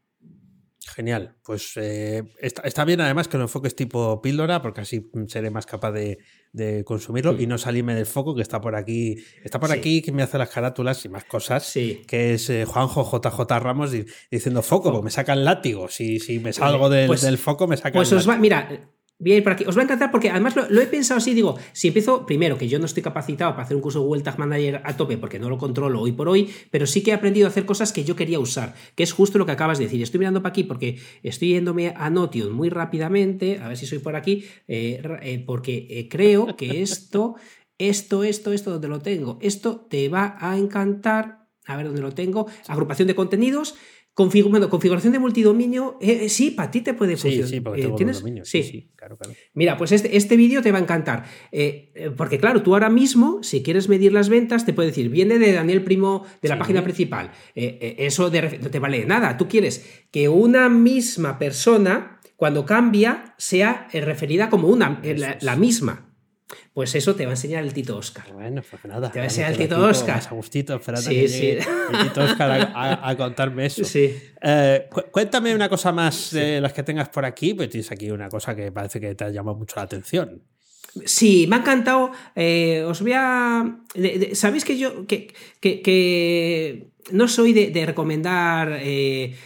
Genial. 0.95 1.37
Pues 1.45 1.73
eh, 1.77 2.23
está, 2.41 2.63
está 2.63 2.85
bien 2.85 3.01
además 3.01 3.29
que 3.29 3.37
lo 3.39 3.45
enfoques 3.45 3.75
tipo 3.77 4.21
píldora, 4.21 4.61
porque 4.61 4.81
así 4.83 5.11
seré 5.29 5.51
más 5.51 5.67
capaz 5.67 5.93
de, 5.93 6.19
de 6.53 6.85
consumirlo 6.85 7.41
y 7.41 7.47
no 7.47 7.59
salirme 7.59 7.95
del 7.95 8.07
foco 8.07 8.35
que 8.35 8.43
está 8.43 8.61
por 8.61 8.75
aquí. 8.75 9.17
Está 9.45 9.61
por 9.61 9.71
Sí. 9.71 9.79
aquí 9.79 10.03
que 10.03 10.13
me 10.13 10.23
hace 10.23 10.37
las 10.39 10.51
carátulas 10.51 11.05
y 11.05 11.09
más 11.09 11.25
cosas. 11.25 11.65
Sí. 11.65 12.03
Que 12.09 12.35
es 12.35 12.51
eh, 12.51 12.65
Juanjo 12.65 13.05
JJ 13.05 13.59
Ramos 13.61 13.93
di- 13.93 14.05
diciendo 14.31 14.63
foco, 14.63 14.91
pues 14.91 15.05
me 15.05 15.11
sacan 15.11 15.45
látigo. 15.45 15.89
Si, 15.89 16.19
si 16.19 16.39
me 16.41 16.53
salgo 16.53 16.89
del, 16.91 17.07
Pues- 17.07 17.23
del 17.23 17.39
foco, 17.39 17.67
me 17.69 17.77
sacan 17.77 17.93
Pues 17.93 18.13
os 18.13 18.25
va, 18.29 18.33
látigo. 18.37 18.43
mira, 18.43 18.91
voy 19.21 19.33
a 19.33 19.37
ir 19.37 19.45
por 19.45 19.53
aquí. 19.53 19.65
Os 19.67 19.77
va 19.77 19.83
a 19.83 19.85
encantar 19.85 20.11
porque 20.11 20.31
además 20.31 20.57
lo, 20.57 20.81
he 20.81 20.87
pensado 20.87 21.19
así, 21.19 21.35
digo, 21.35 21.57
si 21.73 21.89
empiezo, 21.89 22.27
primero, 22.27 22.59
que 22.59 22.67
yo 22.67 22.79
no 22.79 22.87
estoy 22.87 23.03
capacitado 23.03 23.53
para 23.53 23.65
hacer 23.65 23.77
un 23.77 23.83
curso 23.83 24.01
de 24.01 24.07
Google 24.07 24.23
Tag 24.23 24.39
Manager 24.39 24.81
a 24.85 24.97
tope 24.97 25.19
porque 25.19 25.39
no 25.39 25.49
lo 25.49 25.59
controlo 25.59 26.01
hoy 26.01 26.13
por 26.13 26.29
hoy, 26.29 26.51
pero 26.71 26.87
sí 26.87 27.03
que 27.03 27.11
he 27.11 27.15
aprendido 27.15 27.47
a 27.47 27.51
hacer 27.51 27.67
cosas 27.67 27.93
que 27.93 28.03
yo 28.03 28.17
quería 28.17 28.41
usar, 28.41 28.75
que 28.95 29.03
es 29.03 29.13
justo 29.13 29.39
lo 29.39 29.47
que 29.47 29.53
acabas 29.53 29.79
de 29.79 29.85
decir. 29.85 30.03
Estoy 30.03 30.19
mirando 30.19 30.43
para 30.43 30.51
aquí 30.51 30.65
porque 30.65 30.99
estoy 31.23 31.51
yéndome 31.51 31.93
a 31.97 32.11
Notion 32.11 32.53
muy 32.53 32.71
rápidamente, 32.71 33.61
a 33.61 33.69
ver 33.69 33.77
si 33.77 33.87
soy 33.87 33.99
por 33.99 34.17
aquí, 34.17 34.45
eh, 34.67 35.03
eh, 35.23 35.45
porque 35.47 35.87
eh, 35.91 36.09
creo 36.09 36.57
que 36.57 36.83
esto, 36.83 37.37
esto, 37.79 38.25
esto, 38.25 38.53
esto, 38.53 38.71
donde 38.73 38.89
lo 38.89 39.01
tengo, 39.01 39.39
esto 39.41 39.87
te 39.89 40.09
va 40.09 40.37
a 40.41 40.57
encantar. 40.57 41.41
A 41.67 41.77
ver 41.77 41.87
dónde 41.87 42.01
lo 42.01 42.13
tengo. 42.13 42.47
Agrupación 42.67 43.07
de 43.07 43.15
contenidos. 43.15 43.77
Configu- 44.15 44.51
bueno, 44.51 44.69
configuración 44.69 45.13
de 45.13 45.19
multidominio. 45.19 45.97
eh, 46.01 46.25
eh, 46.25 46.29
sí, 46.29 46.51
para 46.51 46.71
ti 46.71 46.81
te 46.83 46.93
puede 46.95 47.17
Sí, 47.17 47.23
funcionar. 47.23 47.49
sí, 47.49 47.61
porque 47.61 47.81
Eh, 47.81 47.85
tengo 47.85 47.97
¿tienes? 47.97 48.19
dominio. 48.21 48.45
Sí. 48.45 48.63
Sí, 48.63 48.71
sí, 48.71 48.91
claro, 48.97 49.17
claro. 49.17 49.35
Mira, 49.55 49.77
pues 49.79 49.93
este, 49.93 50.17
este 50.17 50.37
vídeo 50.37 50.61
te 50.63 50.73
va 50.73 50.79
a 50.79 50.83
encantar. 50.83 51.25
Eh, 51.53 52.11
porque 52.17 52.39
claro, 52.39 52.63
tú 52.63 52.75
ahora 52.75 52.91
mismo, 52.91 53.43
si 53.43 53.63
quieres 53.63 53.89
medir 53.89 54.13
las 54.13 54.29
ventas, 54.29 54.67
te 54.67 54.73
puede 54.75 54.89
decir, 54.89 55.09
viene 55.11 55.39
de 55.39 55.53
Daniel 55.53 55.83
Primo 55.85 56.27
de 56.43 56.49
la 56.49 56.57
Sí. 56.57 56.59
página 56.59 56.83
principal. 56.83 57.31
Eso 57.55 58.31
de 58.31 58.59
no 58.61 58.71
te 58.71 58.79
vale 58.79 59.07
nada. 59.07 59.37
Tú 59.37 59.49
quieres 59.49 59.87
que 60.11 60.29
una 60.29 60.69
misma 60.69 61.39
persona, 61.39 62.21
cuando 62.37 62.67
cambia, 62.67 63.35
sea 63.39 63.87
referida 63.93 64.51
como 64.51 64.69
una, 64.69 65.01
la 65.41 65.57
misma. 65.57 66.10
Pues 66.73 66.95
eso 66.95 67.15
te 67.15 67.25
va 67.27 67.31
a 67.33 67.35
enseñar 67.35 67.63
el 67.65 67.73
Tito 67.73 67.97
Oscar. 67.97 68.33
Bueno, 68.33 68.63
pues 68.69 68.85
nada. 68.85 69.11
Te 69.11 69.19
va 69.19 69.25
a 69.25 69.29
enseñar 69.29 69.53
el 69.53 69.59
Tito 69.59 69.77
aquí 69.77 69.85
Oscar. 69.85 70.17
más 70.17 70.27
A 70.29 70.35
gustito, 70.35 70.75
esperando 70.77 71.09
Sí, 71.11 71.17
que 71.21 71.29
sí. 71.29 71.47
el 71.51 71.59
Tito 72.09 72.23
Oscar 72.23 72.51
a, 72.51 72.63
a- 72.75 73.11
a 73.11 73.17
contarme 73.17 73.67
eso. 73.67 73.85
Sí. 73.85 74.17
Eh, 74.43 74.87
cu- 74.91 75.05
cuéntame 75.11 75.55
una 75.55 75.69
cosa 75.69 75.93
más 75.93 76.31
de 76.33 76.61
las 76.61 76.73
que 76.73 76.83
tengas 76.83 77.09
por 77.09 77.25
aquí, 77.25 77.55
pues 77.55 77.71
tienes 77.71 77.91
aquí 77.93 78.11
una 78.11 78.29
cosa 78.29 78.55
que 78.57 78.73
parece 78.73 79.01
que 79.01 79.15
te 79.15 79.25
ha 79.25 79.31
llamado 79.31 79.57
mucho 79.59 79.75
la 79.77 79.83
atención. 79.83 80.43
Sí, 81.05 81.47
me 81.49 81.57
ha 81.57 81.59
encantado. 81.61 82.11
Eh, 82.35 82.83
os 82.87 83.01
voy 83.01 83.13
a. 83.15 83.79
de- 83.95 84.19
de- 84.19 84.35
Sabéis 84.35 84.65
que 84.65 84.77
yo. 84.77 85.07
que, 85.07 85.33
que- 85.61 85.83
que 85.83 86.89
no 87.13 87.29
soy 87.29 87.53
de, 87.53 87.71
de 87.71 87.87
recomendar 87.87 88.79
eh, 88.81 89.37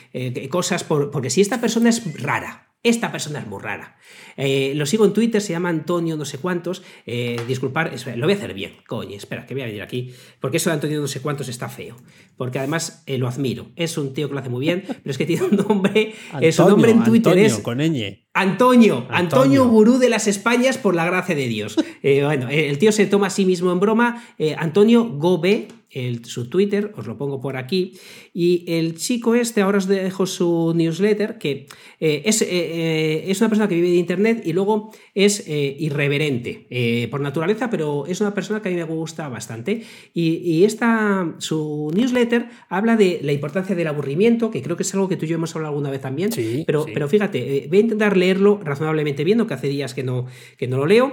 cosas 0.50 0.84
por- 0.84 1.10
porque 1.10 1.30
si 1.30 1.40
esta 1.42 1.60
persona 1.60 1.90
es 1.90 2.20
rara. 2.22 2.63
Esta 2.84 3.10
persona 3.10 3.38
es 3.40 3.46
muy 3.46 3.62
rara. 3.62 3.96
Eh, 4.36 4.74
lo 4.76 4.84
sigo 4.84 5.06
en 5.06 5.14
Twitter, 5.14 5.40
se 5.40 5.54
llama 5.54 5.70
Antonio 5.70 6.18
no 6.18 6.26
sé 6.26 6.36
cuántos. 6.36 6.82
Eh, 7.06 7.40
disculpar, 7.48 7.92
lo 8.16 8.26
voy 8.26 8.34
a 8.34 8.36
hacer 8.36 8.52
bien. 8.52 8.72
Coño, 8.86 9.16
espera, 9.16 9.46
que 9.46 9.54
voy 9.54 9.62
a 9.62 9.66
venir 9.66 9.80
aquí. 9.80 10.12
Porque 10.38 10.58
eso 10.58 10.68
de 10.68 10.74
Antonio 10.74 11.00
no 11.00 11.08
sé 11.08 11.20
cuántos 11.20 11.48
está 11.48 11.70
feo. 11.70 11.96
Porque 12.36 12.58
además 12.58 13.02
eh, 13.06 13.16
lo 13.16 13.26
admiro. 13.26 13.70
Es 13.74 13.96
un 13.96 14.12
tío 14.12 14.28
que 14.28 14.34
lo 14.34 14.40
hace 14.40 14.50
muy 14.50 14.60
bien, 14.60 14.84
pero 14.86 15.10
es 15.10 15.16
que 15.16 15.24
tiene 15.24 15.44
un 15.44 15.56
nombre. 15.56 16.14
eh, 16.42 16.52
su 16.52 16.68
nombre 16.68 16.90
en 16.90 17.02
Twitter 17.04 17.32
Antonio, 17.32 17.46
es 17.46 17.58
con 17.60 17.78
ñ. 17.78 18.26
Antonio, 18.34 18.96
Antonio, 18.98 19.06
Antonio. 19.10 19.68
gurú 19.68 19.98
de 19.98 20.10
las 20.10 20.26
Españas 20.26 20.76
por 20.76 20.94
la 20.94 21.06
gracia 21.06 21.34
de 21.34 21.48
Dios. 21.48 21.76
Bueno, 22.02 22.48
el 22.50 22.76
tío 22.78 22.92
se 22.92 23.06
toma 23.06 23.28
a 23.28 23.30
sí 23.30 23.46
mismo 23.46 23.72
en 23.72 23.80
broma. 23.80 24.22
Antonio 24.58 25.04
Gobe, 25.04 25.68
el- 25.94 26.24
su 26.24 26.48
Twitter, 26.50 26.92
os 26.96 27.06
lo 27.06 27.16
pongo 27.16 27.40
por 27.40 27.56
aquí. 27.56 27.94
Y 28.32 28.64
el 28.66 28.96
chico 28.96 29.34
este, 29.34 29.60
ahora 29.62 29.78
os 29.78 29.86
dejo 29.86 30.26
su 30.26 30.72
newsletter, 30.74 31.38
que 31.38 31.66
eh, 32.00 32.22
es, 32.24 32.42
eh, 32.42 32.48
eh, 32.50 33.24
es 33.28 33.40
una 33.40 33.48
persona 33.48 33.68
que 33.68 33.76
vive 33.76 33.88
de 33.88 33.96
Internet 33.96 34.42
y 34.44 34.52
luego 34.52 34.92
es 35.14 35.46
irreverente 35.48 37.08
por 37.10 37.20
naturaleza, 37.20 37.70
pero 37.70 38.06
es 38.06 38.20
una 38.20 38.34
persona 38.34 38.60
que 38.60 38.68
a 38.68 38.72
mí 38.72 38.76
me 38.76 38.84
gusta 38.84 39.28
bastante. 39.28 39.82
Y, 40.12 40.36
y 40.36 40.64
esta, 40.64 41.34
su 41.38 41.90
newsletter 41.94 42.46
habla 42.68 42.96
de 42.96 43.20
la 43.22 43.32
importancia 43.32 43.74
del 43.76 43.86
aburrimiento, 43.86 44.50
que 44.50 44.62
creo 44.62 44.76
que 44.76 44.82
es 44.82 44.92
algo 44.94 45.08
que 45.08 45.16
tú 45.16 45.24
y 45.26 45.28
yo 45.28 45.36
hemos 45.36 45.54
hablado 45.54 45.72
alguna 45.74 45.90
vez 45.90 46.00
también. 46.00 46.32
Sí, 46.32 46.64
pero, 46.66 46.84
sí. 46.84 46.90
pero 46.92 47.08
fíjate, 47.08 47.66
voy 47.68 47.78
a 47.78 47.80
intentar 47.82 48.16
leerlo 48.16 48.60
razonablemente 48.62 49.24
bien, 49.24 49.38
aunque 49.40 49.54
hace 49.54 49.68
días 49.68 49.94
que 49.94 50.02
no, 50.02 50.26
que 50.58 50.66
no 50.66 50.76
lo 50.78 50.86
leo, 50.86 51.12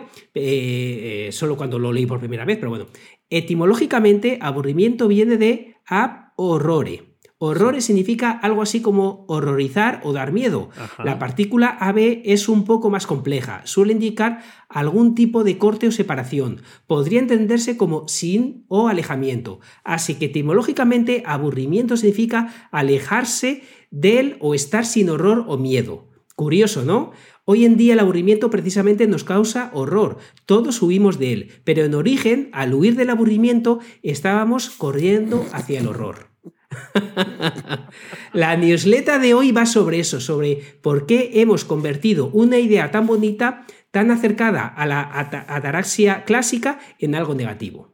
solo 1.31 1.55
cuando 1.57 1.77
lo 1.79 1.93
leí 1.93 2.05
por 2.05 2.19
primera 2.19 2.45
vez, 2.45 2.57
pero 2.57 2.69
bueno. 2.69 2.87
Etimológicamente, 3.31 4.37
aburrimiento 4.41 5.07
viene 5.07 5.37
de 5.37 5.77
ab 5.87 6.33
horrore. 6.35 7.11
Horrore 7.43 7.81
significa 7.81 8.29
algo 8.29 8.61
así 8.61 8.81
como 8.81 9.25
horrorizar 9.27 10.01
o 10.03 10.13
dar 10.13 10.31
miedo. 10.31 10.69
Ajá. 10.77 11.03
La 11.03 11.17
partícula 11.17 11.69
AB 11.79 12.21
es 12.23 12.47
un 12.47 12.65
poco 12.65 12.91
más 12.91 13.07
compleja, 13.07 13.61
suele 13.63 13.93
indicar 13.93 14.43
algún 14.69 15.15
tipo 15.15 15.43
de 15.43 15.57
corte 15.57 15.87
o 15.87 15.91
separación. 15.91 16.61
Podría 16.85 17.19
entenderse 17.19 17.77
como 17.77 18.07
sin 18.07 18.65
o 18.67 18.89
alejamiento. 18.89 19.59
Así 19.83 20.15
que 20.15 20.25
etimológicamente 20.25 21.23
aburrimiento 21.25 21.97
significa 21.97 22.69
alejarse 22.69 23.63
del 23.89 24.37
o 24.39 24.53
estar 24.53 24.85
sin 24.85 25.09
horror 25.09 25.45
o 25.47 25.57
miedo. 25.57 26.10
Curioso, 26.41 26.83
¿no? 26.83 27.11
Hoy 27.45 27.65
en 27.65 27.77
día 27.77 27.93
el 27.93 27.99
aburrimiento 27.99 28.49
precisamente 28.49 29.05
nos 29.05 29.23
causa 29.23 29.69
horror, 29.75 30.17
todos 30.47 30.81
huimos 30.81 31.19
de 31.19 31.33
él, 31.33 31.51
pero 31.65 31.83
en 31.83 31.93
origen, 31.93 32.49
al 32.51 32.73
huir 32.73 32.95
del 32.95 33.11
aburrimiento, 33.11 33.77
estábamos 34.01 34.71
corriendo 34.71 35.45
hacia 35.53 35.81
el 35.81 35.87
horror. 35.87 36.31
la 38.33 38.57
newsletter 38.57 39.21
de 39.21 39.35
hoy 39.35 39.51
va 39.51 39.67
sobre 39.67 39.99
eso, 39.99 40.19
sobre 40.19 40.55
por 40.81 41.05
qué 41.05 41.29
hemos 41.41 41.63
convertido 41.63 42.31
una 42.31 42.57
idea 42.57 42.89
tan 42.89 43.05
bonita, 43.05 43.67
tan 43.91 44.09
acercada 44.09 44.65
a 44.65 44.87
la 44.87 45.01
ataraxia 45.47 46.23
clásica, 46.25 46.79
en 46.97 47.13
algo 47.13 47.35
negativo. 47.35 47.93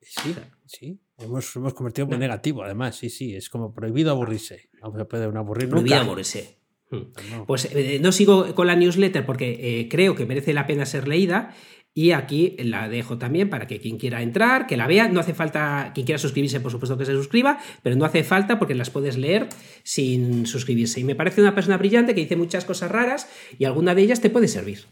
Sí, 0.00 0.36
sí. 0.66 1.00
Hemos, 1.18 1.56
hemos 1.56 1.74
convertido 1.74 2.06
en 2.12 2.20
negativo, 2.20 2.62
además, 2.62 2.94
sí, 2.94 3.10
sí. 3.10 3.34
Es 3.34 3.50
como 3.50 3.74
prohibido 3.74 4.12
aburrirse. 4.12 4.70
No 4.80 4.96
se 4.96 5.04
puede 5.04 5.24
aburrir 5.24 5.68
Prohibido 5.68 5.96
aburrirse. 5.96 6.57
Hmm. 6.90 7.44
Pues 7.46 7.68
eh, 7.72 7.98
no 8.00 8.12
sigo 8.12 8.54
con 8.54 8.66
la 8.66 8.76
newsletter 8.76 9.26
porque 9.26 9.80
eh, 9.80 9.88
creo 9.88 10.14
que 10.14 10.26
merece 10.26 10.54
la 10.54 10.66
pena 10.66 10.86
ser 10.86 11.06
leída 11.06 11.54
y 11.98 12.12
aquí 12.12 12.54
la 12.60 12.88
dejo 12.88 13.18
también 13.18 13.50
para 13.50 13.66
que 13.66 13.80
quien 13.80 13.98
quiera 13.98 14.22
entrar, 14.22 14.66
que 14.68 14.76
la 14.76 14.86
vea, 14.86 15.08
no 15.08 15.18
hace 15.18 15.34
falta, 15.34 15.90
quien 15.94 16.06
quiera 16.06 16.18
suscribirse, 16.18 16.60
por 16.60 16.70
supuesto 16.70 16.96
que 16.96 17.04
se 17.04 17.12
suscriba, 17.12 17.58
pero 17.82 17.96
no 17.96 18.04
hace 18.04 18.22
falta 18.22 18.58
porque 18.58 18.76
las 18.76 18.90
puedes 18.90 19.18
leer 19.18 19.48
sin 19.82 20.46
suscribirse. 20.46 21.00
Y 21.00 21.04
me 21.04 21.16
parece 21.16 21.40
una 21.40 21.56
persona 21.56 21.76
brillante 21.76 22.14
que 22.14 22.20
dice 22.20 22.36
muchas 22.36 22.64
cosas 22.64 22.90
raras 22.90 23.28
y 23.58 23.64
alguna 23.64 23.96
de 23.96 24.02
ellas 24.02 24.20
te 24.20 24.30
puede 24.30 24.46
servir. 24.46 24.84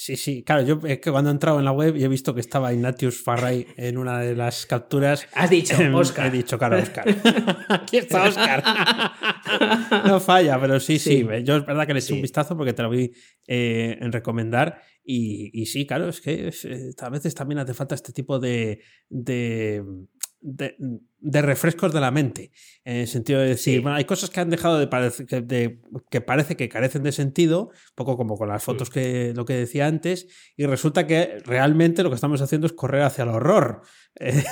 Sí, 0.00 0.16
sí, 0.16 0.44
claro, 0.44 0.62
yo 0.62 0.78
es 0.86 1.00
que 1.00 1.10
cuando 1.10 1.28
he 1.28 1.32
entrado 1.32 1.58
en 1.58 1.64
la 1.64 1.72
web 1.72 1.96
y 1.96 2.04
he 2.04 2.08
visto 2.08 2.32
que 2.32 2.40
estaba 2.40 2.72
Ignatius 2.72 3.20
Farray 3.20 3.66
en 3.76 3.98
una 3.98 4.20
de 4.20 4.36
las 4.36 4.64
capturas. 4.64 5.26
Has 5.34 5.50
dicho, 5.50 5.74
Oscar. 5.92 6.28
He 6.28 6.30
dicho, 6.30 6.56
claro, 6.56 6.78
Oscar. 6.78 7.04
Aquí 7.68 7.96
está 7.96 8.28
Oscar. 8.28 8.62
no 10.06 10.20
falla, 10.20 10.60
pero 10.60 10.78
sí, 10.78 11.00
sí, 11.00 11.26
Yo 11.42 11.56
es 11.56 11.66
verdad 11.66 11.84
que 11.84 11.94
le 11.94 11.98
eché 11.98 12.14
un 12.14 12.22
vistazo 12.22 12.56
porque 12.56 12.74
te 12.74 12.84
lo 12.84 12.90
vi 12.90 13.10
eh, 13.48 13.98
en 14.00 14.12
recomendar. 14.12 14.80
Y, 15.02 15.66
sí, 15.66 15.84
claro, 15.84 16.08
es 16.08 16.20
que 16.20 16.48
eh, 16.48 16.90
a 16.96 17.10
veces 17.10 17.34
también 17.34 17.58
hace 17.58 17.74
falta 17.74 17.96
este 17.96 18.12
tipo 18.12 18.38
de, 18.38 18.80
de 19.08 19.82
de, 20.40 21.42
refrescos 21.42 21.92
de 21.92 22.00
la 22.00 22.10
mente. 22.10 22.52
En 22.84 22.96
el 22.96 23.08
sentido 23.08 23.40
de 23.40 23.48
decir, 23.48 23.80
bueno, 23.80 23.96
hay 23.96 24.04
cosas 24.04 24.30
que 24.30 24.40
han 24.40 24.50
dejado 24.50 24.78
de 24.78 24.86
parecer, 24.86 25.26
que, 25.26 25.78
que, 26.10 26.20
parece 26.20 26.56
que 26.56 26.68
carecen 26.68 27.02
de 27.02 27.12
sentido, 27.12 27.68
un 27.68 27.94
poco 27.94 28.16
como 28.16 28.36
con 28.36 28.48
las 28.48 28.62
fotos 28.62 28.90
que 28.90 29.32
lo 29.34 29.44
que 29.44 29.54
decía 29.54 29.86
antes, 29.86 30.28
y 30.56 30.66
resulta 30.66 31.06
que 31.06 31.38
realmente 31.44 32.02
lo 32.02 32.10
que 32.10 32.14
estamos 32.14 32.40
haciendo 32.40 32.66
es 32.66 32.72
correr 32.72 33.02
hacia 33.02 33.24
el 33.24 33.30
horror, 33.30 33.82
eh, 34.20 34.44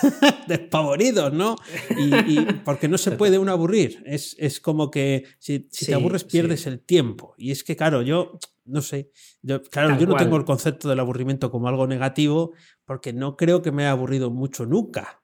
despavoridos, 0.49 1.32
¿no? 1.32 1.57
Y, 1.97 2.41
porque 2.64 2.89
no 2.89 2.99
se 2.99 3.12
puede 3.12 3.39
uno 3.39 3.53
aburrir. 3.53 4.03
Es, 4.07 4.37
es 4.39 4.61
como 4.61 4.91
que 4.91 5.24
si, 5.39 5.61
te 5.61 5.95
aburres 5.95 6.24
pierdes 6.24 6.66
el 6.66 6.80
tiempo. 6.80 7.34
Y 7.39 7.51
es 7.53 7.64
que, 7.64 7.76
claro, 7.76 8.03
yo 8.03 8.39
no 8.64 8.80
sé. 8.82 9.11
Yo, 9.43 9.62
claro, 9.62 9.99
yo 9.99 10.07
no 10.07 10.16
tengo 10.16 10.37
el 10.37 10.45
concepto 10.45 10.89
del 10.89 10.99
aburrimiento 10.99 11.51
como 11.51 11.68
algo 11.68 11.87
negativo 11.87 12.53
porque 12.84 13.12
no 13.12 13.37
creo 13.37 13.62
que 13.62 13.70
me 13.70 13.84
haya 13.84 13.93
aburrido 13.93 14.30
mucho 14.30 14.66
nunca 14.66 15.22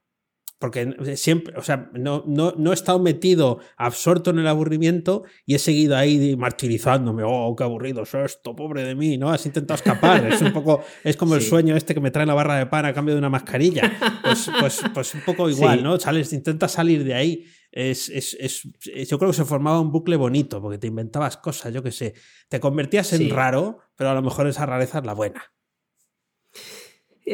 porque 0.62 1.16
siempre, 1.16 1.52
o 1.58 1.62
sea, 1.62 1.90
no, 1.92 2.22
no, 2.24 2.54
no, 2.56 2.70
he 2.70 2.74
estado 2.74 3.00
metido, 3.00 3.58
absorto 3.76 4.30
en 4.30 4.38
el 4.38 4.46
aburrimiento 4.46 5.24
y 5.44 5.56
he 5.56 5.58
seguido 5.58 5.96
ahí 5.96 6.36
martirizándome, 6.36 7.24
oh, 7.26 7.56
qué 7.56 7.64
aburrido 7.64 8.04
es 8.04 8.14
esto, 8.14 8.54
pobre 8.54 8.84
de 8.84 8.94
mí, 8.94 9.18
¿no? 9.18 9.30
Has 9.30 9.44
intentado 9.44 9.74
escapar, 9.74 10.24
es 10.32 10.40
un 10.40 10.52
poco, 10.52 10.84
es 11.02 11.16
como 11.16 11.34
el 11.34 11.42
sueño 11.42 11.76
este 11.76 11.94
que 11.94 12.00
me 12.00 12.12
trae 12.12 12.26
la 12.26 12.34
barra 12.34 12.58
de 12.58 12.66
pan 12.66 12.86
a 12.86 12.94
cambio 12.94 13.12
de 13.12 13.18
una 13.18 13.28
mascarilla, 13.28 13.92
pues, 14.22 14.48
pues, 14.60 14.82
pues 14.94 15.14
un 15.16 15.22
poco 15.22 15.50
igual, 15.50 15.82
¿no? 15.82 15.98
Sales, 15.98 16.32
intentas 16.32 16.70
salir 16.70 17.02
de 17.02 17.14
ahí. 17.14 17.44
Es, 17.72 18.08
es, 18.08 18.36
es, 18.38 18.62
yo 19.08 19.18
creo 19.18 19.32
que 19.32 19.36
se 19.36 19.44
formaba 19.44 19.80
un 19.80 19.90
bucle 19.90 20.14
bonito, 20.14 20.62
porque 20.62 20.78
te 20.78 20.86
inventabas 20.86 21.38
cosas, 21.38 21.74
yo 21.74 21.82
qué 21.82 21.90
sé, 21.90 22.14
te 22.48 22.60
convertías 22.60 23.12
en 23.14 23.30
raro, 23.30 23.78
pero 23.96 24.10
a 24.10 24.14
lo 24.14 24.22
mejor 24.22 24.46
esa 24.46 24.64
rareza 24.64 24.98
es 25.00 25.06
la 25.06 25.14
buena. 25.14 25.42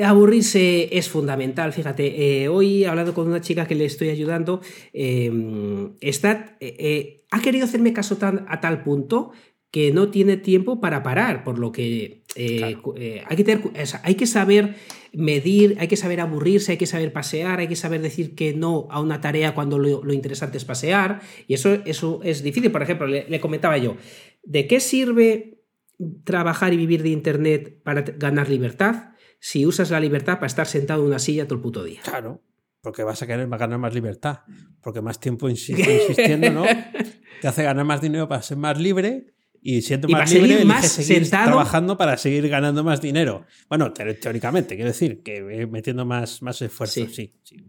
Aburrirse 0.03 0.97
es 0.99 1.09
fundamental, 1.09 1.73
fíjate. 1.73 2.43
Eh, 2.43 2.49
hoy 2.49 2.85
he 2.85 2.89
hablado 2.89 3.15
con 3.15 3.27
una 3.27 3.41
chica 3.41 3.67
que 3.67 3.75
le 3.75 3.87
estoy 3.87 4.11
ayudando. 4.11 4.61
Em, 4.93 5.95
está, 6.01 6.57
eh, 6.61 6.77
eh, 6.79 7.25
ha 7.31 7.41
querido 7.41 7.65
hacerme 7.65 7.95
caso 7.95 8.17
tan, 8.17 8.45
a 8.49 8.61
tal 8.61 8.83
punto 8.83 9.33
que 9.71 9.91
no 9.93 10.11
tiene 10.11 10.37
tiempo 10.37 10.81
para 10.81 11.03
parar, 11.03 11.43
por 11.45 11.59
lo 11.59 11.73
que 11.73 12.23
hay, 12.37 13.37
que 13.37 13.45
tener, 13.45 13.63
hay 14.03 14.15
que 14.15 14.27
saber 14.27 14.77
medir, 15.13 15.77
hay 15.79 15.89
que 15.89 15.97
saber 15.97 16.21
aburrirse, 16.21 16.73
hay 16.73 16.79
que 16.79 16.87
saber 16.87 17.13
pasear, 17.13 17.61
hay 17.61 17.69
que 17.69 17.77
saber 17.77 18.01
decir 18.01 18.35
que 18.35 18.55
no 18.55 18.89
a 18.91 19.01
una 19.01 19.21
tarea 19.21 19.55
cuando 19.55 19.79
lo, 19.79 20.13
interesante 20.13 20.59
es 20.59 20.65
pasear. 20.65 21.21
Y 21.47 21.55
eso, 21.55 21.79
eso 21.85 22.21
es 22.23 22.43
difícil. 22.43 22.71
Por 22.71 22.83
ejemplo, 22.83 23.07
le 23.07 23.41
comentaba 23.41 23.77
yo, 23.79 23.97
¿de 24.43 24.67
qué 24.67 24.81
sirve 24.81 25.61
trabajar 26.25 26.73
y 26.73 26.77
vivir 26.77 27.03
de 27.03 27.11
Internet 27.11 27.81
para 27.83 28.03
ganar 28.03 28.49
libertad? 28.49 29.13
Si 29.39 29.67
usas 29.67 29.91
la 29.91 30.01
libertad 30.01 30.35
para 30.35 30.47
estar 30.47 30.67
sentado 30.67 31.03
en 31.03 31.09
una 31.09 31.19
silla 31.19 31.45
todo 31.45 31.57
el 31.57 31.61
puto 31.61 31.85
día. 31.85 32.01
Claro, 32.03 32.43
porque 32.81 33.03
vas 33.03 33.23
a 33.23 33.27
querer 33.27 33.49
ganar 33.49 33.79
más 33.79 33.95
libertad, 33.95 34.41
porque 34.81 35.01
más 35.01 35.21
tiempo 35.21 35.49
insistiendo, 35.51 36.51
¿no? 36.51 36.65
Te 37.41 37.49
hace 37.49 37.63
ganar 37.63 37.85
más 37.85 38.01
dinero 38.01 38.29
para 38.29 38.43
ser 38.43 38.57
más 38.57 38.79
libre 38.79 39.35
y 39.61 39.83
siendo 39.83 40.09
más 40.09 40.33
libre, 40.33 40.65
más 40.65 40.87
seguir 40.89 41.29
trabajando 41.29 41.97
para 41.97 42.17
seguir 42.17 42.49
ganando 42.49 42.85
más 42.85 43.01
dinero. 43.01 43.45
Bueno, 43.69 43.93
teóricamente, 43.93 44.77
quiero 44.77 44.91
decir, 44.91 45.23
que 45.23 45.37
eh, 45.37 45.67
metiendo 45.67 46.05
más, 46.05 46.43
más 46.43 46.63
esfuerzo, 46.63 47.07
sí. 47.07 47.09
sí, 47.13 47.33
Sí, 47.43 47.67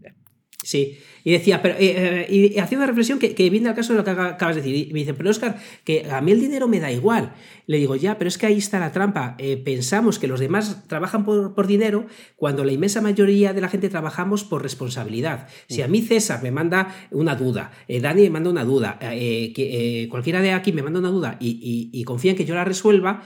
y 0.62 1.32
decía, 1.32 1.62
pero 1.62 1.74
eh, 1.76 2.26
eh, 2.28 2.52
y 2.54 2.58
hacía 2.58 2.76
una 2.76 2.86
reflexión 2.86 3.18
que, 3.18 3.50
viene 3.50 3.68
al 3.68 3.74
caso 3.74 3.92
de 3.92 3.98
lo 3.98 4.04
que 4.04 4.10
acabas 4.10 4.56
de 4.56 4.62
decir. 4.62 4.88
Y 4.88 4.92
me 4.92 5.00
dice, 5.00 5.14
pero 5.14 5.30
Oscar, 5.30 5.58
que 5.84 6.06
a 6.10 6.20
mí 6.20 6.32
el 6.32 6.40
dinero 6.40 6.68
me 6.68 6.80
da 6.80 6.92
igual. 6.92 7.32
Le 7.66 7.78
digo, 7.78 7.96
ya, 7.96 8.18
pero 8.18 8.28
es 8.28 8.36
que 8.36 8.46
ahí 8.46 8.58
está 8.58 8.78
la 8.78 8.92
trampa. 8.92 9.36
Eh, 9.38 9.56
pensamos 9.56 10.18
que 10.18 10.26
los 10.26 10.40
demás 10.40 10.86
trabajan 10.86 11.24
por, 11.24 11.66
dinero 11.66 12.06
cuando 12.36 12.64
la 12.64 12.72
inmensa 12.72 13.00
mayoría 13.00 13.52
de 13.52 13.60
la 13.60 13.68
gente 13.68 13.88
trabajamos 13.88 14.44
por 14.44 14.62
responsabilidad. 14.62 15.48
Si 15.68 15.82
a 15.82 15.88
mí 15.88 16.02
César 16.02 16.42
me 16.42 16.50
manda 16.50 16.94
una 17.10 17.36
duda, 17.36 17.70
Dani 17.88 18.22
me 18.22 18.30
manda 18.30 18.50
una 18.50 18.64
duda, 18.64 18.98
que, 18.98 20.08
cualquiera 20.10 20.40
de 20.40 20.52
aquí 20.52 20.72
me 20.72 20.82
manda 20.82 20.98
una 20.98 21.10
duda 21.10 21.36
y 21.40 22.02
confía 22.04 22.32
en 22.32 22.36
que 22.36 22.44
yo 22.44 22.54
la 22.54 22.64
resuelva, 22.64 23.22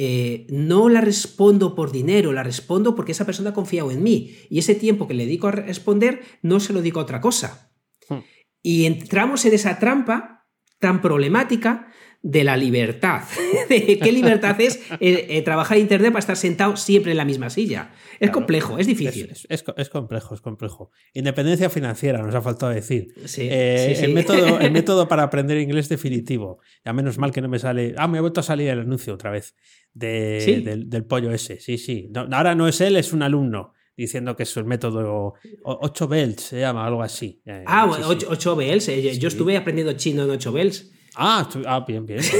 eh, 0.00 0.46
no 0.48 0.88
la 0.88 1.00
respondo 1.00 1.74
por 1.74 1.90
dinero, 1.90 2.32
la 2.32 2.44
respondo 2.44 2.94
porque 2.94 3.10
esa 3.10 3.26
persona 3.26 3.50
ha 3.50 3.52
confiado 3.52 3.90
en 3.90 4.04
mí 4.04 4.36
y 4.48 4.60
ese 4.60 4.76
tiempo 4.76 5.08
que 5.08 5.14
le 5.14 5.24
dedico 5.24 5.48
a 5.48 5.50
responder 5.50 6.22
no 6.40 6.60
se 6.60 6.72
lo 6.72 6.82
digo 6.82 7.00
a 7.00 7.02
otra 7.02 7.20
cosa. 7.20 7.72
Hmm. 8.08 8.20
Y 8.62 8.84
entramos 8.84 9.44
en 9.44 9.54
esa 9.54 9.80
trampa 9.80 10.46
tan 10.78 11.02
problemática 11.02 11.88
de 12.22 12.44
la 12.44 12.56
libertad. 12.56 13.22
de 13.68 13.98
qué 13.98 14.12
libertad 14.12 14.60
es 14.60 14.76
eh, 15.00 15.26
eh, 15.28 15.42
trabajar 15.42 15.76
en 15.76 15.84
Internet 15.84 16.12
para 16.12 16.20
estar 16.20 16.36
sentado 16.36 16.76
siempre 16.76 17.12
en 17.12 17.16
la 17.16 17.24
misma 17.24 17.50
silla. 17.50 17.92
Es 18.18 18.30
complejo, 18.30 18.78
es 18.78 18.86
difícil. 18.86 19.32
Es, 19.48 19.62
complejo, 19.90 20.34
es 20.34 20.40
complejo. 20.40 20.90
Independencia 21.14 21.70
financiera, 21.70 22.22
nos 22.22 22.34
ha 22.34 22.42
faltado 22.42 22.72
decir. 22.72 23.14
Eh, 23.38 23.98
el, 24.02 24.14
método, 24.14 24.58
el 24.60 24.72
método 24.72 25.06
para 25.06 25.22
aprender 25.22 25.58
inglés 25.58 25.88
definitivo. 25.88 26.60
Ya 26.84 26.92
menos 26.92 27.18
mal 27.18 27.32
que 27.32 27.40
no 27.40 27.48
me 27.48 27.58
sale. 27.58 27.94
Ah, 27.96 28.08
me 28.08 28.18
ha 28.18 28.20
vuelto 28.20 28.40
a 28.40 28.44
salir 28.44 28.68
el 28.68 28.80
anuncio 28.80 29.14
otra 29.14 29.30
vez 29.30 29.54
del, 29.94 31.04
pollo 31.08 31.30
ese. 31.30 31.60
Sí, 31.60 31.78
sí. 31.78 32.10
ahora 32.14 32.54
no 32.54 32.66
es 32.68 32.80
él, 32.80 32.96
es 32.96 33.12
un 33.12 33.22
alumno 33.22 33.74
diciendo 33.96 34.36
que 34.36 34.44
es 34.44 34.56
el 34.56 34.64
método 34.64 35.34
8 35.64 36.08
bells, 36.08 36.40
se 36.40 36.60
llama, 36.60 36.86
algo 36.86 37.02
así. 37.02 37.42
Ah, 37.66 37.88
8 37.88 38.56
bells. 38.56 38.86
Yo 39.18 39.28
estuve 39.28 39.56
aprendiendo 39.56 39.92
chino 39.94 40.24
en 40.24 40.30
8 40.30 40.52
bells. 40.52 40.92
Ah, 41.14 41.48
ah, 41.66 41.84
bien, 41.86 42.06
bien. 42.06 42.20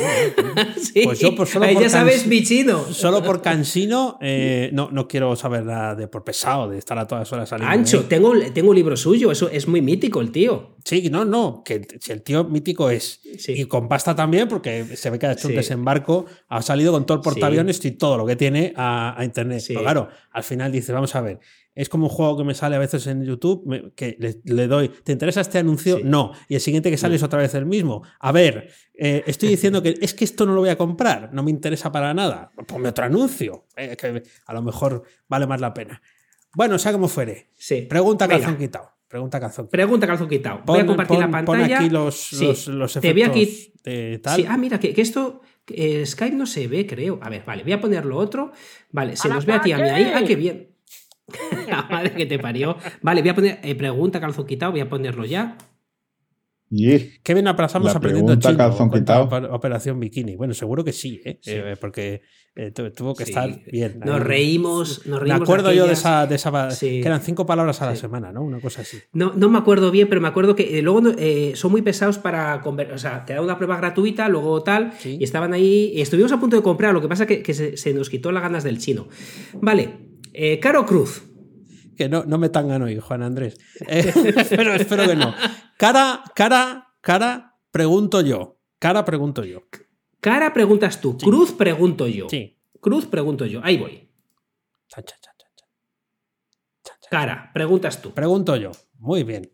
Pues 1.05 1.21
yo 1.21 1.35
por 1.35 1.47
solo 1.47 1.67
por 1.73 1.83
ya 1.83 1.89
sabes 1.89 2.27
mi 2.27 2.43
chino. 2.43 2.85
Solo 2.93 3.23
por 3.23 3.43
cansino 3.43 4.19
eh, 4.21 4.71
no, 4.73 4.91
no 4.91 5.07
quiero 5.09 5.35
saber 5.37 5.65
nada 5.65 5.95
de 5.95 6.09
por 6.09 6.25
pesado, 6.25 6.69
de 6.69 6.79
estar 6.79 6.99
a 6.99 7.07
todas 7.07 7.31
horas 7.33 7.49
saliendo. 7.49 7.73
Ancho, 7.73 8.05
tengo, 8.05 8.33
tengo 8.53 8.71
un 8.71 8.77
libro 8.77 8.97
suyo, 8.97 9.31
eso 9.31 9.49
es 9.49 9.69
muy 9.69 9.83
mítico 9.83 10.21
el 10.21 10.31
tío. 10.31 10.77
Sí, 10.85 11.09
no, 11.11 11.25
no, 11.25 11.63
que 11.65 11.87
si 12.01 12.13
el 12.13 12.23
tío 12.23 12.45
mítico 12.45 12.91
es. 12.91 13.21
Y 13.49 13.65
con 13.67 13.89
pasta 13.89 14.15
también, 14.15 14.49
porque 14.49 14.97
se 14.97 15.11
ve 15.11 15.19
que 15.19 15.27
ha 15.27 15.33
hecho 15.33 15.49
un 15.49 15.55
desembarco, 15.55 16.27
ha 16.49 16.63
salido 16.63 16.93
con 16.93 17.05
todo 17.05 17.19
el 17.19 17.23
portaaviones 17.23 17.85
y 17.85 17.93
todo 17.93 18.17
lo 18.17 18.27
que 18.27 18.37
tiene 18.37 18.73
a, 18.77 19.19
a 19.19 19.25
internet. 19.25 19.63
Pero 19.67 19.81
claro, 19.81 20.09
al 20.31 20.45
final 20.45 20.73
dice, 20.73 20.93
vamos 20.93 21.15
a 21.15 21.21
ver, 21.21 21.41
es 21.79 21.89
como 21.89 22.09
un 22.09 22.11
juego 22.11 22.37
que 22.37 22.43
me 22.43 22.55
sale 22.55 22.75
a 22.75 22.81
veces 22.81 23.07
en 23.07 23.25
YouTube, 23.25 23.93
que 23.95 24.17
le, 24.43 24.67
doy, 24.67 24.89
¿te 24.89 25.13
interesa 25.13 25.43
este 25.43 25.59
anuncio? 25.59 26.01
No. 26.03 26.33
Y 26.49 26.57
el 26.57 26.61
siguiente 26.61 26.91
que 26.91 26.97
sale 26.97 27.15
es 27.15 27.23
otra 27.23 27.39
vez 27.39 27.55
el 27.55 27.67
mismo. 27.67 28.03
A 28.19 28.33
ver, 28.33 28.73
eh, 28.95 29.23
estoy 29.29 29.51
diciendo 29.51 29.81
que 29.81 29.97
es 30.01 30.13
que 30.13 30.25
esto 30.25 30.45
no 30.45 30.55
lo 30.55 30.61
voy 30.63 30.71
a 30.71 30.77
comprar, 30.77 31.33
no 31.33 31.45
me 31.45 31.53
interesa 31.53 31.93
para 31.93 32.13
nada. 32.13 32.51
Ponme 32.67 32.89
otro 32.89 33.05
anuncio, 33.05 33.67
eh, 33.77 33.97
que 33.97 34.25
a 34.47 34.53
lo 34.55 34.63
mejor 34.63 35.05
vale 35.29 35.47
más 35.47 35.61
la 35.61 35.73
pena. 35.73 36.03
Bueno, 36.53 36.81
sea 36.81 36.91
como 36.91 37.07
fuere. 37.07 37.51
Sí. 37.57 37.83
Pregunta 37.83 38.27
calzón 38.27 38.57
quitado. 38.57 38.91
Pregunta 39.07 39.39
calzón. 39.39 39.69
Pregunta 39.69 40.09
calzón 40.09 40.29
quitado. 40.29 40.63
voy 40.67 40.81
a 40.81 40.87
compartir 40.87 41.21
la 41.21 41.31
pantalla. 41.31 41.65
Pon 41.65 41.77
aquí 41.77 41.91
los, 41.91 42.33
los, 42.67 42.97
efectos 42.97 43.35
de 43.85 44.21
tal. 44.21 44.45
ah, 44.49 44.57
mira, 44.57 44.81
que, 44.81 44.93
esto 45.01 45.43
eh, 45.69 46.05
Skype 46.05 46.35
no 46.35 46.47
se 46.47 46.67
ve, 46.67 46.89
creo. 46.89 47.21
A 47.23 47.31
ver, 47.31 47.45
vale, 47.47 47.63
voy 47.63 47.73
a 47.73 47.81
ponerlo 47.81 48.17
otro. 48.17 48.51
Vale, 48.91 49.15
se 49.15 49.29
nos 49.29 49.47
ve 49.47 49.53
a 49.53 49.61
ti 49.61 49.71
a 49.71 49.77
mí 49.79 49.89
ahí. 49.89 50.11
Ah, 50.13 50.25
qué 50.27 50.35
bien. 50.35 50.68
la 51.71 51.87
madre 51.91 52.13
que 52.13 52.27
te 52.27 52.39
parió. 52.39 52.77
Vale, 53.03 53.21
voy 53.23 53.31
a 53.31 53.35
poner. 53.35 53.59
Eh, 53.63 53.75
pregunta 53.75 54.21
calzón 54.21 54.47
quitado, 54.47 54.73
voy 54.73 54.81
a 54.81 54.89
ponerlo 54.89 55.25
ya. 55.25 55.57
Qué 56.71 57.33
bien 57.33 57.49
aplazamos 57.49 57.87
La 57.87 57.97
aprendiendo 57.97 58.27
pregunta 58.39 58.49
chino. 58.51 58.59
calzón 58.59 58.91
quitado. 58.91 59.27
oper- 59.31 59.49
Operación 59.51 59.99
Bikini. 59.99 60.37
Bueno, 60.37 60.53
seguro 60.53 60.85
que 60.85 60.93
sí, 60.93 61.19
¿eh? 61.25 61.41
Eh, 61.47 61.77
porque 61.81 62.21
eh, 62.55 62.73
tu- 62.73 62.91
tuvo 62.91 63.15
que 63.15 63.25
Sí. 63.25 63.31
estar 63.31 63.49
bien. 63.73 64.01
Nos 64.05 64.21
reímos, 64.21 65.07
nos 65.07 65.21
Me 65.23 65.29
reímos. 65.29 65.49
acuerdo 65.49 65.73
yo 65.73 65.87
de 65.87 65.95
esa, 65.95 66.27
de 66.27 66.35
esa 66.35 66.71
Sí. 66.71 67.01
que 67.01 67.07
eran 67.07 67.23
cinco 67.23 67.47
palabras 67.47 67.81
a 67.81 67.87
la 67.87 67.95
Sí. 67.95 68.03
semana, 68.03 68.33
¿no? 68.33 68.43
Una 68.43 68.61
cosa 68.61 68.83
así. 68.83 68.99
No, 69.15 69.33
no 69.35 69.49
me 69.49 69.57
acuerdo 69.57 69.91
bien, 69.91 70.09
pero 70.11 70.21
me 70.21 70.29
acuerdo 70.29 70.55
que 70.57 70.79
eh, 70.79 70.83
luego 70.83 71.01
eh, 71.17 71.53
son 71.55 71.71
muy 71.71 71.81
pesados 71.81 72.19
para 72.19 72.61
conver- 72.63 72.93
O 72.93 72.99
sea, 72.99 73.25
te 73.25 73.33
dan 73.33 73.45
una 73.45 73.57
prueba 73.57 73.79
gratuita, 73.79 74.29
luego 74.29 74.63
tal, 74.63 74.93
Sí. 74.99 75.17
y 75.19 75.25
estaban 75.25 75.55
ahí. 75.55 75.93
y 75.95 76.03
estuvimos 76.03 76.33
a 76.33 76.39
punto 76.41 76.57
de 76.57 76.63
comprar, 76.63 76.93
lo 76.93 77.01
que 77.01 77.09
pasa 77.09 77.25
que, 77.27 77.43
que 77.43 77.55
se, 77.55 77.79
se 77.79 77.95
nos 77.95 78.11
quitó 78.11 78.31
las 78.31 78.43
ganas 78.43 78.63
del 78.63 78.77
chino. 78.79 79.09
Vale, 79.55 79.89
eh, 80.35 80.59
Caro 80.61 80.85
Cruz. 80.85 81.23
Que 81.99 82.09
no, 82.09 82.25
no 82.25 82.39
me 82.39 82.49
tangan 82.49 82.81
hoy, 82.83 82.99
Juan 82.99 83.23
Andrés. 83.23 83.59
Eh, 83.89 84.13
pero 84.51 84.73
espero 84.75 85.07
que 85.07 85.17
no. 85.17 85.35
Cara, 85.77 86.23
cara, 86.35 86.95
cara, 87.01 87.59
pregunto 87.71 88.21
yo. 88.21 88.61
Cara, 88.79 89.05
pregunto 89.05 89.45
yo. 89.45 89.65
Cara 90.21 90.53
preguntas 90.53 91.01
tú, 91.01 91.17
Cruz 91.19 91.53
pregunto 91.53 92.07
yo. 92.07 92.29
Sí. 92.29 92.59
Cruz 92.81 93.07
pregunto 93.07 93.45
yo. 93.45 93.61
Ahí 93.63 93.77
voy. 93.77 94.09
Chan. 94.89 95.05
Chan, 95.05 95.19
chan. 95.21 95.39
Cara, 97.11 97.51
preguntas 97.55 98.03
tú. 98.03 98.13
Pregunto 98.13 98.55
yo. 98.57 98.71
Muy 98.99 99.25
bien. 99.25 99.51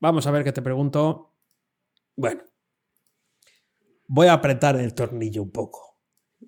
Vamos 0.00 0.26
a 0.26 0.30
ver 0.30 0.42
qué 0.42 0.52
te 0.52 0.62
pregunto. 0.62 1.34
Bueno. 2.16 2.42
Voy 4.08 4.26
a 4.28 4.34
apretar 4.34 4.76
el 4.76 4.94
tornillo 4.94 5.42
un 5.42 5.50
poco. 5.50 5.98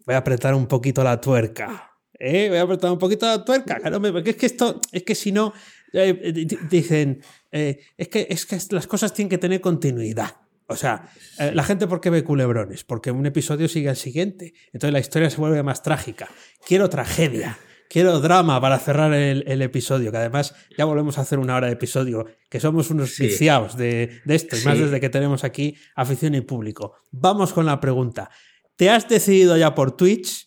Voy 0.06 0.14
a 0.14 0.18
apretar 0.18 0.54
un 0.54 0.66
poquito 0.66 1.04
la 1.04 1.20
tuerca. 1.20 1.93
¿Eh? 2.18 2.48
Voy 2.48 2.58
a 2.58 2.62
apretar 2.62 2.90
un 2.92 2.98
poquito 2.98 3.26
la 3.26 3.44
tuerca. 3.44 3.76
Claro, 3.76 4.00
me- 4.00 4.12
porque 4.12 4.30
es 4.30 4.36
que 4.36 4.46
esto, 4.46 4.80
es 4.92 5.02
que 5.02 5.14
si 5.14 5.32
no, 5.32 5.52
eh, 5.92 6.32
di- 6.32 6.58
dicen, 6.70 7.20
eh, 7.52 7.80
es, 7.96 8.08
que, 8.08 8.26
es 8.30 8.46
que 8.46 8.58
las 8.70 8.86
cosas 8.86 9.12
tienen 9.12 9.28
que 9.30 9.38
tener 9.38 9.60
continuidad. 9.60 10.36
O 10.66 10.76
sea, 10.76 11.10
eh, 11.38 11.50
la 11.54 11.62
gente 11.62 11.86
¿por 11.86 12.00
qué 12.00 12.08
ve 12.10 12.24
culebrones? 12.24 12.84
Porque 12.84 13.10
un 13.10 13.26
episodio 13.26 13.68
sigue 13.68 13.88
al 13.90 13.96
siguiente. 13.96 14.54
Entonces 14.72 14.92
la 14.92 14.98
historia 15.00 15.28
se 15.28 15.36
vuelve 15.36 15.62
más 15.62 15.82
trágica. 15.82 16.28
Quiero 16.66 16.88
tragedia. 16.88 17.58
Quiero 17.90 18.18
drama 18.20 18.60
para 18.62 18.78
cerrar 18.78 19.12
el, 19.12 19.44
el 19.46 19.60
episodio, 19.60 20.10
que 20.10 20.16
además 20.16 20.54
ya 20.76 20.86
volvemos 20.86 21.18
a 21.18 21.20
hacer 21.20 21.38
una 21.38 21.54
hora 21.54 21.66
de 21.66 21.74
episodio, 21.74 22.24
que 22.48 22.58
somos 22.58 22.90
unos 22.90 23.10
Sí. 23.14 23.24
viciados 23.26 23.76
de, 23.76 24.20
de 24.24 24.34
esto, 24.34 24.56
y 24.56 24.64
más 24.64 24.78
desde 24.78 25.00
que 25.00 25.10
tenemos 25.10 25.44
aquí 25.44 25.76
afición 25.94 26.34
y 26.34 26.40
público. 26.40 26.94
Vamos 27.12 27.52
con 27.52 27.66
la 27.66 27.78
pregunta. 27.80 28.30
¿Te 28.74 28.88
has 28.88 29.06
decidido 29.06 29.56
ya 29.58 29.74
por 29.74 29.96
Twitch? 29.96 30.46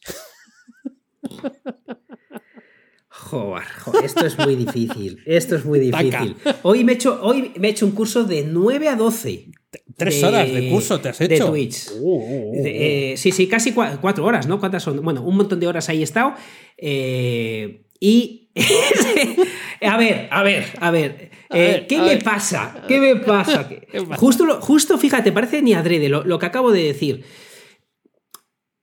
Joder, 3.10 3.64
joder, 3.84 4.06
esto 4.06 4.26
es 4.26 4.38
muy 4.38 4.56
difícil. 4.56 5.20
Esto 5.26 5.56
es 5.56 5.66
muy 5.66 5.90
Taca. 5.90 6.04
difícil. 6.04 6.36
Hoy 6.64 6.84
me 6.84 6.92
he 6.92 6.96
hecho, 6.96 7.20
hoy 7.24 7.52
me 7.58 7.68
he 7.68 7.72
hecho 7.72 7.86
un 7.86 7.94
curso 7.94 8.24
de 8.26 8.44
9 8.44 8.90
a 8.90 8.96
12. 8.96 9.50
Tres 9.96 10.22
de- 10.22 10.28
horas 10.28 10.52
de 10.54 10.70
curso 10.70 11.00
te 11.00 11.10
has 11.10 11.20
hecho. 11.22 11.46
De 11.46 11.50
Twitch. 11.50 11.90
Uh, 11.94 11.96
uh, 12.00 12.60
uh, 12.60 12.64
De- 12.64 13.14
eh, 13.14 13.18
sí, 13.18 13.32
sí, 13.32 13.48
casi 13.48 13.74
cua- 13.74 14.00
cuatro 14.00 14.24
horas, 14.26 14.48
¿no? 14.48 14.60
¿Cuántas 14.60 14.84
son? 14.84 15.02
Bueno, 15.02 15.24
un 15.24 15.36
montón 15.36 15.60
de 15.60 15.68
horas 15.68 15.90
ahí 15.90 16.02
he 16.02 16.04
estado. 16.04 16.34
eh, 16.78 17.86
y. 18.00 18.52
a 19.82 19.98
ver, 19.98 20.28
a 20.32 20.44
ver, 20.44 20.66
a 20.80 20.92
ver. 20.92 21.32
A 21.50 21.58
eh, 21.58 21.62
ver, 21.62 21.88
¿Qué 21.88 21.96
a 21.98 22.02
me 22.02 22.08
ver. 22.16 22.24
pasa? 22.24 22.84
¿Qué 22.88 23.00
me 23.00 23.16
pasa? 23.16 23.68
¿Qué 23.92 24.02
pasa? 24.02 24.18
Justo, 24.18 24.46
lo- 24.46 24.62
justo, 24.62 24.98
fíjate, 24.98 25.32
parece 25.32 25.62
ni 25.62 25.74
adrede 25.74 26.10
lo, 26.10 26.24
lo 26.24 26.38
que 26.38 26.46
acabo 26.46 26.72
de 26.72 26.84
decir. 26.84 27.24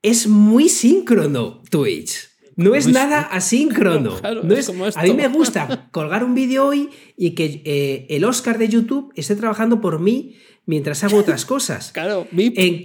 Es 0.03 0.27
muy 0.27 0.69
síncrono 0.69 1.63
Twitch. 1.71 2.29
No 2.57 2.75
es 2.75 2.85
Muy 2.87 2.95
nada 2.95 3.21
asíncrono. 3.21 4.17
Claro, 4.21 4.43
No 4.43 4.55
es 4.55 4.69
a 4.97 5.03
mí 5.03 5.13
me 5.15 5.29
gusta 5.29 5.89
colgar 5.91 6.25
un 6.25 6.35
vídeo 6.35 6.67
hoy 6.67 6.91
y 7.17 7.35
que 7.35 7.63
eh, 7.65 8.07
el 8.11 8.25
Oscar 8.25 8.59
de 8.59 8.69
YouTube 8.69 9.13
esté 9.17 9.37
trabajando 9.37 9.81
por 9.81 10.01
mí 10.01 10.37
mientras 10.67 11.05
hago 11.05 11.19
otras 11.19 11.45
cosas. 11.47 11.93
Claro, 11.93 12.27
bip, 12.31 12.55
En, 12.57 12.85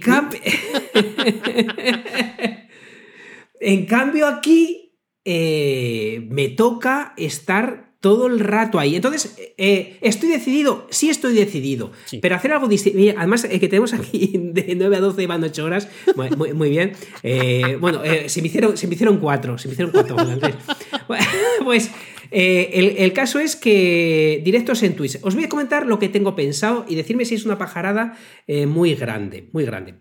en 3.60 3.86
cambio, 3.86 4.26
aquí 4.26 4.96
eh, 5.24 6.26
me 6.30 6.48
toca 6.48 7.14
estar 7.16 7.89
todo 8.00 8.26
el 8.28 8.40
rato 8.40 8.78
ahí. 8.78 8.96
Entonces, 8.96 9.36
eh, 9.58 9.98
estoy 10.00 10.30
decidido, 10.30 10.86
sí 10.90 11.10
estoy 11.10 11.34
decidido, 11.34 11.92
Sí. 12.06 12.18
pero 12.22 12.34
hacer 12.34 12.52
algo 12.52 12.66
distinto. 12.66 12.98
Además, 13.18 13.44
eh, 13.44 13.60
que 13.60 13.68
tenemos 13.68 13.92
aquí 13.92 14.32
de 14.54 14.74
9 14.74 14.96
a 14.96 15.00
12 15.00 15.26
van 15.26 15.44
8 15.44 15.64
horas. 15.64 15.88
Muy, 16.16 16.30
muy- 16.30 16.52
muy 16.54 16.70
bien. 16.70 16.92
Eh, 17.22 17.76
bueno, 17.80 18.02
eh, 18.02 18.28
se, 18.28 18.40
me 18.40 18.48
hicieron, 18.48 18.76
se 18.76 18.86
me 18.86 18.94
hicieron 18.94 19.18
4. 19.18 19.58
Se 19.58 19.68
me 19.68 19.72
hicieron 19.74 19.92
4. 19.92 20.16
pues 21.64 21.90
eh, 22.30 22.70
el, 22.74 22.96
el 22.98 23.12
caso 23.12 23.38
es 23.38 23.54
que 23.56 24.40
directos 24.44 24.82
en 24.82 24.94
Twitch. 24.96 25.18
Os 25.22 25.34
voy 25.34 25.44
a 25.44 25.48
comentar 25.48 25.84
lo 25.86 25.98
que 25.98 26.08
tengo 26.08 26.34
pensado 26.34 26.86
y 26.88 26.94
decirme 26.94 27.24
si 27.26 27.34
es 27.34 27.44
una 27.44 27.58
pajarada 27.58 28.16
eh, 28.46 28.66
muy 28.66 28.94
grande, 28.94 29.48
muy 29.52 29.64
grande. 29.64 29.94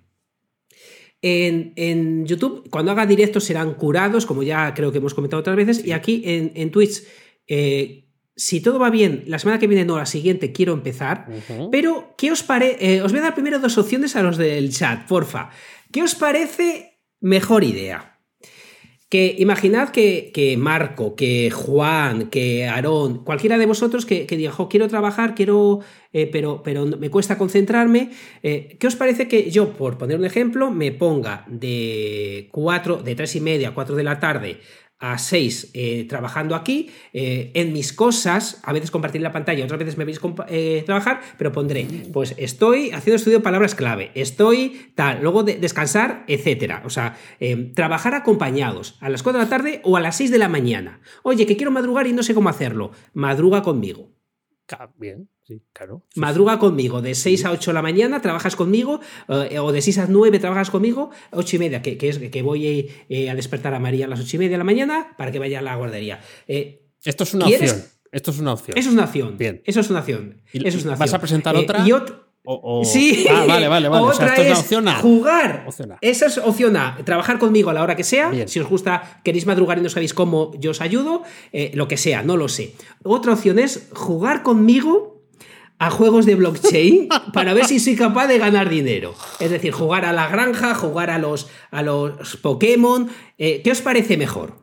En, 1.22 1.74
en 1.76 2.26
YouTube, 2.26 2.70
cuando 2.70 2.91
haga 2.91 3.06
directos 3.06 3.43
serán 3.43 3.74
curados, 3.74 4.26
como 4.26 4.41
ya 4.41 4.74
creo 4.74 4.91
que 4.93 5.00
hemos 5.00 5.14
comentado 5.14 5.41
otras 5.41 5.58
veces, 5.58 5.86
y 5.86 5.91
aquí 5.91 6.22
en, 6.26 6.54
en 6.56 6.72
Twitch, 6.72 7.04
eh, 7.50 8.06
si 8.36 8.62
todo 8.62 8.80
va 8.80 8.89
bien, 8.89 9.24
la 9.28 9.38
semana 9.38 9.60
que 9.60 9.68
viene, 9.68 9.84
no, 9.84 9.97
la 9.97 10.06
siguiente, 10.06 10.54
quiero 10.54 10.72
empezar. 10.72 11.28
Pero, 11.72 12.16
¿qué 12.18 12.32
os 12.32 12.41
parece? 12.41 13.02
os 13.02 13.12
voy 13.12 13.20
a 13.20 13.24
dar 13.24 13.34
primero 13.34 13.60
dos 13.60 13.78
opciones 13.78 14.16
a 14.16 14.24
los 14.24 14.38
del 14.38 14.72
chat, 14.72 15.06
porfa. 15.08 15.50
¿Qué 15.91 16.02
os 16.02 16.16
parece 16.16 17.02
mejor 17.20 17.66
idea? 17.66 18.16
Que 19.10 19.36
imaginad 19.39 19.89
que, 19.89 20.32
que 20.34 20.56
Marco, 20.56 21.16
que 21.16 21.50
Juan, 21.50 22.30
que 22.30 22.68
Aarón, 22.68 23.24
cualquiera 23.26 23.58
de 23.58 23.66
vosotros 23.66 24.06
que, 24.06 24.28
que 24.28 24.38
diga, 24.38 24.52
"Jo, 24.52 24.70
quiero 24.70 24.88
trabajar, 24.88 25.34
quiero, 25.34 25.80
eh, 26.14 26.28
pero, 26.32 26.62
pero 26.64 26.86
me 26.86 27.10
cuesta 27.10 27.36
concentrarme. 27.38 28.12
eh, 28.43 28.78
¿Qué 28.80 28.86
os 28.88 28.95
parece 28.95 29.28
que 29.28 29.50
yo, 29.50 29.74
por 29.74 29.97
poner 29.97 30.18
un 30.20 30.26
ejemplo, 30.26 30.70
me 30.70 30.91
ponga 30.91 31.43
de 31.50 32.50
4, 32.52 33.02
de 33.02 33.16
3 33.16 33.36
y 33.38 33.41
media 33.41 33.70
a 33.70 33.74
4 33.74 33.95
de 33.95 34.04
la 34.04 34.20
tarde 34.20 34.60
a 35.00 35.18
6 35.18 35.72
eh, 35.74 36.06
trabajando 36.10 36.56
aquí, 36.56 36.89
eh, 37.14 37.52
en 37.56 37.74
mis 37.74 37.93
cosas, 37.93 38.60
a 38.64 38.74
veces 38.74 38.91
compartir 38.91 39.22
la 39.22 39.32
pantalla, 39.32 39.64
otras 39.64 39.80
veces 39.80 39.97
me 39.97 40.06
veis 40.06 40.20
eh, 40.50 40.84
trabajar, 40.86 41.22
pero 41.38 41.52
pondré, 41.52 41.88
pues 42.12 42.36
estoy 42.38 42.91
haciendo 42.91 43.16
estudio 43.16 43.38
de 43.38 43.43
palabras 43.43 43.76
clave, 43.76 44.12
estoy 44.14 44.91
tal, 44.95 45.22
luego 45.22 45.43
de- 45.43 45.56
descansar, 45.56 46.26
etcétera. 46.28 46.84
O 46.86 46.89
sea, 46.89 47.18
trabajar 47.76 48.14
acompañados 48.14 48.97
a 49.00 49.10
las 49.10 49.24
4 49.24 49.39
de 49.39 49.45
la 49.45 49.50
tarde 49.50 49.82
o 49.84 49.97
a 49.97 50.02
las 50.02 50.18
6 50.18 50.32
de 50.32 50.38
la 50.38 50.50
mañana. 50.50 51.00
Oye, 51.24 51.45
que 51.45 51.56
quiero 51.58 51.72
madrugar 51.72 52.06
y 52.08 52.14
no 52.14 52.24
sé 52.24 52.34
cómo 52.34 52.50
hacerlo. 52.50 52.91
Madruga 53.14 53.62
conmigo. 53.62 54.12
Bien, 54.97 55.30
sí, 55.43 55.61
claro. 55.74 56.05
Madruga 56.15 56.59
conmigo, 56.59 57.01
de 57.01 57.15
6 57.15 57.45
a 57.45 57.51
8 57.51 57.72
de 57.72 57.74
la 57.74 57.82
mañana 57.82 58.22
trabajas 58.22 58.55
conmigo, 58.55 58.99
eh, 59.49 59.59
o 59.59 59.72
de 59.72 59.82
6 59.82 59.97
a 59.99 60.07
9 60.07 60.39
trabajas 60.39 60.70
conmigo, 60.70 61.09
8 61.32 61.55
y 61.55 61.59
media, 61.59 61.82
que, 61.82 61.97
que 61.97 62.09
es 62.09 62.20
que 62.20 62.41
voy 62.41 62.89
eh, 63.09 63.30
a 63.30 63.36
despertar 63.36 63.74
a 63.74 63.80
María 63.80 64.05
a 64.05 64.09
las 64.09 64.20
8 64.20 64.36
y 64.36 64.39
media 64.39 64.51
de 64.51 64.57
la 64.59 64.63
mañana 64.63 65.15
para 65.17 65.32
que 65.32 65.39
vaya 65.39 65.59
a 65.59 65.61
la 65.61 65.76
guardería. 65.76 66.22
Eh. 66.47 66.86
Esto 67.03 67.24
es 67.24 67.34
una 67.34 67.45
¿Quieres? 67.45 67.72
opción. 67.72 67.88
Esto 68.11 68.32
es 68.32 68.39
una 68.39 68.53
opción. 68.53 68.78
eso 68.78 68.89
es 68.89 68.93
una 68.93 69.05
opción. 69.05 69.38
Bien. 69.38 69.61
Eso 69.65 69.80
es 69.80 69.89
una 69.89 69.99
opción. 69.99 70.41
¿Y- 70.51 70.67
Eso 70.67 70.78
es 70.80 70.84
una 70.84 70.93
vas 70.93 71.01
opción. 71.01 71.15
a 71.15 71.20
presentar 71.22 71.55
Eh, 71.55 71.59
otra? 71.59 71.88
y 71.88 71.91
ot- 71.91 72.24
O- 72.52 72.80
o- 72.82 72.84
Sí. 72.86 73.26
Ah, 73.30 73.45
vale, 73.47 73.68
vale, 73.68 73.88
vale. 73.89 74.06
O 74.08 74.12
sea, 74.14 74.26
Otra 74.26 74.28
esto 74.36 74.41
es 74.41 74.50
la 74.50 74.60
opción 74.60 74.88
A. 74.88 74.95
jugar. 74.95 75.66
Opción 75.68 75.91
A. 75.91 75.97
Esa 76.02 76.26
es 76.26 76.38
opción 76.39 76.76
A. 76.78 76.97
Trabajar 77.06 77.38
conmigo 77.38 77.70
a 77.70 77.74
la 77.74 77.84
hora 77.84 77.95
que 77.95 78.04
sea. 78.04 78.30
Bien. 78.30 78.47
Si 78.47 78.60
os 78.60 78.68
gusta, 78.68 79.22
queréis 79.24 79.45
madrugar 79.45 79.78
y 79.78 79.82
no 79.82 79.89
sabéis 79.89 80.14
cómo, 80.16 80.52
yo 80.60 80.72
os 80.72 80.82
ayudo. 80.82 81.22
eh, 81.54 81.72
lo 81.76 81.88
que 81.88 81.97
sea, 81.97 82.24
no 82.24 82.38
lo 82.38 82.47
sé. 82.47 82.74
Otra 83.04 83.34
opción 83.34 83.60
es 83.60 83.89
jugar 83.93 84.41
conmigo 84.43 85.22
a 85.78 85.89
juegos 85.91 86.26
de 86.26 86.36
blockchain 86.36 87.08
para 87.34 87.54
ver 87.54 87.66
si 87.66 87.80
soy 87.80 87.95
capaz 87.95 88.28
de 88.28 88.38
ganar 88.39 88.68
dinero. 88.70 89.14
Es 89.39 89.52
decir, 89.52 89.72
jugar 89.72 90.04
a 90.06 90.12
la 90.14 90.28
granja, 90.28 90.74
jugar 90.76 91.10
a 91.12 91.20
los, 91.20 91.47
a 91.72 91.82
los 91.84 92.36
Pokémon. 92.38 93.10
Eh, 93.38 93.62
¿Qué 93.64 93.72
os 93.72 93.82
parece 93.82 94.18
mejor? 94.18 94.56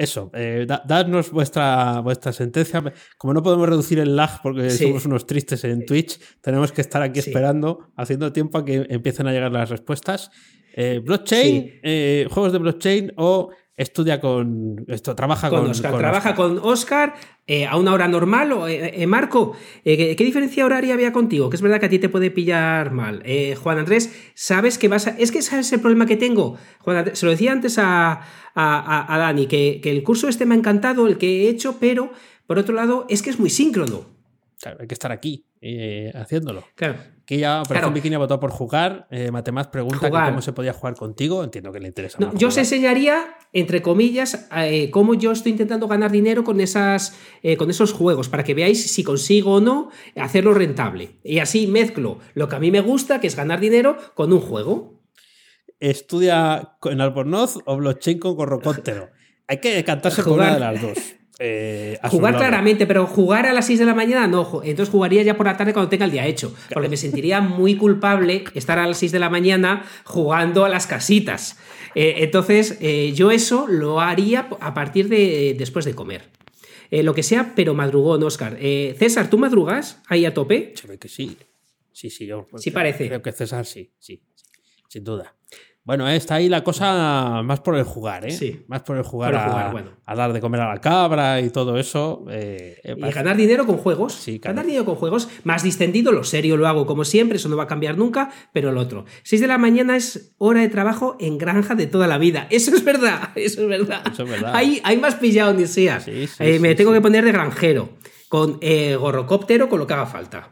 Eso, 0.00 0.30
eh, 0.34 0.64
da- 0.66 0.82
dadnos 0.86 1.30
vuestra, 1.30 2.00
vuestra 2.00 2.32
sentencia. 2.32 2.82
Como 3.18 3.34
no 3.34 3.42
podemos 3.42 3.68
reducir 3.68 3.98
el 3.98 4.16
lag 4.16 4.40
porque 4.42 4.70
Sí. 4.70 4.84
somos 4.84 5.04
unos 5.04 5.26
tristes 5.26 5.62
en 5.64 5.84
Twitch, 5.84 6.18
tenemos 6.40 6.72
que 6.72 6.80
estar 6.80 7.02
aquí 7.02 7.20
Sí. 7.20 7.28
esperando, 7.30 7.90
haciendo 7.96 8.32
tiempo 8.32 8.56
a 8.58 8.64
que 8.64 8.86
empiecen 8.88 9.26
a 9.26 9.32
llegar 9.32 9.52
las 9.52 9.68
respuestas. 9.68 10.30
Eh, 10.74 11.00
blockchain, 11.04 11.62
Sí. 11.64 11.72
eh, 11.82 12.26
juegos 12.30 12.52
de 12.52 12.58
blockchain 12.58 13.12
o 13.16 13.50
estudia 13.80 14.20
con 14.20 14.84
esto, 14.88 15.14
trabaja 15.14 15.48
con, 15.48 15.60
con 15.62 15.70
Oscar. 15.70 15.90
con 15.92 16.00
Trabaja 16.00 16.30
Oscar. 16.30 16.46
con 16.48 16.58
Oscar 16.62 17.14
eh, 17.46 17.66
a 17.66 17.76
una 17.76 17.92
hora 17.92 18.08
normal. 18.08 18.52
O, 18.52 18.68
eh, 18.68 19.02
eh, 19.02 19.06
Marco, 19.06 19.56
¿qué, 19.84 20.14
qué 20.16 20.24
diferencia 20.24 20.64
horaria 20.66 20.94
había 20.94 21.12
contigo? 21.12 21.48
Que 21.50 21.56
es 21.56 21.62
verdad 21.62 21.80
que 21.80 21.86
a 21.86 21.88
ti 21.88 21.98
te 21.98 22.08
puede 22.08 22.30
pillar 22.30 22.92
mal. 22.92 23.22
Juan 23.62 23.78
Andrés, 23.78 24.12
¿sabes 24.34 24.78
que 24.78 24.88
vas 24.88 25.06
a.? 25.06 25.10
Es 25.18 25.32
que 25.32 25.42
sabes 25.42 25.72
el 25.72 25.80
problema 25.80 26.06
que 26.06 26.16
tengo. 26.16 26.56
Juan 26.80 26.98
Andrés, 26.98 27.18
se 27.18 27.26
lo 27.26 27.32
decía 27.32 27.52
antes 27.52 27.78
a, 27.78 28.20
a- 28.54 29.18
Dani, 29.18 29.46
que, 29.46 29.80
que 29.82 29.90
el 29.90 30.02
curso 30.02 30.28
este 30.28 30.46
me 30.46 30.54
ha 30.54 30.58
encantado, 30.58 31.06
el 31.08 31.16
que 31.18 31.46
he 31.46 31.48
hecho, 31.48 31.76
pero 31.80 32.12
por 32.46 32.58
otro 32.58 32.74
lado, 32.74 33.06
es 33.08 33.22
que 33.22 33.30
es 33.30 33.38
muy 33.38 33.50
síncrono. 33.50 34.04
Claro, 34.60 34.78
hay 34.80 34.86
que 34.88 34.94
estar 34.94 35.10
aquí. 35.12 35.46
haciéndolo. 36.14 36.64
Claro. 36.74 36.96
Aquí 37.30 37.38
ya 37.38 37.60
Operación 37.60 37.92
Claro. 37.92 37.94
Bikini 37.94 38.16
ha 38.16 38.18
votado 38.18 38.40
por 38.40 38.50
jugar. 38.50 39.06
Eh, 39.08 39.30
pregunta 39.70 40.10
que 40.10 40.30
cómo 40.30 40.42
se 40.42 40.52
podía 40.52 40.72
jugar 40.72 40.96
contigo. 40.96 41.44
Entiendo 41.44 41.70
que 41.70 41.78
le 41.78 41.86
interesa 41.86 42.18
No, 42.18 42.26
más 42.26 42.34
yo 42.36 42.48
os 42.48 42.56
enseñaría, 42.56 43.36
entre 43.52 43.82
comillas, 43.82 44.48
eh, 44.56 44.90
cómo 44.90 45.14
yo 45.14 45.30
estoy 45.30 45.52
intentando 45.52 45.86
ganar 45.86 46.10
dinero 46.10 46.42
con, 46.42 46.60
esas, 46.60 47.16
eh, 47.44 47.56
con 47.56 47.70
esos 47.70 47.92
juegos, 47.92 48.28
para 48.28 48.42
que 48.42 48.54
veáis 48.54 48.90
si 48.90 49.04
consigo 49.04 49.54
o 49.54 49.60
no 49.60 49.90
hacerlo 50.16 50.54
rentable. 50.54 51.20
Y 51.22 51.38
así 51.38 51.68
mezclo 51.68 52.18
lo 52.34 52.48
que 52.48 52.56
a 52.56 52.58
mí 52.58 52.72
me 52.72 52.80
gusta, 52.80 53.20
que 53.20 53.28
es 53.28 53.36
ganar 53.36 53.60
dinero, 53.60 53.96
con 54.16 54.32
un 54.32 54.40
juego. 54.40 55.00
Estudia 55.78 56.78
en 56.82 57.00
Albornoz 57.00 57.58
o 57.64 57.76
blockchain 57.76 58.18
con 58.18 58.34
gorrocóptero. 58.34 59.10
Hay 59.46 59.58
que 59.58 59.72
decantarse 59.72 60.24
por 60.24 60.32
Jugar. 60.32 60.48
una 60.48 60.54
de 60.54 60.72
las 60.72 60.82
dos. 60.82 61.19
Eh, 61.42 61.98
Jugar 62.10 62.36
claramente, 62.36 62.86
pero 62.86 63.06
jugar 63.06 63.46
a 63.46 63.54
las 63.54 63.66
6 63.66 63.78
de 63.78 63.86
la 63.86 63.94
mañana 63.94 64.26
no. 64.26 64.60
Entonces 64.62 64.92
jugaría 64.92 65.22
ya 65.22 65.36
por 65.38 65.46
la 65.46 65.56
tarde 65.56 65.72
cuando 65.72 65.88
tenga 65.88 66.04
el 66.04 66.10
día 66.10 66.26
hecho. 66.26 66.54
Porque 66.72 66.90
me 66.90 66.98
sentiría 66.98 67.40
muy 67.40 67.76
culpable 67.76 68.44
estar 68.54 68.78
a 68.78 68.86
las 68.86 68.98
6 68.98 69.10
de 69.12 69.18
la 69.20 69.30
mañana 69.30 69.84
jugando 70.04 70.66
a 70.66 70.68
las 70.68 70.86
casitas. 70.86 71.56
Eh, 71.94 72.16
entonces, 72.18 72.76
eh, 72.82 73.12
yo 73.14 73.30
eso 73.30 73.66
lo 73.68 74.00
haría 74.00 74.48
a 74.60 74.74
partir 74.74 75.08
de 75.08 75.54
después 75.58 75.84
de 75.86 75.94
comer. 75.94 76.28
Lo 76.90 77.14
que 77.14 77.22
sea, 77.22 77.52
pero 77.54 77.72
madrugón, 77.72 78.22
Oscar. 78.24 78.58
César, 78.58 79.30
¿tú 79.30 79.38
madrugas 79.38 80.02
ahí 80.08 80.24
a 80.26 80.34
tope? 80.34 80.74
Que 81.00 81.08
sí. 81.08 81.38
Sí, 81.92 82.10
sí, 82.10 82.26
yo 82.26 82.46
Sí 82.56 82.70
parece. 82.70 83.06
creo 83.06 83.22
que 83.22 83.30
César 83.32 83.64
sí, 83.64 83.92
sí, 83.98 84.22
sin 84.88 85.04
duda. 85.04 85.34
Bueno, 85.82 86.06
eh, 86.08 86.14
está 86.14 86.34
ahí 86.36 86.48
la 86.50 86.62
cosa 86.62 87.40
más 87.42 87.60
por 87.60 87.74
el 87.76 87.84
jugar, 87.84 88.26
¿eh? 88.26 88.30
Sí. 88.30 88.64
Más 88.68 88.82
por 88.82 88.98
el 88.98 89.02
jugar, 89.02 89.32
Por 89.32 89.40
el 89.40 89.48
a, 89.66 89.70
bueno. 89.72 89.90
a 90.04 90.14
dar 90.14 90.32
de 90.32 90.40
comer 90.40 90.60
a 90.60 90.68
la 90.74 90.80
cabra 90.80 91.40
y 91.40 91.48
todo 91.50 91.78
eso. 91.78 92.26
eh, 92.30 92.78
eh, 92.84 92.94
Y 92.98 93.10
ganar 93.12 93.34
dinero 93.36 93.66
con 93.66 93.78
juegos. 93.78 94.12
Sí, 94.12 94.38
claro. 94.38 94.54
ganar 94.56 94.66
dinero 94.66 94.84
con 94.84 94.96
juegos. 94.96 95.28
Más 95.42 95.62
distendido, 95.62 96.12
lo 96.12 96.22
serio 96.22 96.56
lo 96.58 96.68
hago 96.68 96.84
como 96.86 97.04
siempre, 97.04 97.36
eso 97.38 97.48
no 97.48 97.56
va 97.56 97.64
a 97.64 97.66
cambiar 97.66 97.96
nunca, 97.96 98.30
pero 98.52 98.72
lo 98.72 98.80
otro. 98.80 99.06
6 99.22 99.40
de 99.40 99.46
la 99.48 99.56
mañana 99.58 99.96
es 99.96 100.34
hora 100.38 100.60
de 100.60 100.68
trabajo 100.68 101.16
en 101.18 101.38
granja 101.38 101.74
de 101.74 101.86
toda 101.86 102.06
la 102.06 102.18
vida. 102.18 102.46
Eso 102.50 102.74
es 102.74 102.84
verdad, 102.84 103.30
eso 103.34 103.62
es 103.62 103.68
verdad. 103.68 104.02
Eso 104.12 104.24
es 104.24 104.30
verdad. 104.30 104.52
Hay, 104.54 104.80
hay 104.84 104.98
más 104.98 105.14
pillado 105.14 105.54
ni 105.54 105.66
sea. 105.66 105.98
Sí, 106.00 106.26
sí, 106.26 106.34
Eh, 106.40 106.58
me 106.60 106.74
tengo 106.74 106.92
que 106.92 107.00
poner 107.00 107.24
de 107.24 107.32
granjero, 107.32 107.90
con 108.28 108.60
gorrocóptero, 109.00 109.68
con 109.68 109.78
lo 109.78 109.86
que 109.86 109.94
haga 109.94 110.06
falta. 110.06 110.50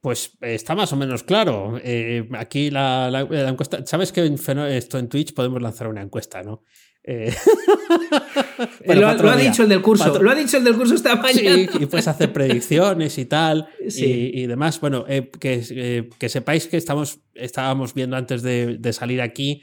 Pues 0.00 0.32
está 0.40 0.74
más 0.74 0.92
o 0.92 0.96
menos 0.96 1.22
claro. 1.24 1.80
Eh, 1.82 2.28
aquí 2.38 2.70
la, 2.70 3.10
la- 3.10 3.24
la 3.24 3.48
encuesta. 3.48 3.84
¿Sabes 3.86 4.12
que 4.12 4.24
en, 4.24 4.34
esto 4.68 4.98
en 4.98 5.08
Twitch 5.08 5.34
podemos 5.34 5.60
lanzar 5.60 5.88
una 5.88 6.02
encuesta, 6.02 6.42
no? 6.42 6.62
Eh, 7.02 7.32
bueno, 8.86 9.00
lo, 9.02 9.08
ha- 9.08 9.14
lo 9.14 9.36
dicho 9.36 9.62
el 9.62 9.68
del 9.68 9.82
curso, 9.82 10.04
Para 10.04 10.12
otro- 10.12 10.22
lo 10.24 10.30
ha 10.30 10.34
dicho 10.34 10.56
el 10.58 10.64
del 10.64 10.74
curso 10.76 10.94
esta 10.94 11.16
mañana. 11.16 11.54
Sí, 11.56 11.68
y 11.80 11.86
puedes 11.86 12.08
hacer 12.08 12.32
predicciones 12.32 13.18
y 13.18 13.24
tal 13.26 13.68
Sí. 13.88 14.30
y, 14.34 14.42
y 14.42 14.46
demás. 14.46 14.80
Bueno, 14.80 15.04
eh, 15.08 15.30
que, 15.40 16.08
que 16.18 16.28
sepáis 16.28 16.66
que 16.66 16.76
estamos, 16.76 17.20
estábamos 17.34 17.94
viendo 17.94 18.16
antes 18.16 18.42
de, 18.42 18.76
de 18.78 18.92
salir 18.92 19.20
aquí 19.20 19.62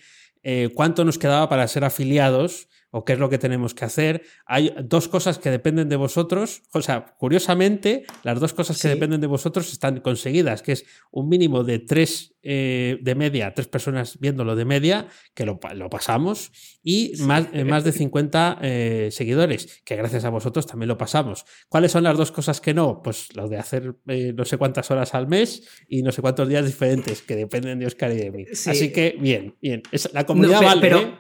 cuánto 0.74 1.06
nos 1.06 1.18
quedaba 1.18 1.48
para 1.48 1.66
ser 1.70 1.86
afiliados 1.86 2.68
o 2.96 3.04
qué 3.04 3.14
es 3.14 3.20
lo 3.20 3.28
que 3.30 3.39
tenemos 3.39 3.74
que 3.74 3.86
hacer. 3.86 4.22
Hay 4.46 4.72
dos 4.84 5.08
cosas 5.08 5.39
que 5.39 5.50
dependen 5.50 5.89
de 5.89 5.96
vosotros. 5.96 6.62
O 6.74 6.82
sea, 6.82 7.16
curiosamente, 7.18 8.04
las 8.24 8.39
dos 8.39 8.54
cosas 8.54 8.78
que 8.78 8.84
Sí. 8.88 8.94
dependen 8.94 9.20
de 9.20 9.28
vosotros 9.28 9.72
están 9.74 10.00
conseguidas, 10.02 10.62
que 10.62 10.74
es 10.74 10.86
un 11.12 11.28
mínimo 11.28 11.64
de 11.64 11.80
tres 11.80 12.30
eh, 12.46 12.98
de 13.02 13.16
media, 13.16 13.54
tres 13.54 13.68
personas 13.68 14.20
viéndolo 14.20 14.58
de 14.58 14.66
media, 14.66 15.08
que 15.34 15.46
lo, 15.46 15.62
lo 15.76 15.89
pasamos, 15.89 16.52
y 16.84 17.14
más, 17.20 17.48
eh, 17.54 17.64
más 17.64 17.86
de 17.86 17.91
50 17.94 18.60
eh, 18.62 19.08
seguidores, 19.12 19.82
que 19.86 19.96
gracias 19.96 20.26
a 20.26 20.30
vosotros 20.30 20.68
también 20.68 20.89
lo 20.89 20.98
pasamos. 20.98 21.46
¿Cuáles 21.70 21.94
son 21.94 22.04
las 22.04 22.18
dos 22.18 22.34
cosas 22.34 22.60
que 22.60 22.74
no? 22.74 23.02
Pues 23.02 23.34
lo 23.36 23.48
de 23.48 23.58
hacer 23.58 23.96
no 24.06 24.44
sé 24.46 24.58
cuántas 24.58 24.91
horas 24.91 25.14
al 25.16 25.28
mes 25.30 25.64
y 25.88 26.04
no 26.04 26.12
sé 26.12 26.22
cuántos 26.22 26.50
días 26.50 26.66
diferentes, 26.66 27.22
que 27.22 27.38
dependen 27.38 27.80
de 27.80 27.86
Oscar 27.88 28.12
y 28.12 28.18
de 28.18 28.32
mí. 28.32 28.46
Sí. 28.52 28.70
Así 28.72 28.91
que, 28.91 29.16
bien, 29.20 29.56
bien. 29.62 29.82
La 30.12 30.22
No, 30.22 30.26
comunidad 30.28 30.60
pero, 30.82 30.98
vale. 30.98 31.18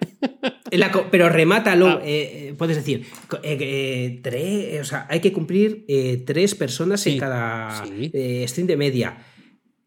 pero, 0.69 0.77
la 0.77 0.91
pero 1.09 1.29
Ah. 1.65 2.01
eh, 2.03 2.49
eh, 2.49 2.55
puedes 2.57 2.77
decir, 2.77 3.05
eh, 3.43 4.19
tres, 4.21 4.81
o 4.81 4.85
sea, 4.85 5.07
hay 5.09 5.19
que 5.19 5.33
cumplir 5.33 5.85
tres 6.25 6.55
personas 6.55 7.01
Sí, 7.01 7.13
en 7.13 7.19
cada 7.19 7.85
stream 7.85 8.67
de 8.67 8.77
media. 8.77 9.25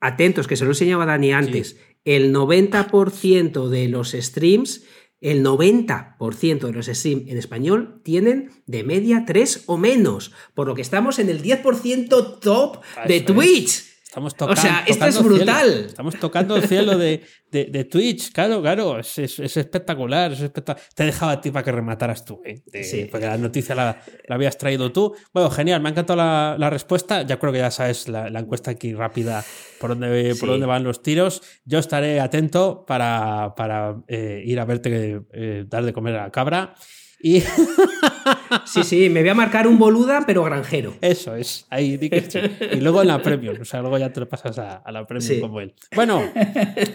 Atentos, 0.01 0.47
que 0.47 0.57
se 0.57 0.65
lo 0.65 0.71
enseñaba 0.71 1.07
Dani 1.07 1.33
antes. 1.33 1.77
El 2.05 2.33
90% 2.33 3.69
de 3.69 3.89
los 3.89 4.13
streams, 4.13 4.85
el 5.21 5.45
90% 5.45 6.67
de 6.67 6.73
los 6.73 6.87
streams 6.87 7.29
en 7.29 7.39
español 7.39 8.01
tienen 8.05 8.51
de 8.67 8.85
media 8.85 9.25
tres 9.27 9.65
o 9.67 9.77
menos, 9.77 10.33
por 10.55 10.69
lo 10.69 10.75
que 10.75 10.83
estamos 10.83 11.19
en 11.19 11.31
el 11.31 11.43
10% 11.43 12.39
top 12.41 12.83
de 13.09 13.17
Eso 13.17 13.43
es. 13.43 13.96
Estamos 14.17 14.33
O 14.33 14.37
tocando. 14.37 14.63
sea, 14.63 14.85
esto 14.87 15.05
es 15.05 15.15
cielo. 15.15 15.29
brutal. 15.29 15.85
Estamos 15.89 16.17
tocando 16.19 16.57
el 16.57 16.63
cielo 16.67 16.97
de, 16.97 17.21
de- 17.51 17.67
de 17.67 17.85
Twitch, 17.85 18.33
claro, 18.33 18.63
claro. 18.63 18.99
Es, 18.99 19.19
es- 19.19 19.39
es 19.41 19.57
espectacular, 19.59 20.33
es 20.33 20.41
espectac- 20.41 20.79
Te 20.95 21.03
he 21.03 21.07
dejado 21.07 21.33
a 21.33 21.41
ti 21.43 21.51
para 21.51 21.63
que 21.63 21.71
remataras 21.73 22.25
tú, 22.25 22.41
¿eh? 22.43 22.63
De- 22.65 22.83
Sí. 22.83 23.09
porque 23.11 23.27
la 23.27 23.37
noticia 23.37 23.75
la, 23.75 24.01
la 24.27 24.35
habías 24.37 24.57
traído 24.57 24.91
tú. 24.91 25.15
Bueno, 25.35 25.51
genial, 25.51 25.83
me 25.83 25.91
ha 25.91 25.93
encantado 25.93 26.17
la, 26.17 26.57
la 26.59 26.71
respuesta. 26.71 27.23
Ya 27.25 27.39
creo 27.39 27.53
que 27.53 27.59
ya 27.59 27.71
sabes 27.71 28.09
la, 28.09 28.31
la 28.31 28.41
encuesta 28.41 28.71
aquí 28.71 28.95
rápida 28.95 29.45
por 29.79 29.91
dónde, 29.91 30.33
Sí. 30.33 30.41
por 30.41 30.49
dónde 30.49 30.65
van 30.65 30.83
los 30.83 31.03
tiros. 31.03 31.43
Yo 31.67 31.79
estaré 31.79 32.19
atento 32.19 32.87
para, 32.87 33.55
para 33.55 33.97
eh, 34.09 34.43
ir 34.47 34.59
a 34.61 34.65
verte 34.65 35.21
eh, 35.35 35.65
dar 35.69 35.85
de 35.85 35.93
comer 35.93 36.15
a 36.17 36.23
la 36.23 36.31
cabra. 36.33 36.75
Y 37.21 37.43
Sí, 38.65 38.83
sí, 38.85 39.09
me 39.11 39.21
voy 39.21 39.29
a 39.31 39.35
marcar 39.35 39.67
un 39.67 39.79
boluda, 39.79 40.25
pero 40.27 40.43
granjero. 40.45 40.95
Eso 41.01 41.35
es, 41.37 41.67
ahí 41.71 41.97
di 41.97 42.11
que 42.11 42.23
sí. 42.23 42.39
Y 42.73 42.81
luego 42.81 43.03
en 43.03 43.09
la 43.09 43.21
Premium, 43.23 43.57
o 43.61 43.65
sea, 43.65 43.81
luego 43.81 43.99
ya 43.99 44.13
te 44.13 44.21
lo 44.21 44.29
pasas 44.29 44.59
a, 44.59 44.77
a 44.77 44.93
la 44.93 45.07
Premium 45.07 45.29
Sí. 45.35 45.41
como 45.41 45.61
él. 45.61 45.75
Bueno, 45.95 46.23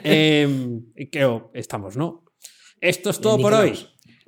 eh, 0.04 0.80
creo 1.12 1.52
estamos, 1.54 1.98
¿no? 1.98 2.24
Esto 2.80 3.10
es 3.10 3.20
todo 3.22 3.38
por 3.40 3.54
hoy. 3.54 3.74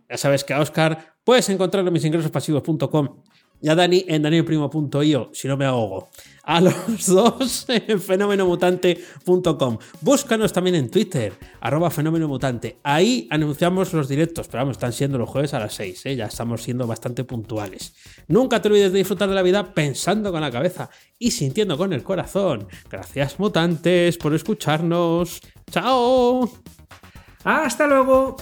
Ya 0.10 0.18
sabes 0.18 0.44
que 0.44 0.54
a 0.54 0.60
Oscar 0.60 1.16
puedes 1.24 1.50
encontrarlo 1.50 1.88
en 1.90 1.94
misingresospasivos.com 1.94 3.24
a 3.70 3.76
Dani 3.76 4.06
en 4.08 4.22
danielprimo.io, 4.22 5.30
si 5.34 5.48
no 5.48 5.58
me 5.58 5.66
ahogo. 5.66 6.10
A 6.44 6.60
los 6.60 7.06
dos 7.08 7.66
en 7.70 8.02
fenomenomutante.com. 8.02 9.78
Búscanos 10.02 10.52
también 10.52 10.76
en 10.76 10.92
Twitter, 10.92 11.34
arroba 11.62 11.90
fenomenomutante. 11.90 12.78
Ahí 12.84 13.28
anunciamos 13.32 13.94
los 13.94 14.10
directos, 14.10 14.48
pero 14.48 14.64
vamos, 14.64 14.78
están 14.78 14.92
siendo 14.92 15.18
los 15.18 15.30
jueves 15.30 15.54
a 15.54 15.60
las 15.60 15.74
6, 15.76 16.06
¿eh? 16.08 16.16
ya 16.16 16.26
estamos 16.26 16.62
siendo 16.64 16.86
bastante 16.86 17.24
puntuales. 17.24 17.96
Nunca 18.28 18.62
te 18.62 18.68
olvides 18.68 18.92
de 18.92 18.98
disfrutar 18.98 19.30
de 19.30 19.36
la 19.36 19.42
vida 19.42 19.74
pensando 19.74 20.32
con 20.32 20.42
la 20.42 20.52
cabeza 20.52 20.90
y 21.18 21.32
sintiendo 21.32 21.78
con 21.78 21.94
el 21.94 22.04
corazón. 22.04 22.68
Gracias 22.90 23.40
mutantes 23.40 24.18
por 24.18 24.34
escucharnos. 24.34 25.40
¡Chao! 25.72 26.52
Hasta 27.46 27.88
luego. 27.88 28.36